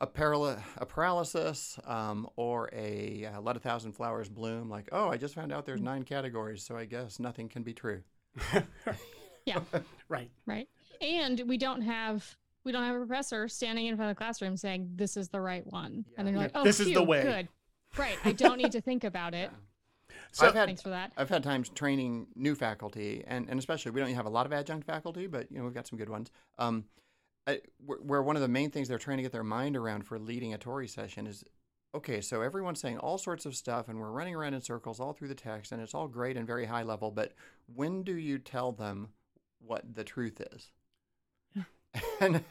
a, 0.00 0.06
paral- 0.08 0.60
a 0.76 0.86
paralysis 0.86 1.78
um, 1.86 2.28
or 2.36 2.68
a 2.72 3.26
uh, 3.26 3.40
let 3.40 3.56
a 3.56 3.60
thousand 3.60 3.92
flowers 3.92 4.28
bloom 4.28 4.68
like 4.68 4.88
oh 4.90 5.08
i 5.08 5.16
just 5.16 5.36
found 5.36 5.52
out 5.52 5.64
there's 5.64 5.80
nine 5.80 6.02
categories 6.02 6.64
so 6.64 6.76
i 6.76 6.84
guess 6.84 7.20
nothing 7.20 7.48
can 7.48 7.62
be 7.62 7.72
true. 7.72 8.02
Yeah. 9.46 9.60
Right. 10.08 10.30
Right. 10.46 10.68
And 11.00 11.42
we 11.46 11.56
don't 11.56 11.80
have 11.80 12.36
we 12.62 12.72
don't 12.72 12.84
have 12.84 12.94
a 12.94 12.98
professor 12.98 13.48
standing 13.48 13.86
in 13.86 13.96
front 13.96 14.10
of 14.10 14.16
the 14.16 14.18
classroom 14.18 14.56
saying 14.56 14.90
this 14.94 15.16
is 15.16 15.28
the 15.28 15.40
right 15.40 15.66
one. 15.66 16.04
Yeah. 16.06 16.14
and 16.18 16.28
they're 16.28 16.36
like 16.36 16.50
oh 16.54 16.62
this 16.62 16.78
is 16.78 16.92
the 16.92 17.02
way. 17.02 17.22
good. 17.22 17.48
Right. 17.96 18.18
I 18.24 18.32
don't 18.32 18.58
need 18.58 18.72
to 18.72 18.80
think 18.82 19.02
about 19.02 19.34
it. 19.34 19.50
Yeah. 19.50 20.16
so 20.30 20.46
I've 20.46 20.54
had, 20.54 20.66
thanks 20.66 20.82
for 20.82 20.90
that. 20.90 21.12
I've 21.16 21.30
had 21.30 21.42
times 21.42 21.70
training 21.70 22.26
new 22.36 22.54
faculty, 22.54 23.24
and, 23.26 23.48
and 23.48 23.58
especially 23.58 23.92
we 23.92 24.00
don't 24.00 24.12
have 24.12 24.26
a 24.26 24.30
lot 24.30 24.44
of 24.44 24.52
adjunct 24.52 24.86
faculty, 24.86 25.26
but 25.26 25.50
you 25.50 25.58
know 25.58 25.64
we've 25.64 25.74
got 25.74 25.86
some 25.86 25.98
good 25.98 26.10
ones. 26.10 26.30
Um, 26.58 26.84
I, 27.46 27.60
where 27.78 28.22
one 28.22 28.36
of 28.36 28.42
the 28.42 28.48
main 28.48 28.70
things 28.70 28.88
they're 28.88 28.98
trying 28.98 29.18
to 29.18 29.22
get 29.22 29.32
their 29.32 29.44
mind 29.44 29.76
around 29.76 30.06
for 30.06 30.18
leading 30.18 30.54
a 30.54 30.58
Torrey 30.58 30.88
session 30.88 31.26
is 31.26 31.44
okay, 31.94 32.20
so 32.20 32.40
everyone's 32.42 32.80
saying 32.80 32.98
all 32.98 33.18
sorts 33.18 33.46
of 33.46 33.54
stuff 33.54 33.88
and 33.88 33.98
we're 33.98 34.10
running 34.10 34.34
around 34.34 34.54
in 34.54 34.60
circles 34.60 34.98
all 34.98 35.12
through 35.12 35.28
the 35.28 35.34
text 35.34 35.70
and 35.70 35.80
it's 35.80 35.94
all 35.94 36.08
great 36.08 36.36
and 36.36 36.46
very 36.46 36.64
high 36.64 36.82
level, 36.82 37.10
but 37.10 37.32
when 37.72 38.02
do 38.02 38.16
you 38.16 38.38
tell 38.38 38.72
them 38.72 39.08
what 39.58 39.94
the 39.94 40.04
truth 40.04 40.40
is? 40.52 40.70
and 42.20 42.42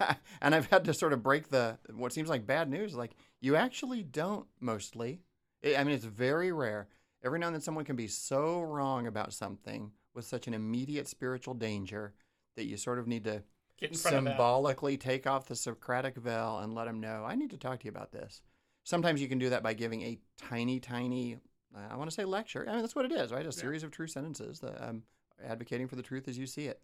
and 0.41 0.55
I've 0.55 0.67
had 0.67 0.85
to 0.85 0.93
sort 0.93 1.13
of 1.13 1.23
break 1.23 1.49
the 1.49 1.77
what 1.93 2.13
seems 2.13 2.29
like 2.29 2.47
bad 2.47 2.69
news 2.69 2.95
like 2.95 3.11
you 3.41 3.55
actually 3.55 4.03
don't 4.03 4.47
mostly. 4.59 5.21
I 5.65 5.83
mean 5.83 5.95
it's 5.95 6.05
very 6.05 6.51
rare. 6.51 6.87
Every 7.25 7.39
now 7.39 7.47
and 7.47 7.55
then 7.55 7.61
someone 7.61 7.85
can 7.85 7.95
be 7.95 8.07
so 8.07 8.61
wrong 8.61 9.07
about 9.07 9.33
something 9.33 9.91
with 10.13 10.25
such 10.25 10.47
an 10.47 10.53
immediate 10.53 11.07
spiritual 11.07 11.53
danger 11.53 12.13
that 12.55 12.65
you 12.65 12.77
sort 12.77 12.99
of 12.99 13.07
need 13.07 13.23
to 13.23 13.43
symbolically 13.91 14.97
take 14.97 15.27
off 15.27 15.47
the 15.47 15.55
Socratic 15.55 16.15
veil 16.15 16.59
and 16.59 16.73
let 16.73 16.85
them 16.85 16.99
know, 16.99 17.23
I 17.25 17.35
need 17.35 17.51
to 17.51 17.57
talk 17.57 17.79
to 17.79 17.85
you 17.85 17.91
about 17.91 18.11
this. 18.11 18.41
Sometimes 18.83 19.21
you 19.21 19.27
can 19.27 19.39
do 19.39 19.49
that 19.49 19.63
by 19.63 19.73
giving 19.73 20.01
a 20.01 20.19
tiny, 20.37 20.79
tiny, 20.79 21.37
I 21.75 21.95
want 21.95 22.09
to 22.09 22.13
say 22.13 22.25
lecture. 22.25 22.65
I 22.67 22.73
mean, 22.73 22.81
that's 22.81 22.95
what 22.95 23.05
it 23.05 23.11
is, 23.11 23.31
right? 23.31 23.45
A 23.45 23.51
series 23.51 23.83
of 23.83 23.91
true 23.91 24.07
sentences 24.07 24.59
that 24.59 24.81
um, 24.81 25.03
advocating 25.45 25.87
for 25.87 25.95
the 25.95 26.03
truth 26.03 26.27
as 26.27 26.37
you 26.37 26.45
see 26.45 26.65
it. 26.65 26.81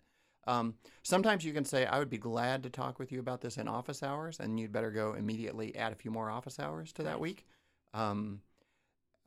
Um, 0.48 0.76
sometimes 1.04 1.44
you 1.44 1.54
can 1.54 1.66
say, 1.66 1.86
I 1.86 2.00
would 2.00 2.10
be 2.10 2.18
glad 2.18 2.64
to 2.64 2.70
talk 2.70 2.98
with 2.98 3.12
you 3.12 3.20
about 3.20 3.42
this 3.42 3.58
in 3.58 3.68
office 3.68 4.02
hours, 4.02 4.40
and 4.40 4.60
you'd 4.60 4.72
better 4.72 4.92
go 4.92 5.14
immediately 5.14 5.76
add 5.76 5.92
a 5.92 5.96
few 5.96 6.10
more 6.10 6.32
office 6.32 6.60
hours 6.60 6.94
to 6.94 7.04
that 7.04 7.12
right. 7.12 7.20
week. 7.20 7.46
Um, 7.94 8.42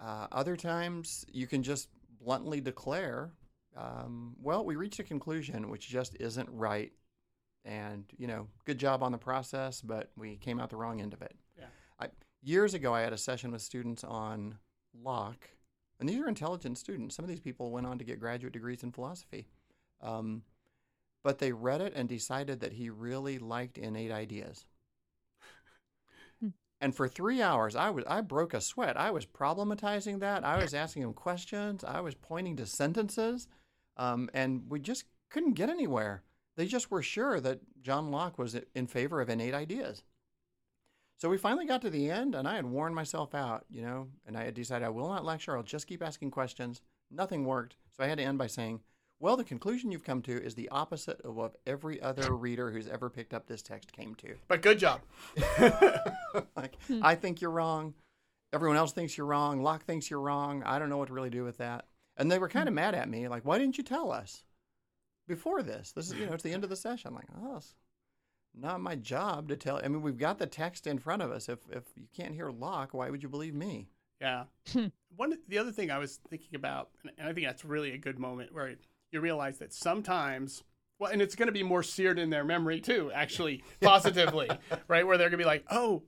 uh, 0.00 0.26
other 0.32 0.56
times 0.56 1.24
you 1.30 1.46
can 1.46 1.62
just 1.62 1.88
bluntly 2.24 2.60
declare, 2.60 3.32
um, 3.76 4.34
well, 4.40 4.64
we 4.64 4.76
reached 4.76 4.98
a 4.98 5.04
conclusion 5.04 5.68
which 5.68 5.88
just 5.88 6.16
isn't 6.18 6.48
right 6.50 6.92
and 7.64 8.04
you 8.16 8.26
know, 8.26 8.48
good 8.64 8.78
job 8.78 9.02
on 9.02 9.12
the 9.12 9.18
process, 9.18 9.80
but 9.80 10.10
we 10.16 10.36
came 10.36 10.58
out 10.58 10.70
the 10.70 10.76
wrong 10.76 11.00
end 11.00 11.12
of 11.12 11.22
it. 11.22 11.34
Yeah. 11.58 11.66
I, 12.00 12.08
years 12.42 12.74
ago, 12.74 12.94
I 12.94 13.02
had 13.02 13.12
a 13.12 13.18
session 13.18 13.52
with 13.52 13.62
students 13.62 14.04
on 14.04 14.58
Locke, 14.94 15.48
and 16.00 16.08
these 16.08 16.20
are 16.20 16.28
intelligent 16.28 16.78
students. 16.78 17.14
Some 17.14 17.24
of 17.24 17.28
these 17.28 17.40
people 17.40 17.70
went 17.70 17.86
on 17.86 17.98
to 17.98 18.04
get 18.04 18.20
graduate 18.20 18.52
degrees 18.52 18.82
in 18.82 18.92
philosophy, 18.92 19.46
um, 20.00 20.42
but 21.22 21.38
they 21.38 21.52
read 21.52 21.80
it 21.80 21.92
and 21.94 22.08
decided 22.08 22.60
that 22.60 22.72
he 22.72 22.90
really 22.90 23.38
liked 23.38 23.78
innate 23.78 24.10
ideas. 24.10 24.66
Hmm. 26.40 26.48
And 26.80 26.94
for 26.94 27.06
three 27.06 27.40
hours, 27.40 27.76
I 27.76 27.90
was 27.90 28.04
I 28.08 28.20
broke 28.22 28.54
a 28.54 28.60
sweat. 28.60 28.96
I 28.96 29.12
was 29.12 29.24
problematizing 29.24 30.18
that. 30.20 30.44
I 30.44 30.60
was 30.60 30.74
asking 30.74 31.02
him 31.02 31.12
questions. 31.12 31.84
I 31.84 32.00
was 32.00 32.16
pointing 32.16 32.56
to 32.56 32.66
sentences, 32.66 33.46
um, 33.96 34.28
and 34.34 34.64
we 34.68 34.80
just 34.80 35.04
couldn't 35.30 35.54
get 35.54 35.70
anywhere. 35.70 36.24
They 36.56 36.66
just 36.66 36.90
were 36.90 37.02
sure 37.02 37.40
that 37.40 37.60
John 37.80 38.10
Locke 38.10 38.38
was 38.38 38.56
in 38.74 38.86
favor 38.86 39.20
of 39.20 39.28
innate 39.28 39.54
ideas. 39.54 40.02
So 41.18 41.28
we 41.28 41.38
finally 41.38 41.66
got 41.66 41.82
to 41.82 41.90
the 41.90 42.10
end, 42.10 42.34
and 42.34 42.48
I 42.48 42.56
had 42.56 42.66
worn 42.66 42.94
myself 42.94 43.34
out, 43.34 43.64
you 43.70 43.80
know, 43.80 44.08
and 44.26 44.36
I 44.36 44.44
had 44.44 44.54
decided 44.54 44.84
I 44.84 44.90
will 44.90 45.08
not 45.08 45.24
lecture. 45.24 45.56
I'll 45.56 45.62
just 45.62 45.86
keep 45.86 46.02
asking 46.02 46.32
questions. 46.32 46.82
Nothing 47.10 47.44
worked. 47.44 47.76
So 47.96 48.02
I 48.02 48.08
had 48.08 48.18
to 48.18 48.24
end 48.24 48.38
by 48.38 48.48
saying, 48.48 48.80
well, 49.20 49.36
the 49.36 49.44
conclusion 49.44 49.92
you've 49.92 50.02
come 50.02 50.20
to 50.22 50.42
is 50.42 50.56
the 50.56 50.68
opposite 50.70 51.20
of 51.20 51.36
what 51.36 51.60
every 51.64 52.02
other 52.02 52.34
reader 52.34 52.72
who's 52.72 52.88
ever 52.88 53.08
picked 53.08 53.32
up 53.32 53.46
this 53.46 53.62
text 53.62 53.92
came 53.92 54.16
to. 54.16 54.34
But 54.48 54.62
good 54.62 54.80
job. 54.80 55.00
like, 56.56 56.76
hmm. 56.88 57.04
I 57.04 57.14
think 57.14 57.40
you're 57.40 57.52
wrong. 57.52 57.94
Everyone 58.52 58.76
else 58.76 58.90
thinks 58.90 59.16
you're 59.16 59.26
wrong. 59.28 59.62
Locke 59.62 59.84
thinks 59.84 60.10
you're 60.10 60.20
wrong. 60.20 60.64
I 60.64 60.80
don't 60.80 60.88
know 60.88 60.96
what 60.96 61.06
to 61.06 61.14
really 61.14 61.30
do 61.30 61.44
with 61.44 61.58
that. 61.58 61.86
And 62.16 62.32
they 62.32 62.40
were 62.40 62.48
kind 62.48 62.68
of 62.68 62.72
hmm. 62.72 62.76
mad 62.76 62.96
at 62.96 63.08
me, 63.08 63.28
like, 63.28 63.44
why 63.44 63.58
didn't 63.58 63.78
you 63.78 63.84
tell 63.84 64.10
us 64.10 64.42
before 65.28 65.62
this? 65.62 65.92
This 65.92 66.08
is, 66.08 66.14
you 66.14 66.26
know, 66.26 66.32
it's 66.32 66.42
the 66.42 66.52
end 66.52 66.64
of 66.64 66.70
the 66.70 66.76
session. 66.76 67.08
I'm 67.08 67.14
like, 67.14 67.28
oh, 67.42 67.56
it's 67.56 67.74
not 68.54 68.80
my 68.80 68.96
job 68.96 69.48
to 69.48 69.56
tell. 69.56 69.80
I 69.82 69.88
mean, 69.88 70.02
we've 70.02 70.18
got 70.18 70.38
the 70.38 70.46
text 70.46 70.86
in 70.86 70.98
front 70.98 71.22
of 71.22 71.30
us. 71.30 71.48
If 71.48 71.60
if 71.70 71.84
you 71.96 72.06
can't 72.14 72.34
hear 72.34 72.50
Locke, 72.50 72.94
why 72.94 73.10
would 73.10 73.22
you 73.22 73.28
believe 73.28 73.54
me? 73.54 73.88
Yeah. 74.20 74.44
Hmm. 74.72 74.86
One 75.16 75.36
the 75.48 75.58
other 75.58 75.72
thing 75.72 75.90
I 75.90 75.98
was 75.98 76.18
thinking 76.28 76.54
about, 76.54 76.90
and 77.02 77.12
and 77.18 77.28
I 77.28 77.32
think 77.32 77.46
that's 77.46 77.64
really 77.64 77.92
a 77.92 77.98
good 77.98 78.18
moment 78.18 78.54
where 78.54 78.74
you 79.10 79.20
realize 79.20 79.58
that 79.58 79.72
sometimes, 79.72 80.62
well, 80.98 81.10
and 81.10 81.20
it's 81.20 81.34
going 81.34 81.48
to 81.48 81.52
be 81.52 81.62
more 81.62 81.82
seared 81.82 82.18
in 82.18 82.30
their 82.30 82.44
memory 82.44 82.80
too, 82.80 83.10
actually, 83.14 83.62
positively, 83.80 84.48
right? 84.88 85.06
Where 85.06 85.18
they're 85.18 85.28
going 85.28 85.38
to 85.38 85.44
be 85.44 85.48
like, 85.48 85.64
oh, 85.70 86.02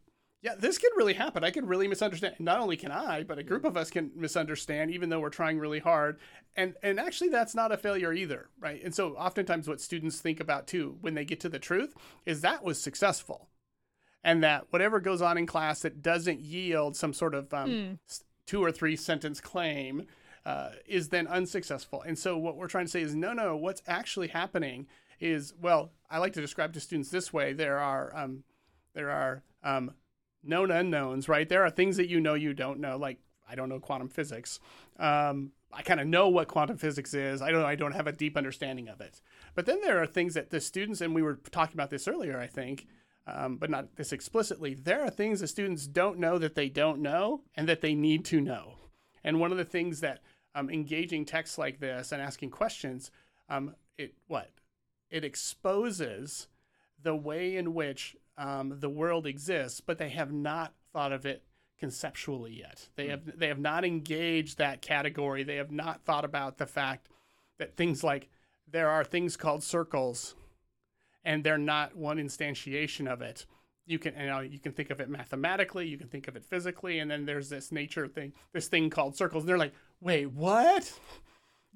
yeah, 0.44 0.54
this 0.58 0.76
could 0.76 0.92
really 0.94 1.14
happen. 1.14 1.42
I 1.42 1.50
could 1.50 1.66
really 1.66 1.88
misunderstand. 1.88 2.34
Not 2.38 2.60
only 2.60 2.76
can 2.76 2.92
I, 2.92 3.22
but 3.22 3.38
a 3.38 3.42
group 3.42 3.64
of 3.64 3.78
us 3.78 3.88
can 3.88 4.10
misunderstand, 4.14 4.90
even 4.90 5.08
though 5.08 5.18
we're 5.20 5.30
trying 5.30 5.58
really 5.58 5.78
hard. 5.78 6.18
And 6.54 6.74
and 6.82 7.00
actually, 7.00 7.30
that's 7.30 7.54
not 7.54 7.72
a 7.72 7.78
failure 7.78 8.12
either, 8.12 8.50
right? 8.60 8.82
And 8.84 8.94
so, 8.94 9.14
oftentimes, 9.14 9.66
what 9.66 9.80
students 9.80 10.20
think 10.20 10.40
about 10.40 10.66
too 10.66 10.98
when 11.00 11.14
they 11.14 11.24
get 11.24 11.40
to 11.40 11.48
the 11.48 11.58
truth 11.58 11.94
is 12.26 12.42
that 12.42 12.62
was 12.62 12.78
successful, 12.78 13.48
and 14.22 14.44
that 14.44 14.66
whatever 14.68 15.00
goes 15.00 15.22
on 15.22 15.38
in 15.38 15.46
class 15.46 15.80
that 15.80 16.02
doesn't 16.02 16.40
yield 16.40 16.94
some 16.94 17.14
sort 17.14 17.34
of 17.34 17.52
um, 17.54 17.70
s- 18.06 18.22
two 18.46 18.62
or 18.62 18.70
three 18.70 18.96
sentence 18.96 19.40
claim 19.40 20.06
uh, 20.44 20.72
is 20.86 21.08
then 21.08 21.26
unsuccessful. 21.26 22.02
And 22.02 22.18
so, 22.18 22.36
what 22.36 22.58
we're 22.58 22.68
trying 22.68 22.84
to 22.84 22.90
say 22.90 23.00
is, 23.00 23.14
no, 23.14 23.32
no. 23.32 23.56
What's 23.56 23.82
actually 23.86 24.28
happening 24.28 24.88
is, 25.20 25.54
well, 25.58 25.92
I 26.10 26.18
like 26.18 26.34
to 26.34 26.42
describe 26.42 26.74
to 26.74 26.80
students 26.80 27.08
this 27.08 27.32
way: 27.32 27.54
there 27.54 27.78
are 27.78 28.14
um, 28.14 28.44
there 28.94 29.10
are 29.10 29.42
um, 29.62 29.92
known 30.46 30.70
unknowns, 30.70 31.28
right? 31.28 31.48
There 31.48 31.64
are 31.64 31.70
things 31.70 31.96
that 31.96 32.08
you 32.08 32.20
know 32.20 32.34
you 32.34 32.54
don't 32.54 32.80
know, 32.80 32.96
like 32.96 33.18
I 33.48 33.54
don't 33.54 33.68
know 33.68 33.80
quantum 33.80 34.08
physics. 34.08 34.60
Um, 34.98 35.52
I 35.72 35.82
kind 35.82 36.00
of 36.00 36.06
know 36.06 36.28
what 36.28 36.48
quantum 36.48 36.76
physics 36.76 37.14
is. 37.14 37.42
I 37.42 37.50
don't. 37.50 37.64
I 37.64 37.74
don't 37.74 37.92
have 37.92 38.06
a 38.06 38.12
deep 38.12 38.36
understanding 38.36 38.88
of 38.88 39.00
it. 39.00 39.20
But 39.54 39.66
then 39.66 39.80
there 39.80 40.00
are 40.00 40.06
things 40.06 40.34
that 40.34 40.50
the 40.50 40.60
students, 40.60 41.00
and 41.00 41.14
we 41.14 41.22
were 41.22 41.40
talking 41.50 41.74
about 41.74 41.90
this 41.90 42.06
earlier, 42.06 42.38
I 42.38 42.46
think, 42.46 42.86
um, 43.26 43.56
but 43.56 43.70
not 43.70 43.96
this 43.96 44.12
explicitly. 44.12 44.74
There 44.74 45.02
are 45.02 45.10
things 45.10 45.40
the 45.40 45.48
students 45.48 45.86
don't 45.86 46.18
know 46.18 46.38
that 46.38 46.54
they 46.54 46.68
don't 46.68 47.00
know, 47.00 47.42
and 47.56 47.68
that 47.68 47.80
they 47.80 47.94
need 47.94 48.24
to 48.26 48.40
know. 48.40 48.74
And 49.24 49.40
one 49.40 49.50
of 49.50 49.58
the 49.58 49.64
things 49.64 50.00
that 50.00 50.20
um, 50.54 50.70
engaging 50.70 51.24
texts 51.24 51.58
like 51.58 51.80
this 51.80 52.12
and 52.12 52.22
asking 52.22 52.50
questions, 52.50 53.10
um, 53.48 53.74
it 53.98 54.14
what 54.28 54.50
it 55.10 55.24
exposes 55.24 56.48
the 57.02 57.14
way 57.14 57.56
in 57.56 57.74
which 57.74 58.16
um, 58.36 58.76
the 58.80 58.88
world 58.88 59.26
exists, 59.26 59.80
but 59.80 59.98
they 59.98 60.08
have 60.10 60.32
not 60.32 60.72
thought 60.92 61.12
of 61.12 61.26
it 61.26 61.44
conceptually 61.78 62.58
yet. 62.58 62.88
They 62.96 63.08
have 63.08 63.38
they 63.38 63.48
have 63.48 63.58
not 63.58 63.84
engaged 63.84 64.58
that 64.58 64.80
category. 64.80 65.42
They 65.42 65.56
have 65.56 65.70
not 65.70 66.02
thought 66.02 66.24
about 66.24 66.58
the 66.58 66.66
fact 66.66 67.08
that 67.58 67.76
things 67.76 68.02
like 68.02 68.28
there 68.70 68.88
are 68.88 69.04
things 69.04 69.36
called 69.36 69.62
circles, 69.62 70.34
and 71.24 71.44
they're 71.44 71.58
not 71.58 71.96
one 71.96 72.16
instantiation 72.18 73.06
of 73.10 73.22
it. 73.22 73.46
You 73.86 73.98
can 73.98 74.14
you 74.18 74.26
know 74.26 74.40
you 74.40 74.58
can 74.58 74.72
think 74.72 74.90
of 74.90 75.00
it 75.00 75.08
mathematically, 75.08 75.86
you 75.86 75.98
can 75.98 76.08
think 76.08 76.28
of 76.28 76.36
it 76.36 76.44
physically, 76.44 76.98
and 77.00 77.10
then 77.10 77.26
there's 77.26 77.48
this 77.48 77.70
nature 77.70 78.08
thing, 78.08 78.32
this 78.52 78.68
thing 78.68 78.90
called 78.90 79.16
circles. 79.16 79.42
And 79.42 79.48
they're 79.48 79.58
like, 79.58 79.74
wait, 80.00 80.30
what? 80.32 80.98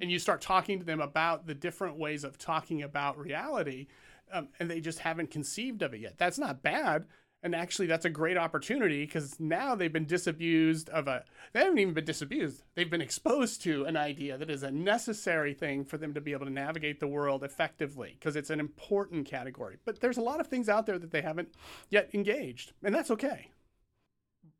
And 0.01 0.11
you 0.11 0.19
start 0.19 0.41
talking 0.41 0.79
to 0.79 0.85
them 0.85 1.01
about 1.01 1.47
the 1.47 1.55
different 1.55 1.97
ways 1.97 2.23
of 2.25 2.39
talking 2.39 2.83
about 2.83 3.19
reality, 3.19 3.89
um, 4.33 4.49
and 4.59 4.71
they 4.71 4.81
just 4.81 5.01
haven't 5.01 5.31
conceived 5.31 5.83
of 5.83 5.95
it 5.95 6.01
yet. 6.01 6.19
That's 6.19 6.39
not 6.39 6.63
bad. 6.63 7.07
And 7.41 7.55
actually, 7.55 7.87
that's 7.87 8.05
a 8.05 8.11
great 8.11 8.37
opportunity 8.37 9.05
because 9.05 9.39
now 9.39 9.77
they've 9.77 9.93
been 9.93 10.07
disabused 10.07 10.89
of 10.89 11.07
a. 11.07 11.25
They 11.53 11.61
haven't 11.61 11.79
even 11.79 11.95
been 11.95 12.05
disabused. 12.05 12.65
They've 12.75 12.91
been 12.91 13.01
exposed 13.01 13.63
to 13.63 13.85
an 13.85 13.97
idea 13.97 14.37
that 14.37 14.51
is 14.51 14.65
a 14.65 14.73
necessary 14.73 15.55
thing 15.55 15.85
for 15.85 15.99
them 15.99 16.15
to 16.15 16.21
be 16.21 16.33
able 16.33 16.47
to 16.47 16.53
navigate 16.53 16.99
the 16.99 17.07
world 17.07 17.45
effectively 17.45 18.17
because 18.19 18.35
it's 18.35 18.51
an 18.51 18.59
important 18.59 19.27
category. 19.27 19.77
But 19.85 20.01
there's 20.01 20.17
a 20.17 20.23
lot 20.23 20.41
of 20.41 20.49
things 20.49 20.69
out 20.69 20.87
there 20.87 20.99
that 20.99 21.13
they 21.13 21.23
haven't 21.23 21.55
yet 21.91 22.11
engaged, 22.13 22.73
and 22.83 22.93
that's 22.93 23.13
okay. 23.13 23.51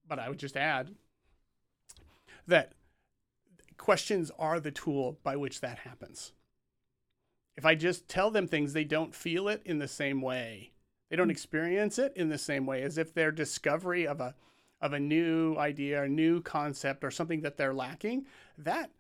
But 0.07 0.21
I 0.21 0.29
would 0.29 0.39
just 0.39 0.57
add 0.57 0.95
that 2.47 2.75
questions 3.77 4.31
are 4.39 4.61
the 4.61 4.71
tool 4.71 5.19
by 5.25 5.35
which 5.35 5.61
that 5.61 5.81
happens. 5.81 6.33
If 7.59 7.67
I 7.67 7.75
just 7.75 8.09
tell 8.09 8.31
them 8.31 8.47
things, 8.47 8.73
they 8.73 8.85
don't 8.85 9.13
feel 9.13 9.49
it 9.49 9.63
in 9.65 9.81
the 9.81 9.89
same 9.89 10.23
way. 10.23 10.71
They 11.11 11.17
don't 11.17 11.27
hmm. 11.27 11.33
experience 11.33 11.99
it 11.99 12.13
in 12.15 12.29
the 12.29 12.39
same 12.39 12.67
way 12.67 12.83
as 12.83 12.97
if 12.97 13.13
their 13.13 13.33
discovery 13.33 14.07
of 14.07 14.21
a 14.21 14.37
of 14.81 14.93
a 14.93 15.01
new 15.01 15.57
idea, 15.57 16.05
a 16.05 16.09
new 16.09 16.41
concept, 16.41 17.03
or 17.03 17.11
something 17.11 17.41
that 17.41 17.57
they're 17.57 17.75
lacking, 17.75 18.27
that 18.57 18.93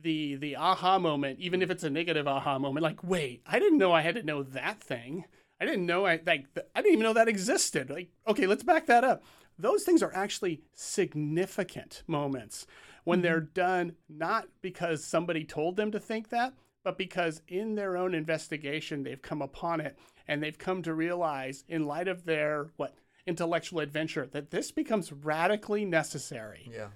the 0.00 0.36
the 0.36 0.54
aha 0.54 1.00
moment, 1.00 1.40
even 1.40 1.60
if 1.60 1.68
it's 1.68 1.82
a 1.82 1.90
negative 1.90 2.28
aha 2.28 2.56
moment, 2.60 2.84
like 2.84 3.02
wait, 3.02 3.42
I 3.44 3.58
didn't 3.58 3.78
know 3.78 3.92
I 3.92 4.02
had 4.02 4.14
to 4.14 4.22
know 4.22 4.44
that 4.44 4.80
thing. 4.80 5.24
I 5.60 5.64
didn't 5.64 5.86
know 5.86 6.06
I 6.06 6.20
like 6.24 6.46
I 6.72 6.82
didn't 6.82 6.92
even 6.92 7.02
know 7.02 7.14
that 7.14 7.26
existed. 7.26 7.90
Like 7.90 8.10
okay, 8.28 8.46
let's 8.46 8.62
back 8.62 8.86
that 8.86 9.02
up. 9.02 9.24
Those 9.58 9.82
things 9.82 10.04
are 10.04 10.14
actually 10.14 10.62
significant 10.72 12.04
moments 12.06 12.64
when 13.02 13.18
mm-hmm. 13.18 13.24
they're 13.24 13.40
done 13.40 13.96
not 14.08 14.46
because 14.62 15.02
somebody 15.02 15.42
told 15.42 15.74
them 15.74 15.90
to 15.90 15.98
think 15.98 16.28
that, 16.28 16.52
but 16.86 16.96
because 16.96 17.42
in 17.48 17.74
their 17.74 17.96
own 17.96 18.14
investigation 18.14 19.02
they've 19.02 19.20
come 19.20 19.42
upon 19.42 19.80
it 19.80 19.98
and 20.28 20.40
they've 20.40 20.56
come 20.56 20.84
to 20.84 20.94
realize 20.94 21.64
in 21.66 21.84
light 21.84 22.06
of 22.06 22.24
their 22.24 22.68
what 22.76 22.94
intellectual 23.26 23.80
adventure 23.80 24.24
that 24.30 24.52
this 24.52 24.70
becomes 24.70 25.10
radically 25.12 25.84
necessary. 25.84 26.70
Yeah. 26.72 26.90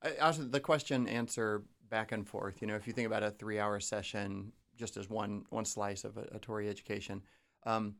I, 0.00 0.14
also, 0.18 0.44
the 0.44 0.60
question 0.60 1.08
answer 1.08 1.64
back 1.90 2.12
and 2.12 2.24
forth. 2.24 2.60
You 2.60 2.68
know, 2.68 2.76
if 2.76 2.86
you 2.86 2.92
think 2.92 3.08
about 3.08 3.24
a 3.24 3.32
three 3.32 3.58
hour 3.58 3.80
session 3.80 4.52
just 4.76 4.96
as 4.96 5.10
one 5.10 5.44
one 5.50 5.64
slice 5.64 6.04
of 6.04 6.16
a, 6.16 6.28
a 6.36 6.38
Torrey 6.38 6.68
education, 6.68 7.20
um, 7.64 7.96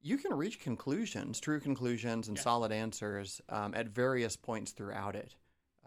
you 0.00 0.16
can 0.16 0.32
reach 0.32 0.60
conclusions, 0.60 1.40
true 1.40 1.60
conclusions, 1.60 2.28
and 2.28 2.38
Yeah. 2.38 2.42
solid 2.42 2.72
answers 2.72 3.42
um, 3.50 3.74
at 3.74 3.88
various 3.88 4.34
points 4.34 4.72
throughout 4.72 5.14
it. 5.14 5.36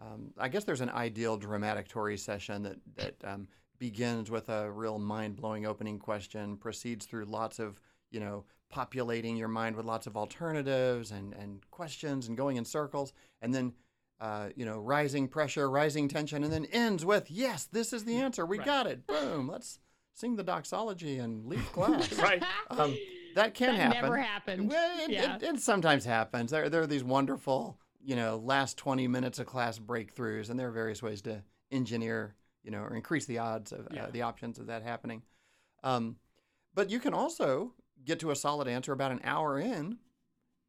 Um, 0.00 0.34
I 0.38 0.48
guess 0.48 0.62
there's 0.62 0.82
an 0.82 0.90
ideal 0.90 1.36
dramatic 1.36 1.88
Torrey 1.88 2.16
session 2.16 2.62
that 2.62 2.76
that 2.94 3.14
um, 3.24 3.48
begins 3.78 4.30
with 4.30 4.48
a 4.48 4.70
real 4.70 4.98
mind 4.98 5.36
blowing 5.36 5.66
opening 5.66 5.98
question, 5.98 6.56
proceeds 6.56 7.06
through 7.06 7.24
lots 7.26 7.58
of 7.58 7.80
you 8.10 8.20
know 8.20 8.44
populating 8.70 9.36
your 9.36 9.48
mind 9.48 9.76
with 9.76 9.86
lots 9.86 10.06
of 10.06 10.16
alternatives 10.16 11.10
and 11.10 11.32
and 11.34 11.68
questions 11.70 12.28
and 12.28 12.36
going 12.36 12.56
in 12.56 12.64
circles, 12.64 13.12
and 13.42 13.54
then 13.54 13.72
uh, 14.20 14.48
you 14.56 14.64
know, 14.64 14.80
rising 14.80 15.28
pressure, 15.28 15.70
rising 15.70 16.08
tension, 16.08 16.42
and 16.42 16.52
then 16.52 16.64
ends 16.72 17.04
with, 17.04 17.30
yes, 17.30 17.66
this 17.66 17.92
is 17.92 18.02
the 18.04 18.16
answer. 18.16 18.44
We 18.44 18.58
Right. 18.58 18.66
got 18.66 18.86
it. 18.88 19.06
Boom. 19.06 19.46
Let's 19.46 19.78
sing 20.12 20.34
the 20.34 20.42
doxology 20.42 21.18
and 21.18 21.46
leave 21.46 21.64
class. 21.72 22.12
Right. 22.14 22.42
Um, 22.68 22.98
that 23.36 23.54
can 23.54 23.76
that 23.76 23.80
happen. 23.80 24.02
never 24.02 24.16
happened. 24.16 24.70
Well, 24.70 24.98
it, 25.04 25.10
Yeah. 25.12 25.36
it, 25.36 25.42
it 25.44 25.60
sometimes 25.60 26.04
happens. 26.04 26.50
There, 26.50 26.68
there 26.68 26.82
are 26.82 26.86
these 26.88 27.04
wonderful, 27.04 27.78
you 28.04 28.16
know, 28.16 28.42
last 28.44 28.76
20 28.76 29.06
minutes 29.06 29.38
of 29.38 29.46
class 29.46 29.78
breakthroughs, 29.78 30.50
and 30.50 30.58
there 30.58 30.66
are 30.66 30.72
various 30.72 31.00
ways 31.00 31.22
to 31.22 31.44
engineer, 31.70 32.34
you 32.62 32.70
know, 32.70 32.80
or 32.82 32.94
increase 32.94 33.26
the 33.26 33.38
odds 33.38 33.72
of 33.72 33.88
Yeah. 33.92 34.04
uh, 34.04 34.10
the 34.10 34.22
options 34.22 34.58
of 34.58 34.66
that 34.66 34.82
happening. 34.82 35.22
Um, 35.82 36.16
but 36.74 36.90
you 36.90 37.00
can 37.00 37.14
also 37.14 37.74
get 38.04 38.20
to 38.20 38.30
a 38.30 38.36
solid 38.36 38.68
answer 38.68 38.92
about 38.92 39.12
an 39.12 39.20
hour 39.24 39.58
in 39.58 39.98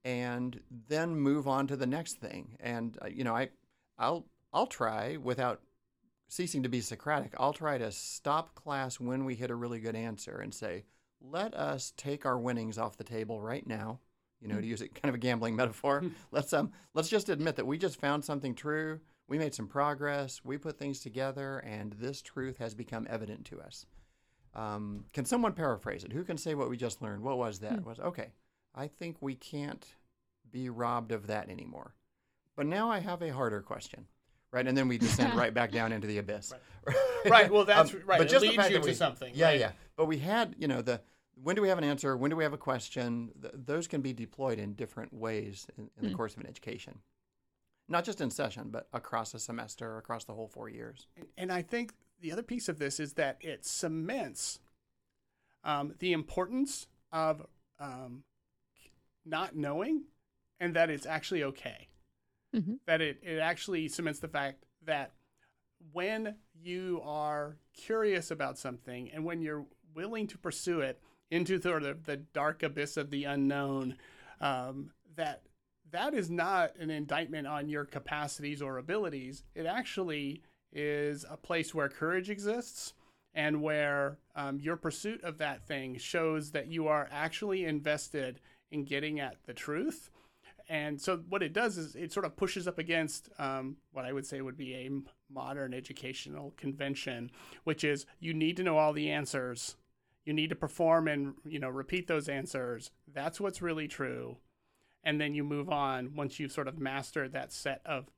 and 0.03 0.59
then 0.87 1.15
move 1.15 1.47
on 1.47 1.67
to 1.67 1.75
the 1.75 1.85
next 1.87 2.19
thing. 2.19 2.55
And 2.59 2.97
uh, 3.01 3.07
you 3.07 3.23
know, 3.23 3.35
I 3.35 3.49
I'll 3.97 4.25
I'll 4.53 4.67
try 4.67 5.17
without 5.17 5.61
ceasing 6.27 6.63
to 6.63 6.69
be 6.69 6.81
Socratic. 6.81 7.33
I'll 7.37 7.53
try 7.53 7.77
to 7.77 7.91
stop 7.91 8.55
class 8.55 8.99
when 8.99 9.25
we 9.25 9.35
hit 9.35 9.49
a 9.51 9.55
really 9.55 9.79
good 9.79 9.95
answer 9.95 10.39
and 10.39 10.53
say, 10.53 10.85
let 11.21 11.53
us 11.55 11.91
take 11.97 12.25
our 12.25 12.37
winnings 12.39 12.77
off 12.77 12.97
the 12.97 13.03
table 13.03 13.41
right 13.41 13.65
now. 13.65 13.99
You 14.39 14.47
know, 14.47 14.61
to 14.61 14.65
use 14.65 14.81
it 14.81 14.95
kind 14.95 15.09
of 15.09 15.15
a 15.15 15.19
gambling 15.19 15.55
metaphor. 15.57 16.03
let's 16.31 16.53
um 16.53 16.71
let's 16.93 17.09
just 17.09 17.27
admit 17.29 17.57
that 17.57 17.67
we 17.67 17.77
just 17.77 17.99
found 17.99 18.23
something 18.23 18.55
true. 18.55 19.01
We 19.30 19.38
made 19.38 19.53
some 19.53 19.67
progress. 19.67 20.41
We 20.43 20.57
put 20.57 20.77
things 20.77 20.99
together, 20.99 21.59
and 21.59 21.93
this 21.93 22.21
truth 22.21 22.57
has 22.57 22.73
become 22.73 23.07
evident 23.09 23.45
to 23.45 23.61
us. 23.61 23.86
Um, 24.55 25.05
can 25.13 25.23
someone 25.23 25.53
paraphrase 25.53 26.03
it? 26.03 26.11
Who 26.11 26.23
can 26.23 26.36
say 26.36 26.55
what 26.55 26.69
we 26.69 26.75
just 26.75 27.01
learned? 27.01 27.21
What 27.21 27.38
was 27.38 27.59
that? 27.59 27.86
Was 27.86 27.99
okay. 27.99 28.32
I 28.73 28.88
think 28.88 29.17
we 29.21 29.36
can't 29.36 29.86
be 30.51 30.69
robbed 30.69 31.11
of 31.11 31.27
that 31.27 31.47
anymore. 31.47 31.93
But 32.55 32.65
now 32.65 32.89
I 32.89 32.99
have 32.99 33.21
a 33.21 33.30
harder 33.30 33.61
question, 33.61 34.07
right? 34.51 34.67
And 34.67 34.75
then 34.75 34.88
we 34.88 34.97
descend 34.97 35.34
right 35.38 35.53
back 35.53 35.71
down 35.71 35.91
into 35.91 36.07
the 36.07 36.17
abyss. 36.17 36.53
Right. 36.86 36.95
right. 37.30 37.51
Well, 37.51 37.65
that's 37.65 37.93
um, 37.93 38.01
right. 38.05 38.17
But 38.17 38.27
it 38.27 38.32
just 38.32 38.43
leads 38.43 38.69
you 38.69 38.82
we, 38.82 38.88
to 38.88 38.95
something. 38.95 39.32
Yeah, 39.36 39.45
right? 39.47 39.59
yeah. 39.59 39.71
But 39.95 40.05
we 40.05 40.17
had, 40.17 40.55
you 40.57 40.67
know, 40.67 40.82
the 40.82 41.01
when 41.41 41.55
do 41.55 41.61
we 41.61 41.69
have 41.69 41.77
an 41.77 41.84
answer? 41.84 42.17
When 42.17 42.32
do 42.32 42.36
we 42.36 42.43
have 42.43 42.53
a 42.53 42.57
question? 42.57 43.30
Th- 43.39 43.53
those 43.55 43.88
can 43.88 44.01
be 44.01 44.11
deployed 44.11 44.57
in 44.57 44.73
different 44.73 45.13
ways 45.13 45.67
in, 45.77 45.89
in 45.97 46.07
mm. 46.07 46.09
the 46.11 46.15
course 46.15 46.34
of 46.34 46.41
an 46.41 46.47
education, 46.47 46.99
not 47.89 48.05
just 48.05 48.21
in 48.21 48.29
session, 48.29 48.69
but 48.69 48.87
across 48.93 49.33
a 49.33 49.39
semester, 49.39 49.97
across 49.97 50.23
the 50.23 50.33
whole 50.33 50.47
four 50.47 50.69
years. 50.69 51.07
And, 51.17 51.27
and 51.37 51.51
I 51.51 51.61
think 51.61 51.93
the 52.21 52.31
other 52.31 52.43
piece 52.43 52.69
of 52.69 52.79
this 52.79 52.99
is 52.99 53.13
that 53.13 53.37
it 53.41 53.65
cements 53.65 54.59
um, 55.63 55.95
the 55.99 56.13
importance 56.13 56.87
of 57.11 57.45
um, 57.79 58.23
not 59.25 59.55
knowing 59.55 60.03
and 60.59 60.75
that 60.75 60.89
it's 60.89 61.05
actually 61.05 61.43
okay. 61.43 61.87
Mm-hmm. 62.55 62.75
That 62.85 63.01
it, 63.01 63.19
it 63.21 63.39
actually 63.39 63.87
cements 63.87 64.19
the 64.19 64.27
fact 64.27 64.65
that 64.85 65.11
when 65.91 66.35
you 66.53 67.01
are 67.03 67.57
curious 67.73 68.31
about 68.31 68.57
something 68.57 69.09
and 69.11 69.23
when 69.23 69.41
you're 69.41 69.65
willing 69.93 70.27
to 70.27 70.37
pursue 70.37 70.81
it 70.81 71.01
into 71.31 71.61
sort 71.61 71.83
of 71.83 72.05
the 72.05 72.17
dark 72.17 72.63
abyss 72.63 72.97
of 72.97 73.11
the 73.11 73.23
unknown, 73.25 73.95
um, 74.41 74.91
that 75.15 75.43
that 75.91 76.13
is 76.13 76.29
not 76.29 76.75
an 76.77 76.89
indictment 76.89 77.47
on 77.47 77.69
your 77.69 77.85
capacities 77.85 78.61
or 78.61 78.77
abilities. 78.77 79.43
It 79.55 79.65
actually 79.65 80.43
is 80.71 81.25
a 81.29 81.37
place 81.37 81.73
where 81.73 81.89
courage 81.89 82.29
exists 82.29 82.93
and 83.33 83.61
where 83.61 84.17
um, 84.35 84.59
your 84.59 84.75
pursuit 84.75 85.23
of 85.23 85.37
that 85.37 85.65
thing 85.67 85.97
shows 85.97 86.51
that 86.51 86.67
you 86.67 86.87
are 86.87 87.07
actually 87.11 87.65
invested 87.65 88.39
in 88.71 88.83
getting 88.83 89.19
at 89.19 89.37
the 89.45 89.53
truth. 89.53 90.09
And 90.67 91.01
so, 91.01 91.17
what 91.29 91.41
it 91.41 91.51
does 91.51 91.77
is 91.77 91.95
it 91.95 92.13
sort 92.13 92.27
of 92.27 92.35
pushes 92.35 92.67
up 92.67 92.77
against 92.77 93.29
um, 93.39 93.77
what 93.91 94.05
I 94.05 94.13
would 94.13 94.25
say 94.25 94.41
would 94.41 94.57
be 94.57 94.75
a 94.75 94.91
modern 95.31 95.73
educational 95.73 96.53
convention, 96.57 97.31
which 97.63 97.83
is 97.83 98.05
you 98.19 98.35
need 98.35 98.55
to 98.57 98.63
know 98.63 98.77
all 98.77 98.93
the 98.93 99.09
answers. 99.09 99.75
You 100.25 100.33
need 100.33 100.51
to 100.51 100.55
perform 100.55 101.07
and 101.07 101.33
you 101.43 101.59
know 101.59 101.69
repeat 101.69 102.07
those 102.07 102.29
answers. 102.29 102.91
That's 103.11 103.41
what's 103.41 103.63
really 103.63 103.87
true, 103.87 104.37
and 105.03 105.19
then 105.19 105.33
you 105.33 105.43
move 105.43 105.69
on 105.69 106.15
once 106.15 106.39
you've 106.39 106.51
sort 106.51 106.67
of 106.67 106.79
mastered 106.79 107.33
that 107.33 107.51
set 107.51 107.81
of 107.85 108.09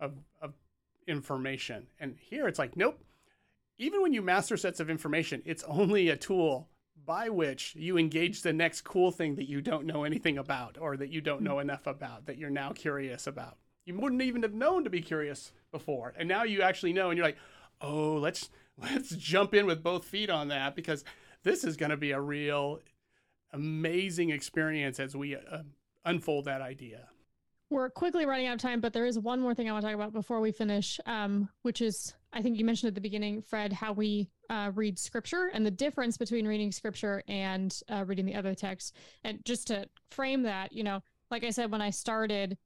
of, 0.00 0.14
of 0.40 0.54
information. 1.06 1.88
And 1.98 2.16
here 2.18 2.46
it's 2.46 2.58
like, 2.58 2.76
nope. 2.76 3.02
Even 3.78 4.02
when 4.02 4.12
you 4.12 4.22
master 4.22 4.56
sets 4.56 4.80
of 4.80 4.90
information, 4.90 5.42
it's 5.44 5.64
only 5.64 6.08
a 6.08 6.16
tool 6.16 6.68
by 7.04 7.28
which 7.28 7.74
you 7.76 7.96
engage 7.96 8.42
the 8.42 8.52
next 8.52 8.82
cool 8.82 9.10
thing 9.10 9.36
that 9.36 9.48
you 9.48 9.60
don't 9.60 9.86
know 9.86 10.04
anything 10.04 10.36
about 10.36 10.76
or 10.80 10.96
that 10.96 11.10
you 11.10 11.20
don't 11.20 11.42
know 11.42 11.58
enough 11.58 11.86
about 11.86 12.26
that 12.26 12.38
you're 12.38 12.50
now 12.50 12.70
curious 12.70 13.26
about. 13.26 13.56
You 13.84 13.94
wouldn't 13.94 14.22
even 14.22 14.42
have 14.42 14.52
known 14.52 14.84
to 14.84 14.90
be 14.90 15.00
curious 15.00 15.52
before. 15.72 16.12
And 16.16 16.28
now 16.28 16.42
you 16.42 16.60
actually 16.62 16.92
know 16.92 17.10
and 17.10 17.16
you're 17.16 17.26
like, 17.26 17.38
"Oh, 17.80 18.14
let's 18.14 18.50
let's 18.76 19.10
jump 19.10 19.54
in 19.54 19.66
with 19.66 19.82
both 19.82 20.04
feet 20.04 20.30
on 20.30 20.48
that 20.48 20.76
because 20.76 21.04
this 21.44 21.64
is 21.64 21.76
going 21.76 21.90
to 21.90 21.96
be 21.96 22.10
a 22.10 22.20
real 22.20 22.80
amazing 23.52 24.30
experience 24.30 25.00
as 25.00 25.16
we 25.16 25.34
uh, 25.34 25.62
unfold 26.08 26.46
that 26.46 26.60
idea." 26.60 27.08
We're 27.70 27.90
quickly 27.90 28.24
running 28.24 28.46
out 28.46 28.54
of 28.54 28.60
time, 28.60 28.80
but 28.80 28.94
there 28.94 29.04
is 29.04 29.18
one 29.18 29.40
more 29.40 29.54
thing 29.54 29.68
I 29.68 29.72
want 29.72 29.82
to 29.82 29.88
talk 29.88 29.94
about 29.94 30.14
before 30.14 30.40
we 30.40 30.52
finish, 30.52 30.98
um, 31.04 31.50
which 31.62 31.82
is 31.82 32.14
I 32.32 32.42
think 32.42 32.58
you 32.58 32.64
mentioned 32.64 32.88
at 32.88 32.94
the 32.94 33.00
beginning, 33.00 33.42
Fred, 33.42 33.72
how 33.72 33.92
we 33.92 34.30
uh, 34.50 34.72
read 34.74 34.98
scripture 34.98 35.50
and 35.52 35.64
the 35.64 35.70
difference 35.70 36.16
between 36.16 36.46
reading 36.46 36.72
scripture 36.72 37.22
and 37.28 37.78
uh, 37.88 38.04
reading 38.06 38.26
the 38.26 38.34
other 38.34 38.54
text. 38.54 38.94
And 39.24 39.44
just 39.44 39.66
to 39.68 39.88
frame 40.10 40.42
that, 40.42 40.72
you 40.72 40.82
know, 40.82 41.02
like 41.30 41.44
I 41.44 41.50
said, 41.50 41.70
when 41.70 41.82
I 41.82 41.90
started, 41.90 42.56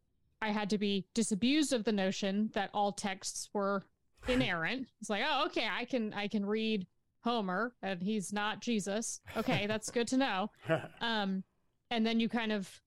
I 0.41 0.51
had 0.51 0.71
to 0.71 0.79
be 0.79 1.07
disabused 1.15 1.73
of 1.73 1.85
the 1.85 1.93
notion 1.93 2.51
that 2.55 2.71
all 2.75 2.93
texts 2.93 3.49
were 3.53 3.85
inerrant. 4.29 4.89
It's 5.01 5.11
like, 5.11 5.23
oh, 5.27 5.47
okay, 5.47 5.69
I 5.71 5.85
can 5.85 6.13
I 6.15 6.29
can 6.29 6.45
read 6.47 6.87
Homer 7.25 7.75
and 7.83 8.03
he's 8.03 8.33
not 8.33 8.61
Jesus. 8.61 9.21
Okay, 9.37 9.67
that's 9.67 9.91
good 9.91 10.09
to 10.09 10.17
know. 10.17 10.51
Um, 11.01 11.45
and 11.91 12.07
then 12.07 12.21
you 12.21 12.29
kind 12.29 12.53
of 12.53 12.81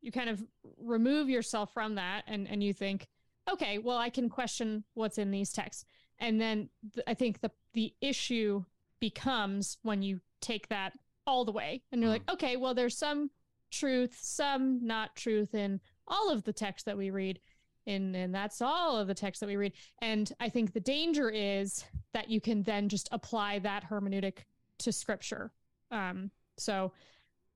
you 0.00 0.12
kind 0.12 0.30
of 0.30 0.42
remove 0.78 1.28
yourself 1.28 1.72
from 1.72 1.96
that 1.96 2.22
and 2.26 2.48
and 2.48 2.62
you 2.62 2.72
think 2.72 3.08
okay 3.50 3.78
well 3.78 3.96
i 3.96 4.10
can 4.10 4.28
question 4.28 4.84
what's 4.94 5.18
in 5.18 5.30
these 5.30 5.52
texts. 5.52 5.84
And 6.20 6.40
then 6.40 6.68
th- 6.94 7.04
i 7.06 7.14
think 7.14 7.40
the 7.40 7.50
the 7.74 7.94
issue 8.00 8.64
becomes 9.00 9.78
when 9.82 10.02
you 10.02 10.20
take 10.40 10.68
that 10.68 10.92
all 11.26 11.44
the 11.44 11.52
way 11.52 11.82
and 11.92 12.00
you're 12.00 12.10
mm. 12.10 12.14
like 12.14 12.30
okay 12.30 12.56
well 12.56 12.74
there's 12.74 12.96
some 12.96 13.30
truth 13.70 14.18
some 14.20 14.84
not 14.86 15.14
truth 15.14 15.54
in 15.54 15.80
all 16.06 16.30
of 16.30 16.42
the 16.44 16.52
text 16.52 16.86
that 16.86 16.96
we 16.96 17.10
read 17.10 17.38
and 17.86 18.14
and 18.14 18.34
that's 18.34 18.60
all 18.60 18.98
of 18.98 19.06
the 19.08 19.14
text 19.14 19.40
that 19.40 19.46
we 19.46 19.56
read. 19.56 19.72
And 20.00 20.32
i 20.40 20.48
think 20.48 20.72
the 20.72 20.80
danger 20.80 21.30
is 21.30 21.84
that 22.12 22.28
you 22.28 22.40
can 22.40 22.62
then 22.62 22.88
just 22.88 23.08
apply 23.12 23.58
that 23.60 23.88
hermeneutic 23.88 24.44
to 24.78 24.92
scripture. 24.92 25.50
Um 25.90 26.30
so 26.56 26.92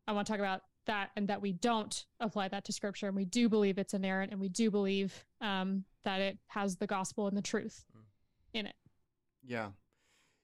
i 0.07 0.13
want 0.13 0.27
to 0.27 0.33
talk 0.33 0.41
about 0.41 0.63
that 0.87 1.11
and 1.17 1.29
that 1.29 1.41
we 1.41 1.53
don't 1.53 2.07
apply 2.21 2.49
that 2.49 2.65
to 2.65 2.73
scripture. 2.73 3.07
And 3.07 3.17
we 3.17 3.25
do 3.25 3.49
believe 3.49 3.79
it's 3.79 3.95
inerrant 3.95 4.33
and 4.33 4.41
we 4.41 4.49
do 4.49 4.71
believe 4.71 5.25
um, 5.41 5.85
that 6.05 6.21
it 6.21 6.39
has 6.49 6.77
the 6.77 6.87
gospel 6.87 7.27
and 7.27 7.37
the 7.37 7.43
truth 7.43 7.85
mm. 7.97 8.03
in 8.53 8.67
it. 8.67 8.75
Yeah. 9.45 9.69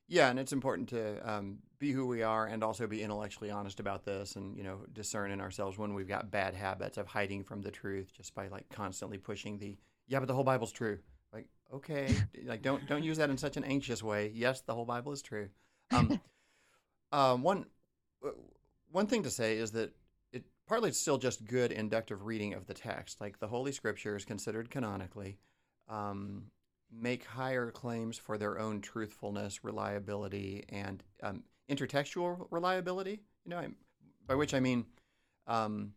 Yeah 0.07 0.31
and 0.31 0.39
it's 0.39 0.53
important 0.53 0.89
to 0.91 1.31
um, 1.31 1.59
be 1.79 1.93
who 1.93 2.07
we 2.07 2.23
are 2.23 2.47
and 2.47 2.63
also 2.63 2.87
be 2.87 3.03
intellectually 3.03 3.51
honest 3.51 3.81
about 3.81 4.05
this 4.05 4.37
and 4.37 4.57
you 4.57 4.63
know 4.63 4.81
discern 4.93 5.31
in 5.31 5.41
ourselves 5.41 5.79
when 5.79 5.95
we've 5.95 6.09
got 6.09 6.31
bad 6.31 6.55
habits 6.55 6.97
of 6.97 7.07
hiding 7.07 7.45
from 7.45 7.63
the 7.63 7.71
truth 7.71 8.13
just 8.17 8.35
by 8.35 8.49
like 8.49 8.69
constantly 8.71 9.19
pushing 9.19 9.59
the 9.59 9.77
yeah 10.07 10.19
but 10.19 10.29
the 10.29 10.35
whole 10.35 10.45
bible's 10.45 10.73
true. 10.73 10.99
Like 11.33 11.47
okay 11.73 12.15
like 12.45 12.63
don't 12.63 12.87
don't 12.87 13.03
use 13.03 13.19
that 13.19 13.31
in 13.31 13.39
such 13.39 13.57
an 13.57 13.65
anxious 13.65 14.03
way. 14.03 14.33
Yes 14.35 14.63
the 14.63 14.75
whole 14.75 14.87
bible 14.87 15.13
is 15.13 15.23
true. 15.23 15.49
Um, 15.91 16.21
um, 17.13 17.43
one 17.43 17.67
one 18.91 19.07
thing 19.07 19.23
to 19.25 19.31
say 19.31 19.57
is 19.57 19.73
that 19.73 19.93
partly 20.69 20.91
it's 20.91 21.01
still 21.01 21.19
just 21.19 21.47
good 21.47 21.73
inductive 21.73 22.25
reading 22.25 22.55
of 22.55 22.67
the 22.67 22.75
text. 22.75 23.21
Like 23.21 23.39
the 23.39 23.49
Holy 23.49 23.73
Scriptures, 23.73 24.25
considered 24.25 24.71
canonically, 24.71 25.39
um, 25.89 26.45
make 26.93 27.25
higher 27.25 27.71
claims 27.71 28.19
for 28.19 28.39
their 28.39 28.59
own 28.59 28.81
truthfulness, 28.81 29.65
reliability, 29.65 30.65
and 30.69 31.03
um, 31.23 31.43
intertextual 31.71 32.47
reliability. 32.51 33.21
You 33.45 33.51
know, 33.51 33.67
by 34.27 34.35
which 34.35 34.55
I 34.55 34.61
mean, 34.61 34.85
um, 35.47 35.93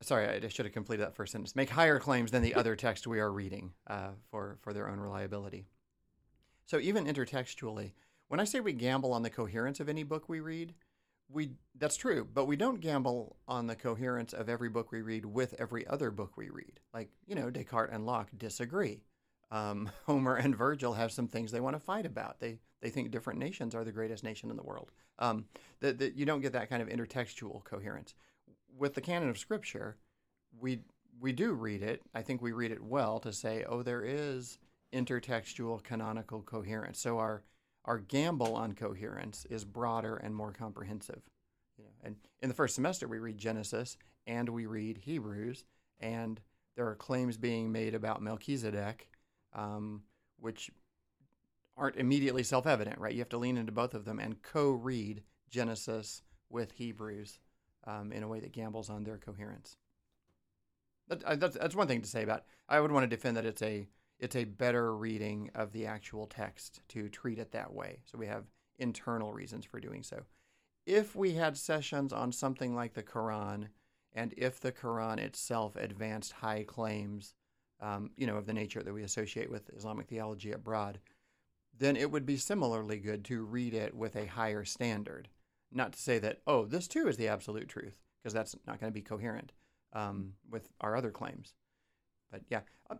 sorry, 0.00 0.28
I 0.28 0.48
should 0.48 0.64
have 0.64 0.72
completed 0.72 1.04
that 1.04 1.16
first 1.16 1.32
sentence. 1.32 1.56
Make 1.56 1.70
higher 1.70 1.98
claims 1.98 2.30
than 2.30 2.42
the 2.42 2.54
other 2.54 2.76
text 2.76 3.06
we 3.06 3.20
are 3.20 3.32
reading 3.32 3.72
uh, 3.88 4.10
for 4.30 4.58
for 4.62 4.72
their 4.72 4.88
own 4.88 5.00
reliability. 5.00 5.66
So 6.66 6.78
even 6.78 7.06
intertextually, 7.06 7.92
when 8.28 8.40
I 8.40 8.44
say 8.44 8.60
we 8.60 8.74
gamble 8.74 9.12
on 9.12 9.22
the 9.22 9.30
coherence 9.30 9.80
of 9.80 9.88
any 9.88 10.02
book 10.02 10.28
we 10.28 10.40
read, 10.40 10.74
we 11.30 11.52
that's 11.78 11.96
true, 11.96 12.26
but 12.32 12.46
we 12.46 12.56
don't 12.56 12.80
gamble 12.80 13.36
on 13.46 13.66
the 13.66 13.76
coherence 13.76 14.32
of 14.32 14.48
every 14.48 14.68
book 14.68 14.90
we 14.90 15.02
read 15.02 15.24
with 15.24 15.54
every 15.58 15.86
other 15.86 16.10
book 16.10 16.36
we 16.36 16.50
read. 16.50 16.80
Like 16.94 17.10
you 17.26 17.34
know, 17.34 17.50
Descartes 17.50 17.92
and 17.92 18.06
Locke 18.06 18.30
disagree. 18.36 19.02
Um, 19.50 19.90
Homer 20.06 20.36
and 20.36 20.56
Virgil 20.56 20.94
have 20.94 21.12
some 21.12 21.28
things 21.28 21.52
they 21.52 21.60
want 21.60 21.76
to 21.76 21.80
fight 21.80 22.06
about. 22.06 22.40
They 22.40 22.58
they 22.80 22.90
think 22.90 23.10
different 23.10 23.38
nations 23.38 23.74
are 23.74 23.84
the 23.84 23.92
greatest 23.92 24.24
nation 24.24 24.50
in 24.50 24.56
the 24.56 24.62
world. 24.62 24.90
Um, 25.18 25.46
that 25.80 25.98
that 25.98 26.16
you 26.16 26.24
don't 26.24 26.40
get 26.40 26.52
that 26.52 26.70
kind 26.70 26.82
of 26.82 26.88
intertextual 26.88 27.64
coherence 27.64 28.14
with 28.76 28.94
the 28.94 29.00
canon 29.00 29.28
of 29.28 29.38
Scripture. 29.38 29.96
We 30.58 30.80
we 31.20 31.32
do 31.32 31.52
read 31.52 31.82
it. 31.82 32.02
I 32.14 32.22
think 32.22 32.40
we 32.40 32.52
read 32.52 32.70
it 32.70 32.82
well 32.82 33.18
to 33.20 33.32
say, 33.32 33.64
oh, 33.68 33.82
there 33.82 34.02
is 34.02 34.58
intertextual 34.92 35.82
canonical 35.82 36.42
coherence. 36.42 37.00
So 37.00 37.18
our 37.18 37.42
our 37.88 37.98
gamble 37.98 38.54
on 38.54 38.74
coherence 38.74 39.46
is 39.48 39.64
broader 39.64 40.16
and 40.16 40.36
more 40.36 40.52
comprehensive. 40.52 41.22
You 41.78 41.84
know, 41.84 41.90
and 42.04 42.16
in 42.42 42.50
the 42.50 42.54
first 42.54 42.74
semester, 42.74 43.08
we 43.08 43.18
read 43.18 43.38
Genesis 43.38 43.96
and 44.26 44.46
we 44.50 44.66
read 44.66 44.98
Hebrews, 44.98 45.64
and 45.98 46.38
there 46.76 46.86
are 46.86 46.94
claims 46.94 47.38
being 47.38 47.72
made 47.72 47.94
about 47.94 48.20
Melchizedek, 48.20 49.08
um, 49.54 50.02
which 50.38 50.70
aren't 51.78 51.96
immediately 51.96 52.42
self-evident, 52.42 52.98
right? 52.98 53.14
You 53.14 53.20
have 53.20 53.30
to 53.30 53.38
lean 53.38 53.56
into 53.56 53.72
both 53.72 53.94
of 53.94 54.04
them 54.04 54.18
and 54.18 54.42
co-read 54.42 55.22
Genesis 55.48 56.20
with 56.50 56.72
Hebrews 56.72 57.38
um, 57.86 58.12
in 58.12 58.22
a 58.22 58.28
way 58.28 58.40
that 58.40 58.52
gambles 58.52 58.90
on 58.90 59.04
their 59.04 59.16
coherence. 59.16 59.78
That, 61.08 61.40
that's, 61.40 61.56
that's 61.56 61.74
one 61.74 61.88
thing 61.88 62.02
to 62.02 62.08
say 62.08 62.22
about. 62.22 62.44
I 62.68 62.80
would 62.80 62.92
want 62.92 63.04
to 63.04 63.16
defend 63.16 63.38
that 63.38 63.46
it's 63.46 63.62
a 63.62 63.88
it's 64.18 64.36
a 64.36 64.44
better 64.44 64.96
reading 64.96 65.50
of 65.54 65.72
the 65.72 65.86
actual 65.86 66.26
text 66.26 66.80
to 66.88 67.08
treat 67.08 67.38
it 67.38 67.52
that 67.52 67.72
way. 67.72 68.00
So 68.04 68.18
we 68.18 68.26
have 68.26 68.44
internal 68.78 69.32
reasons 69.32 69.64
for 69.64 69.80
doing 69.80 70.02
so. 70.02 70.22
if 70.88 71.14
we 71.14 71.32
had 71.34 71.54
sessions 71.56 72.14
on 72.14 72.32
something 72.32 72.74
like 72.74 72.94
the 72.94 73.02
Quran, 73.02 73.68
and 74.14 74.32
if 74.38 74.58
the 74.58 74.72
Quran 74.72 75.18
itself 75.18 75.76
advanced 75.76 76.32
high 76.32 76.64
claims, 76.66 77.34
um, 77.80 78.10
you 78.16 78.26
know, 78.26 78.36
of 78.36 78.46
the 78.46 78.54
nature 78.54 78.82
that 78.82 78.94
we 78.94 79.02
associate 79.02 79.50
with 79.50 79.70
Islamic 79.76 80.08
theology 80.08 80.50
abroad, 80.50 80.98
then 81.78 81.94
it 81.94 82.10
would 82.10 82.24
be 82.24 82.38
similarly 82.38 82.98
good 82.98 83.22
to 83.26 83.44
read 83.44 83.74
it 83.74 83.94
with 83.94 84.16
a 84.16 84.26
higher 84.26 84.64
standard. 84.64 85.28
Not 85.70 85.92
to 85.92 86.00
say 86.00 86.18
that, 86.20 86.38
oh, 86.46 86.64
this 86.64 86.88
too 86.88 87.06
is 87.06 87.18
the 87.18 87.28
absolute 87.28 87.68
truth, 87.68 87.98
because 88.22 88.32
that's 88.32 88.56
not 88.66 88.80
going 88.80 88.90
to 88.90 88.98
be 88.98 89.02
coherent 89.02 89.52
um, 89.92 90.32
with 90.50 90.70
our 90.80 90.96
other 90.96 91.10
claims. 91.10 91.52
But 92.32 92.40
yeah, 92.48 92.62
uh, 92.88 92.94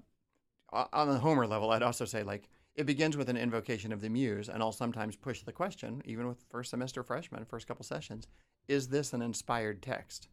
on 0.72 1.08
the 1.08 1.18
Homer 1.18 1.46
level, 1.46 1.70
I'd 1.70 1.82
also 1.82 2.04
say 2.04 2.22
like 2.22 2.48
it 2.74 2.86
begins 2.86 3.16
with 3.16 3.28
an 3.28 3.36
invocation 3.36 3.92
of 3.92 4.00
the 4.00 4.08
muse, 4.08 4.48
and 4.48 4.62
I'll 4.62 4.70
sometimes 4.70 5.16
push 5.16 5.42
the 5.42 5.52
question, 5.52 6.00
even 6.04 6.28
with 6.28 6.44
first 6.48 6.70
semester 6.70 7.02
freshmen, 7.02 7.44
first 7.44 7.66
couple 7.66 7.84
sessions, 7.84 8.28
is 8.68 8.88
this 8.88 9.12
an 9.12 9.20
inspired 9.20 9.82
text? 9.82 10.28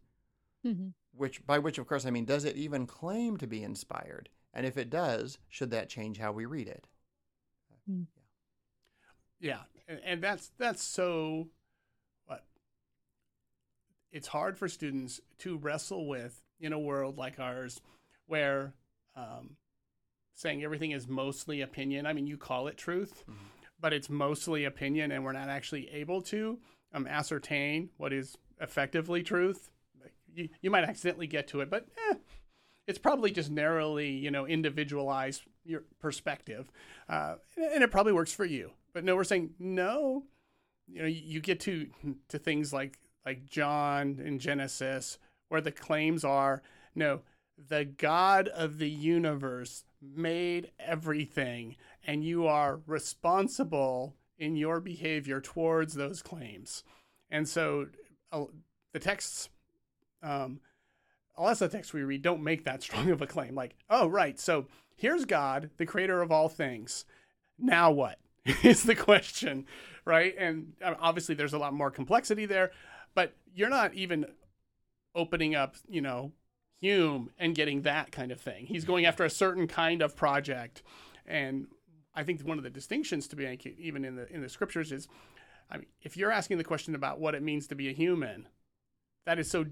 Mm-hmm. 0.63 0.89
Which, 1.15 1.45
by 1.47 1.57
which, 1.57 1.79
of 1.79 1.87
course, 1.87 2.05
I 2.05 2.11
mean, 2.11 2.25
does 2.25 2.45
it 2.45 2.55
even 2.55 2.85
claim 2.85 3.37
to 3.37 3.47
be 3.47 3.63
inspired? 3.63 4.29
And 4.53 4.65
if 4.65 4.77
it 4.77 4.91
does, 4.91 5.39
should 5.49 5.71
that 5.71 5.89
change 5.89 6.19
how 6.19 6.31
we 6.31 6.45
read 6.45 6.67
it? 6.67 6.87
Mm. 7.89 8.05
Yeah, 9.39 9.61
and, 9.87 9.99
and 10.05 10.21
that's 10.21 10.51
that's 10.57 10.83
so 10.83 11.47
what 12.25 12.45
it's 14.11 14.27
hard 14.27 14.57
for 14.57 14.67
students 14.67 15.19
to 15.39 15.57
wrestle 15.57 16.07
with 16.07 16.41
in 16.59 16.73
a 16.73 16.79
world 16.79 17.17
like 17.17 17.39
ours, 17.39 17.81
where 18.27 18.73
um, 19.15 19.57
saying 20.35 20.63
everything 20.63 20.91
is 20.91 21.07
mostly 21.07 21.61
opinion. 21.61 22.05
I 22.05 22.13
mean, 22.13 22.27
you 22.27 22.37
call 22.37 22.67
it 22.67 22.77
truth, 22.77 23.23
mm-hmm. 23.23 23.45
but 23.79 23.93
it's 23.93 24.09
mostly 24.09 24.65
opinion, 24.65 25.11
and 25.11 25.23
we're 25.23 25.31
not 25.31 25.49
actually 25.49 25.89
able 25.89 26.21
to 26.23 26.59
um, 26.93 27.07
ascertain 27.07 27.89
what 27.97 28.13
is 28.13 28.37
effectively 28.61 29.23
truth. 29.23 29.69
You, 30.33 30.49
you 30.61 30.69
might 30.69 30.83
accidentally 30.83 31.27
get 31.27 31.47
to 31.49 31.61
it, 31.61 31.69
but 31.69 31.87
eh, 32.11 32.15
it's 32.85 32.99
probably 32.99 33.31
just 33.31 33.49
narrowly, 33.49 34.09
you 34.09 34.29
know, 34.29 34.45
individualized 34.45 35.43
your 35.63 35.83
perspective, 35.99 36.69
uh, 37.09 37.35
and 37.57 37.83
it 37.83 37.89
probably 37.89 38.13
works 38.13 38.33
for 38.33 38.45
you. 38.45 38.71
But 38.93 39.03
no, 39.05 39.15
we're 39.15 39.23
saying 39.23 39.51
no. 39.57 40.23
You 40.87 41.01
know, 41.01 41.07
you 41.07 41.39
get 41.39 41.61
to 41.61 41.87
to 42.27 42.37
things 42.37 42.73
like 42.73 42.99
like 43.25 43.45
John 43.45 44.21
in 44.23 44.37
Genesis, 44.37 45.17
where 45.47 45.61
the 45.61 45.71
claims 45.71 46.23
are 46.23 46.61
no, 46.93 47.21
the 47.57 47.85
God 47.85 48.49
of 48.49 48.77
the 48.77 48.89
universe 48.89 49.84
made 50.01 50.71
everything, 50.79 51.75
and 52.05 52.23
you 52.23 52.47
are 52.47 52.81
responsible 52.85 54.15
in 54.37 54.55
your 54.55 54.79
behavior 54.79 55.41
towards 55.41 55.93
those 55.93 56.21
claims. 56.21 56.83
And 57.29 57.47
so 57.47 57.87
uh, 58.31 58.45
the 58.93 58.99
texts, 58.99 59.49
um, 60.21 60.59
a 61.37 61.41
lot 61.41 61.53
of 61.53 61.59
the 61.59 61.69
texts 61.69 61.93
we 61.93 62.03
read 62.03 62.21
don't 62.21 62.43
make 62.43 62.65
that 62.65 62.83
strong 62.83 63.09
of 63.11 63.21
a 63.21 63.27
claim. 63.27 63.55
Like, 63.55 63.75
oh, 63.89 64.07
right, 64.07 64.39
so 64.39 64.67
here's 64.95 65.25
God, 65.25 65.69
the 65.77 65.85
creator 65.85 66.21
of 66.21 66.31
all 66.31 66.49
things. 66.49 67.05
Now 67.57 67.91
what? 67.91 68.19
is 68.63 68.83
the 68.83 68.95
question, 68.95 69.65
right? 70.05 70.35
And 70.37 70.73
uh, 70.83 70.93
obviously 70.99 71.35
there's 71.35 71.53
a 71.53 71.57
lot 71.57 71.73
more 71.73 71.89
complexity 71.89 72.45
there, 72.45 72.71
but 73.15 73.33
you're 73.53 73.69
not 73.69 73.93
even 73.95 74.25
opening 75.15 75.55
up, 75.55 75.75
you 75.87 76.01
know, 76.01 76.31
Hume 76.79 77.31
and 77.39 77.55
getting 77.55 77.81
that 77.81 78.11
kind 78.11 78.31
of 78.31 78.39
thing. 78.39 78.65
He's 78.65 78.85
going 78.85 79.05
after 79.05 79.23
a 79.23 79.29
certain 79.29 79.67
kind 79.67 80.01
of 80.01 80.15
project, 80.15 80.83
and 81.25 81.67
I 82.13 82.23
think 82.23 82.41
one 82.41 82.57
of 82.57 82.63
the 82.63 82.69
distinctions 82.69 83.27
to 83.29 83.35
be 83.35 83.75
even 83.79 84.05
in 84.05 84.15
the 84.15 84.31
in 84.31 84.41
the 84.41 84.49
scriptures 84.49 84.91
is, 84.91 85.07
I 85.69 85.77
mean, 85.77 85.87
if 86.01 86.15
you're 86.15 86.31
asking 86.31 86.57
the 86.57 86.63
question 86.63 86.95
about 86.95 87.19
what 87.19 87.35
it 87.35 87.43
means 87.43 87.67
to 87.67 87.75
be 87.75 87.89
a 87.89 87.93
human, 87.93 88.47
that 89.25 89.39
is 89.39 89.49
so, 89.49 89.65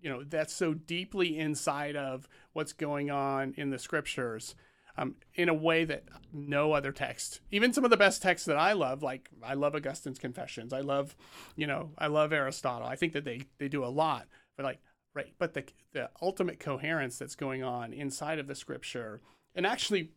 you 0.00 0.10
know, 0.10 0.22
that's 0.24 0.52
so 0.52 0.74
deeply 0.74 1.38
inside 1.38 1.96
of 1.96 2.28
what's 2.52 2.72
going 2.72 3.10
on 3.10 3.54
in 3.56 3.70
the 3.70 3.78
scriptures. 3.78 4.54
Um, 5.00 5.14
in 5.36 5.48
a 5.48 5.54
way 5.54 5.84
that 5.84 6.06
no 6.32 6.72
other 6.72 6.90
text, 6.90 7.40
even 7.52 7.72
some 7.72 7.84
of 7.84 7.90
the 7.90 7.96
best 7.96 8.20
texts 8.20 8.46
that 8.46 8.56
I 8.56 8.72
love, 8.72 9.00
like 9.00 9.30
I 9.44 9.54
love 9.54 9.76
Augustine's 9.76 10.18
Confessions, 10.18 10.72
I 10.72 10.80
love, 10.80 11.14
you 11.54 11.68
know, 11.68 11.92
I 11.96 12.08
love 12.08 12.32
Aristotle. 12.32 12.88
I 12.88 12.96
think 12.96 13.12
that 13.12 13.24
they 13.24 13.42
they 13.58 13.68
do 13.68 13.84
a 13.84 13.86
lot, 13.86 14.26
but 14.56 14.64
like 14.64 14.80
right. 15.14 15.32
But 15.38 15.54
the 15.54 15.64
the 15.92 16.10
ultimate 16.20 16.60
coherence 16.60 17.18
that's 17.18 17.34
going 17.34 17.62
on 17.62 17.92
inside 17.92 18.38
of 18.38 18.46
the 18.46 18.54
scripture 18.54 19.20
and 19.54 19.66
actually 19.66 20.12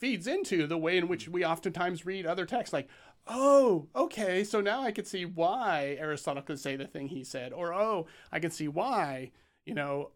feeds 0.00 0.26
into 0.26 0.66
the 0.66 0.78
way 0.78 0.96
in 0.98 1.08
which 1.08 1.28
we 1.28 1.44
oftentimes 1.44 2.04
read 2.04 2.26
other 2.26 2.44
texts 2.44 2.72
like 2.72 2.88
oh 3.26 3.86
okay 3.94 4.44
so 4.44 4.60
now 4.60 4.82
i 4.82 4.90
can 4.90 5.04
see 5.04 5.24
why 5.24 5.96
aristotle 5.98 6.42
could 6.42 6.58
say 6.58 6.76
the 6.76 6.86
thing 6.86 7.08
he 7.08 7.24
said 7.24 7.52
or 7.52 7.72
oh 7.72 8.06
i 8.32 8.38
can 8.38 8.50
see 8.50 8.68
why 8.68 9.30
you 9.64 9.72
know 9.72 10.10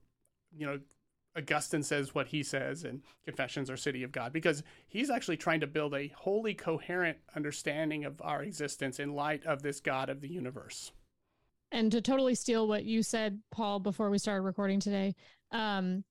you 0.54 0.66
know 0.66 0.78
augustine 1.36 1.82
says 1.82 2.14
what 2.14 2.28
he 2.28 2.42
says 2.42 2.84
in 2.84 3.00
confessions 3.24 3.70
or 3.70 3.76
city 3.76 4.02
of 4.02 4.12
god 4.12 4.32
because 4.32 4.62
he's 4.88 5.10
actually 5.10 5.36
trying 5.36 5.60
to 5.60 5.66
build 5.66 5.94
a 5.94 6.08
wholly 6.08 6.52
coherent 6.52 7.16
understanding 7.34 8.04
of 8.04 8.20
our 8.20 8.42
existence 8.42 8.98
in 8.98 9.14
light 9.14 9.44
of 9.46 9.62
this 9.62 9.80
god 9.80 10.10
of 10.10 10.20
the 10.20 10.28
universe 10.28 10.92
and 11.72 11.92
to 11.92 12.00
totally 12.00 12.34
steal 12.34 12.66
what 12.66 12.84
you 12.84 13.02
said, 13.02 13.40
Paul, 13.50 13.80
before 13.80 14.10
we 14.10 14.18
started 14.18 14.42
recording 14.42 14.80
today, 14.80 15.14
um, 15.52 16.04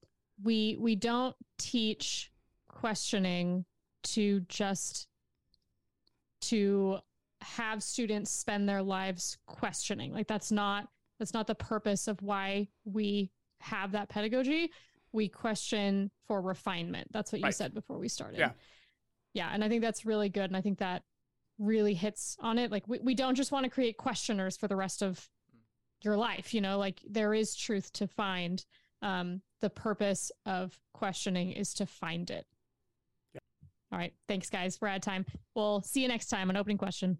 we 0.43 0.77
we 0.79 0.95
don't 0.95 1.35
teach 1.57 2.31
questioning 2.69 3.65
to 4.03 4.41
just 4.41 5.07
to 6.41 6.99
have 7.41 7.81
students 7.81 8.31
spend 8.31 8.67
their 8.67 8.81
lives 8.81 9.37
questioning. 9.47 10.13
Like 10.13 10.27
that's 10.27 10.51
not 10.51 10.87
that's 11.19 11.33
not 11.33 11.47
the 11.47 11.55
purpose 11.55 12.07
of 12.07 12.21
why 12.21 12.67
we 12.85 13.31
have 13.61 13.91
that 13.93 14.09
pedagogy. 14.09 14.71
We 15.11 15.27
question 15.27 16.11
for 16.27 16.41
refinement. 16.41 17.07
That's 17.11 17.31
what 17.31 17.39
you 17.39 17.45
right. 17.45 17.55
said 17.55 17.73
before 17.73 17.97
we 17.97 18.07
started. 18.07 18.37
Yeah. 18.37 18.51
Yeah. 19.33 19.49
And 19.51 19.63
I 19.63 19.69
think 19.69 19.81
that's 19.81 20.05
really 20.05 20.29
good. 20.29 20.45
And 20.45 20.57
I 20.57 20.61
think 20.61 20.79
that 20.79 21.03
really 21.57 21.93
hits 21.95 22.37
on 22.39 22.59
it. 22.59 22.71
Like 22.71 22.87
we, 22.87 22.99
we 22.99 23.15
don't 23.15 23.35
just 23.35 23.51
want 23.51 23.63
to 23.63 23.69
create 23.69 23.97
questioners 23.97 24.57
for 24.57 24.67
the 24.67 24.75
rest 24.75 25.01
of 25.01 25.27
your 26.03 26.17
life 26.17 26.53
you 26.53 26.61
know 26.61 26.77
like 26.77 27.01
there 27.09 27.33
is 27.33 27.55
truth 27.55 27.91
to 27.93 28.07
find 28.07 28.65
um 29.01 29.41
the 29.61 29.69
purpose 29.69 30.31
of 30.45 30.79
questioning 30.93 31.51
is 31.51 31.73
to 31.75 31.85
find 31.85 32.29
it. 32.29 32.45
Yeah. 33.33 33.39
all 33.91 33.99
right. 33.99 34.13
Thanks 34.27 34.49
guys. 34.49 34.79
We're 34.79 34.89
out 34.89 34.97
of 34.97 35.01
time. 35.01 35.25
We'll 35.55 35.81
see 35.81 36.01
you 36.01 36.07
next 36.07 36.27
time 36.27 36.49
on 36.49 36.57
opening 36.57 36.77
question 36.77 37.17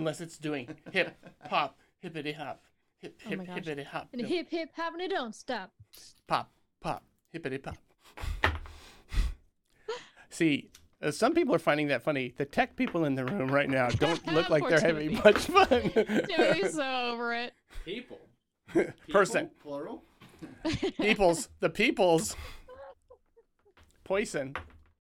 unless 0.00 0.20
it's 0.20 0.38
doing 0.38 0.68
hip 0.90 1.14
hop 1.48 1.76
hippity 2.00 2.32
hop 2.32 2.62
hip 2.98 3.18
oh 3.26 3.28
hip 3.28 3.40
oh 3.40 3.54
hippity 3.54 3.82
hop 3.82 4.08
and 4.12 4.22
no. 4.22 4.28
hip 4.28 4.48
hip 4.50 4.70
having 4.72 5.00
it 5.00 5.10
don't 5.10 5.34
stop 5.34 5.70
pop 6.26 6.50
pop 6.80 7.04
hippity 7.32 7.58
pop 7.58 7.76
see 10.30 10.70
uh, 11.02 11.10
some 11.10 11.34
people 11.34 11.54
are 11.54 11.58
finding 11.58 11.86
that 11.86 12.02
funny. 12.02 12.34
The 12.36 12.44
tech 12.44 12.76
people 12.76 13.06
in 13.06 13.14
the 13.14 13.24
room 13.24 13.50
right 13.50 13.70
now 13.70 13.88
don't 13.88 14.26
look 14.26 14.50
like 14.50 14.68
they're 14.68 14.80
having 14.80 15.14
much 15.14 15.38
fun. 15.38 15.66
Timmothy's 15.66 16.74
so 16.74 17.10
over 17.12 17.32
it. 17.32 17.54
People. 17.86 18.18
Person. 19.08 19.50
Plural. 19.62 20.04
peoples. 21.00 21.48
The 21.60 21.70
peoples. 21.70 22.36
Poison. 24.04 24.54